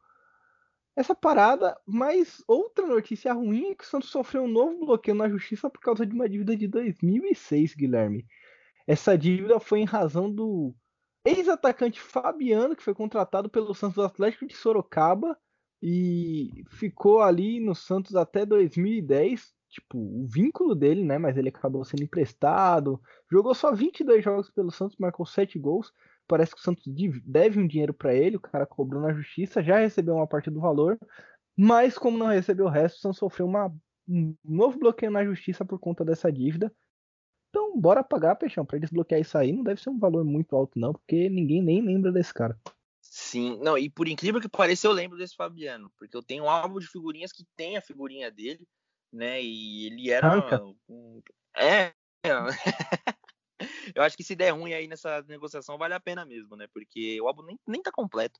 [0.96, 5.28] essa parada, mas outra notícia ruim é que o Santos sofreu um novo bloqueio na
[5.28, 8.24] justiça por causa de uma dívida de 2006, Guilherme.
[8.86, 10.72] Essa dívida foi em razão do
[11.24, 15.36] ex-atacante Fabiano, que foi contratado pelo Santos Atlético de Sorocaba
[15.84, 21.84] e ficou ali no Santos até 2010, tipo, o vínculo dele, né, mas ele acabou
[21.84, 22.98] sendo emprestado,
[23.30, 25.92] jogou só 22 jogos pelo Santos, marcou 7 gols,
[26.26, 26.84] Parece que o Santos
[27.24, 30.60] deve um dinheiro para ele, o cara cobrou na justiça, já recebeu uma parte do
[30.60, 30.98] valor,
[31.56, 33.72] mas como não recebeu o resto, o Santos sofreu uma,
[34.08, 36.72] um novo bloqueio na justiça por conta dessa dívida.
[37.50, 39.52] Então, bora pagar, Peixão, para desbloquear isso aí.
[39.52, 42.58] Não deve ser um valor muito alto, não, porque ninguém nem lembra desse cara.
[43.34, 46.48] Sim, não, e por incrível que pareça, eu lembro desse Fabiano, porque eu tenho um
[46.48, 48.64] álbum de figurinhas que tem a figurinha dele,
[49.12, 49.42] né?
[49.42, 50.64] E ele era.
[50.88, 51.20] Um,
[51.56, 51.92] é.
[53.92, 56.68] eu acho que se der ruim aí nessa negociação, vale a pena mesmo, né?
[56.72, 58.38] Porque o álbum nem, nem tá completo.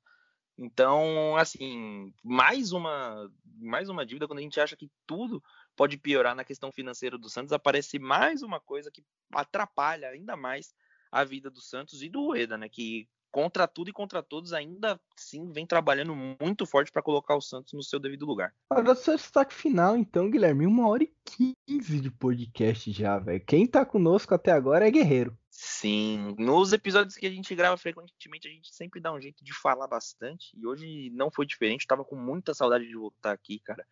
[0.57, 5.43] Então, assim, mais uma, mais uma dívida quando a gente acha que tudo
[5.75, 10.73] pode piorar na questão financeira do Santos, aparece mais uma coisa que atrapalha ainda mais
[11.11, 12.69] a vida do Santos e do Rueda, né?
[12.69, 17.41] Que contra tudo e contra todos, ainda sim vem trabalhando muito forte para colocar o
[17.41, 18.55] Santos no seu devido lugar.
[18.71, 23.45] Agora, seu destaque final, então, Guilherme, uma hora e quinze de podcast já, velho.
[23.45, 25.37] Quem tá conosco até agora é Guerreiro.
[25.51, 29.53] Sim, nos episódios que a gente grava frequentemente, a gente sempre dá um jeito de
[29.53, 33.85] falar bastante, e hoje não foi diferente, tava com muita saudade de voltar aqui, cara,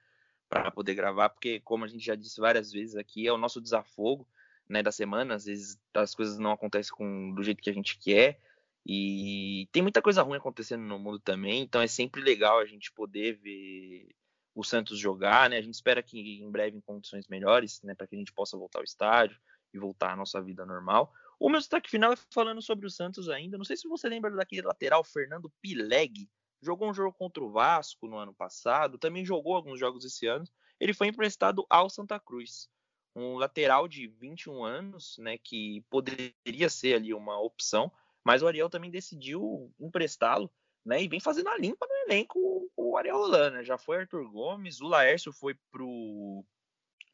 [0.48, 3.60] para poder gravar, porque, como a gente já disse várias vezes aqui, é o nosso
[3.60, 4.24] desafogo,
[4.68, 7.98] né, da semana, às vezes as coisas não acontecem com, do jeito que a gente
[7.98, 8.40] quer,
[8.84, 12.92] e tem muita coisa ruim acontecendo no mundo também, então é sempre legal a gente
[12.92, 14.08] poder ver
[14.54, 15.56] o Santos jogar, né?
[15.56, 18.56] A gente espera que em breve em condições melhores, né, para que a gente possa
[18.56, 19.38] voltar ao estádio
[19.72, 21.12] e voltar à nossa vida normal.
[21.38, 23.56] O meu destaque final é falando sobre o Santos ainda.
[23.56, 26.28] Não sei se você lembra daquele lateral Fernando Pileg.
[26.60, 30.44] Jogou um jogo contra o Vasco no ano passado, também jogou alguns jogos esse ano.
[30.78, 32.68] Ele foi emprestado ao Santa Cruz.
[33.16, 37.90] Um lateral de 21 anos, né, que poderia ser ali uma opção,
[38.24, 40.52] mas o Ariel também decidiu emprestá-lo,
[40.84, 41.02] né?
[41.02, 43.58] E vem fazendo a limpa no elenco o Ariel Holanda.
[43.58, 43.64] Né?
[43.64, 46.44] Já foi Arthur Gomes, o Laércio foi pro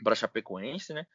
[0.03, 1.07] para Chapecoense, né?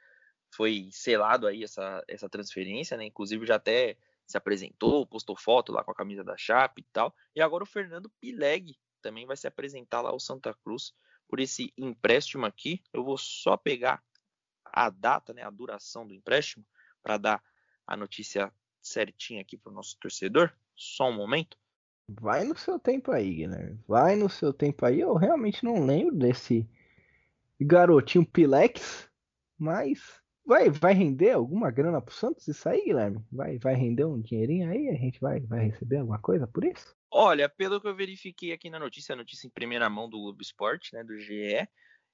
[0.53, 3.06] Foi selado aí essa, essa transferência, né?
[3.06, 7.15] Inclusive já até se apresentou, postou foto lá com a camisa da Chape e tal.
[7.36, 10.94] E agora o Fernando Pileg também vai se apresentar lá ao Santa Cruz
[11.28, 12.84] por esse empréstimo aqui.
[12.91, 14.03] Eu vou só pegar
[14.65, 16.65] a data, né, a duração do empréstimo
[17.02, 17.44] para dar
[17.86, 18.52] a notícia
[18.88, 20.51] certinho aqui para o nosso torcedor.
[20.76, 21.57] Só um momento.
[22.10, 23.80] Vai no seu tempo aí, Guilherme.
[23.88, 24.99] Vai no seu tempo aí.
[24.99, 26.68] Eu realmente não lembro desse
[27.60, 29.10] garotinho Pilex,
[29.57, 33.23] mas vai, vai render alguma grana pro Santos isso aí, Guilherme?
[33.31, 34.89] Vai, vai render um dinheirinho aí?
[34.89, 36.95] A gente vai, vai receber alguma coisa por isso?
[37.10, 40.41] Olha, pelo que eu verifiquei aqui na notícia, a notícia em primeira mão do Globo
[40.41, 41.68] Esporte, né, do GE,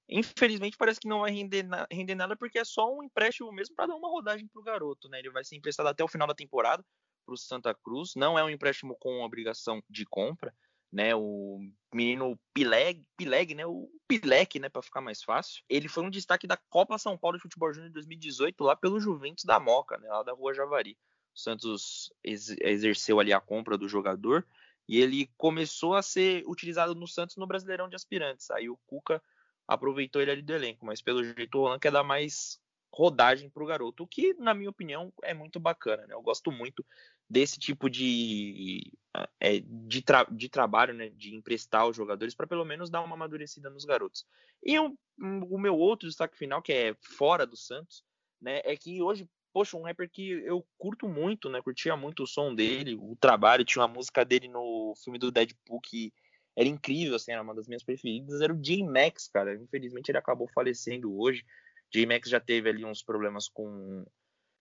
[0.10, 3.76] Infelizmente parece que não vai render, na, render nada porque é só um empréstimo mesmo
[3.76, 5.19] para dar uma rodagem para o garoto, né?
[5.19, 6.84] Ele vai ser emprestado até o final da temporada
[7.26, 8.15] para o Santa Cruz.
[8.15, 10.53] Não é um empréstimo com obrigação de compra,
[10.91, 11.14] né?
[11.14, 11.60] O
[11.94, 13.68] menino Pileg, Pileg, né?
[13.68, 15.64] O Pilek, né, para ficar mais fácil.
[15.69, 18.99] Ele foi um destaque da Copa São Paulo de Futebol Júnior de 2018 lá pelo
[18.99, 20.98] Juventus da Moca, né, lá da Rua Javari.
[21.36, 24.45] O Santos ex exerceu ali a compra do jogador
[24.88, 28.49] e ele começou a ser utilizado no Santos no Brasileirão de Aspirantes.
[28.49, 29.22] Aí o Cuca
[29.70, 32.60] aproveitou ele ali do elenco, mas pelo jeito o Roland quer dar mais
[32.91, 36.08] rodagem para o garoto, o que, na minha opinião, é muito bacana.
[36.08, 36.16] Né?
[36.16, 36.84] Eu gosto muito
[37.30, 38.91] desse tipo de,
[39.40, 41.10] é, de, tra de trabalho, né?
[41.10, 44.26] de emprestar os jogadores para pelo menos dar uma amadurecida nos garotos.
[44.64, 48.04] E um, o meu outro destaque final, que é fora do Santos,
[48.41, 48.62] né?
[48.66, 51.62] é que hoje, poxa, um rapper que eu curto muito, né?
[51.62, 55.80] curtia muito o som dele, o trabalho, tinha uma música dele no filme do Deadpool
[55.80, 56.12] que
[56.60, 59.56] era incrível, assim, era uma das minhas preferidas, era o J-Max, cara.
[59.56, 61.45] Infelizmente ele acabou falecendo hoje.
[61.90, 64.06] J-Max já teve ali uns problemas com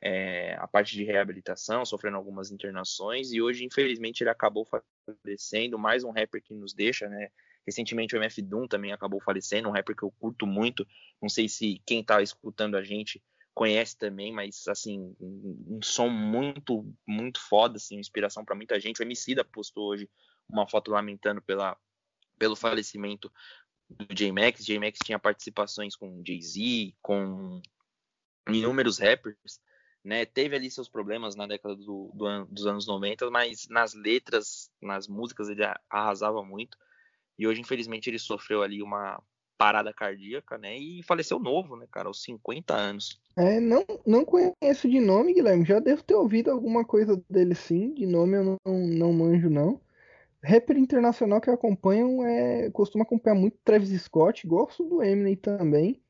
[0.00, 5.76] é, a parte de reabilitação, sofrendo algumas internações, e hoje, infelizmente, ele acabou falecendo.
[5.76, 7.30] Mais um rapper que nos deixa, né?
[7.66, 10.86] Recentemente o MF Doom também acabou falecendo, um rapper que eu curto muito.
[11.20, 13.20] Não sei se quem tá escutando a gente
[13.52, 19.00] conhece também, mas assim, um, som muito, muito foda, assim, inspiração para muita gente.
[19.00, 20.08] O Emicida postou hoje
[20.48, 21.76] uma foto lamentando pela,
[22.39, 23.31] pelo falecimento
[23.89, 24.65] do J-Max.
[24.65, 27.60] J-Max tinha participações com Jay-Z, com
[28.48, 29.60] inúmeros rappers,
[30.05, 30.24] né?
[30.24, 35.09] Teve ali seus problemas na década do, do, dos anos 90, mas nas letras, nas
[35.09, 36.77] músicas ele arrasava muito.
[37.39, 39.23] E hoje, infelizmente, ele sofreu ali uma
[39.56, 40.77] parada cardíaca, né?
[40.78, 43.20] E faleceu novo, né, cara, aos 50 anos.
[43.36, 45.65] É, não, não conheço de nome, Guilherme.
[45.65, 47.93] Já devo ter ouvido alguma coisa dele sim.
[47.94, 49.81] De nome eu não, não manjo, não
[50.48, 56.02] rapper internacional que acompanham é costuma acompanhar muito Travis Scott, gosto do Eminem também.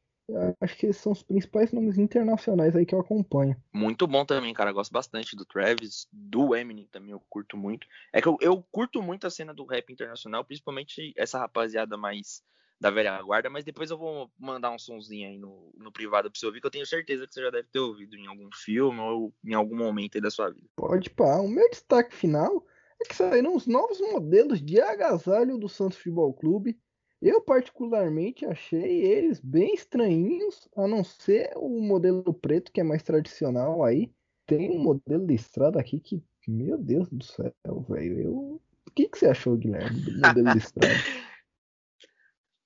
[0.60, 3.56] acho que esses são os principais nomes internacionais aí que eu acompanho.
[3.72, 4.70] Muito bom também, cara.
[4.70, 7.86] Gosto bastante do Travis, do Eminem também eu curto muito.
[8.12, 12.42] É que eu, eu curto muito a cena do rap internacional, principalmente essa rapaziada mais
[12.80, 16.38] da velha guarda, mas depois eu vou mandar um sonzinho aí no, no privado pra
[16.38, 19.00] você ouvir, que eu tenho certeza que você já deve ter ouvido em algum filme
[19.00, 20.68] ou em algum momento aí da sua vida.
[20.76, 21.40] Pode pá.
[21.40, 22.64] O meu destaque final
[23.00, 26.78] é que saíram os novos modelos de agasalho do Santos Futebol Clube.
[27.20, 33.02] Eu particularmente achei eles bem estranhinhos, a não ser o modelo preto que é mais
[33.02, 34.12] tradicional aí.
[34.46, 37.52] Tem um modelo de estrada aqui que, meu Deus do céu,
[37.88, 38.20] velho.
[38.20, 38.62] Eu...
[38.86, 40.94] O que, que você achou, Guilherme, do modelo de estrada?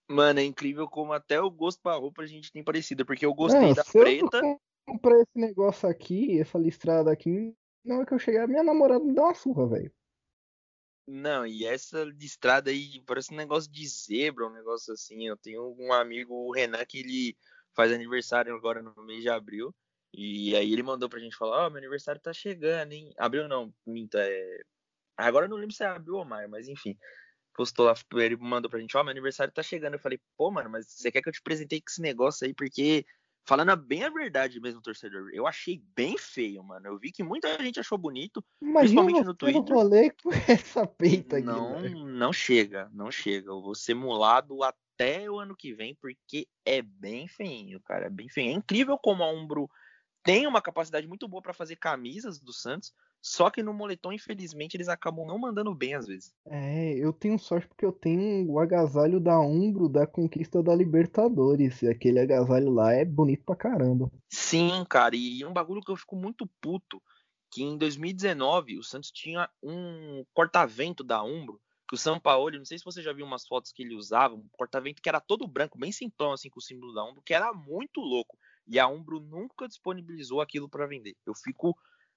[0.08, 3.34] Mano, é incrível como até o gosto pra roupa a gente tem parecido, porque eu
[3.34, 4.38] gostei não, da preta.
[4.38, 7.54] Eu comprei esse negócio aqui, essa listrada aqui,
[7.84, 9.92] na hora que eu chegar, minha namorada me deu uma surra, velho.
[11.06, 15.26] Não, e essa listrada aí parece um negócio de zebra, um negócio assim.
[15.26, 17.36] Eu tenho um amigo, o Renan, que ele
[17.74, 19.74] faz aniversário agora no mês de abril.
[20.14, 23.12] E aí ele mandou pra gente falar, ó, oh, meu aniversário tá chegando, hein?
[23.18, 24.62] Abril não, minta, é.
[25.16, 26.96] Agora eu não lembro se é abril ou maio, mas enfim.
[27.54, 29.94] Postou lá, ele mandou pra gente, ó, oh, meu aniversário tá chegando.
[29.94, 32.54] Eu falei, pô, mano, mas você quer que eu te presentei com esse negócio aí?
[32.54, 33.04] Porque
[33.44, 36.86] falando bem a verdade mesmo, torcedor, eu achei bem feio, mano.
[36.86, 39.74] Eu vi que muita gente achou bonito, Imagina principalmente no Twitter.
[39.74, 43.50] Rolê com essa peita aqui, não, não chega, não chega.
[43.50, 48.06] Eu vou ser mulado até o ano que vem, porque é bem feinho, cara.
[48.06, 48.50] É bem feio.
[48.50, 49.68] É incrível como a Umbro
[50.22, 54.76] tem uma capacidade muito boa para fazer camisas do Santos, só que no moletom, infelizmente,
[54.76, 56.34] eles acabam não mandando bem às vezes.
[56.44, 61.82] É, eu tenho sorte porque eu tenho o agasalho da Umbro da conquista da Libertadores.
[61.82, 64.10] E aquele agasalho lá é bonito pra caramba.
[64.28, 67.00] Sim, cara, e um bagulho que eu fico muito puto,
[67.52, 72.64] que em 2019 o Santos tinha um corta-vento da Umbro, que o São Paulo, não
[72.64, 75.46] sei se você já viu umas fotos que ele usava, um corta-vento que era todo
[75.46, 78.36] branco, bem simplão assim com o símbolo da Umbro, que era muito louco.
[78.66, 81.14] E a Umbro nunca disponibilizou aquilo para vender.
[81.24, 81.76] Eu fico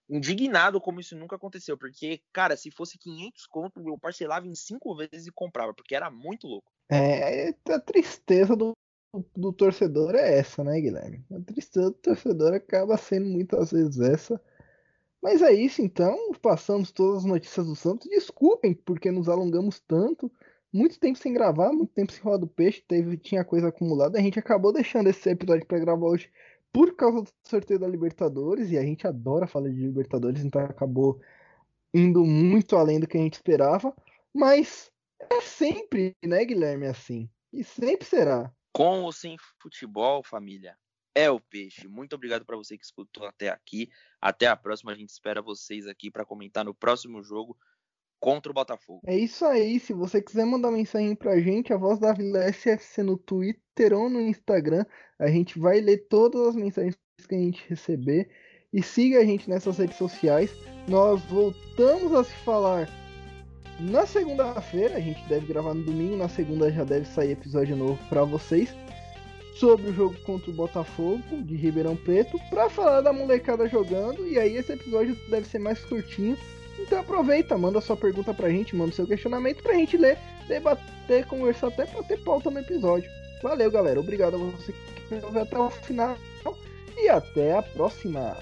[0.09, 4.95] indignado como isso nunca aconteceu, porque, cara, se fosse 500 conto, eu parcelava em cinco
[4.95, 6.71] vezes e comprava, porque era muito louco.
[6.89, 8.73] É, a tristeza do,
[9.35, 11.25] do torcedor é essa, né, Guilherme?
[11.31, 14.39] A tristeza do torcedor acaba sendo muitas vezes essa.
[15.21, 16.15] Mas é isso, então.
[16.39, 18.07] Passamos todas as notícias do Santos.
[18.07, 20.31] Desculpem porque nos alongamos tanto.
[20.71, 22.83] Muito tempo sem gravar, muito tempo sem rolar do peixe.
[22.87, 24.19] Teve, tinha coisa acumulada.
[24.19, 26.29] A gente acabou deixando esse episódio para gravar hoje
[26.75, 31.21] por causa do sorteio da Libertadores, e a gente adora falar de Libertadores, então acabou
[31.93, 33.95] indo muito além do que a gente esperava,
[34.33, 37.29] mas é sempre, né, Guilherme, assim.
[37.53, 38.53] E sempre será.
[38.73, 40.77] Com ou sem futebol, família,
[41.15, 41.87] é o peixe.
[41.87, 43.89] Muito obrigado para você que escutou até aqui.
[44.19, 44.91] Até a próxima.
[44.91, 47.57] A gente espera vocês aqui para comentar no próximo jogo
[48.19, 49.01] contra o Botafogo.
[49.05, 49.79] É isso aí.
[49.79, 54.09] Se você quiser mandar mensagem pra gente, a voz da Vila SFC no Twitter ou
[54.09, 54.85] no Instagram,
[55.19, 56.95] a gente vai ler todas as mensagens
[57.27, 58.29] que a gente receber.
[58.73, 60.51] E siga a gente nessas redes sociais.
[60.87, 62.89] Nós voltamos a se falar
[63.79, 67.99] Na segunda-feira, a gente deve gravar no domingo, na segunda já deve sair episódio novo
[68.09, 68.73] para vocês
[69.55, 74.37] sobre o jogo contra o Botafogo de Ribeirão Preto para falar da molecada jogando e
[74.37, 76.37] aí esse episódio deve ser mais curtinho.
[76.79, 81.67] Então aproveita, manda sua pergunta pra gente, manda seu questionamento pra gente ler, debater, conversar
[81.67, 83.09] até pra ter pauta no episódio.
[83.41, 83.99] Valeu, galera.
[83.99, 84.73] Obrigado a você
[85.07, 86.17] que ouviu até o final
[86.97, 88.35] e até a próxima.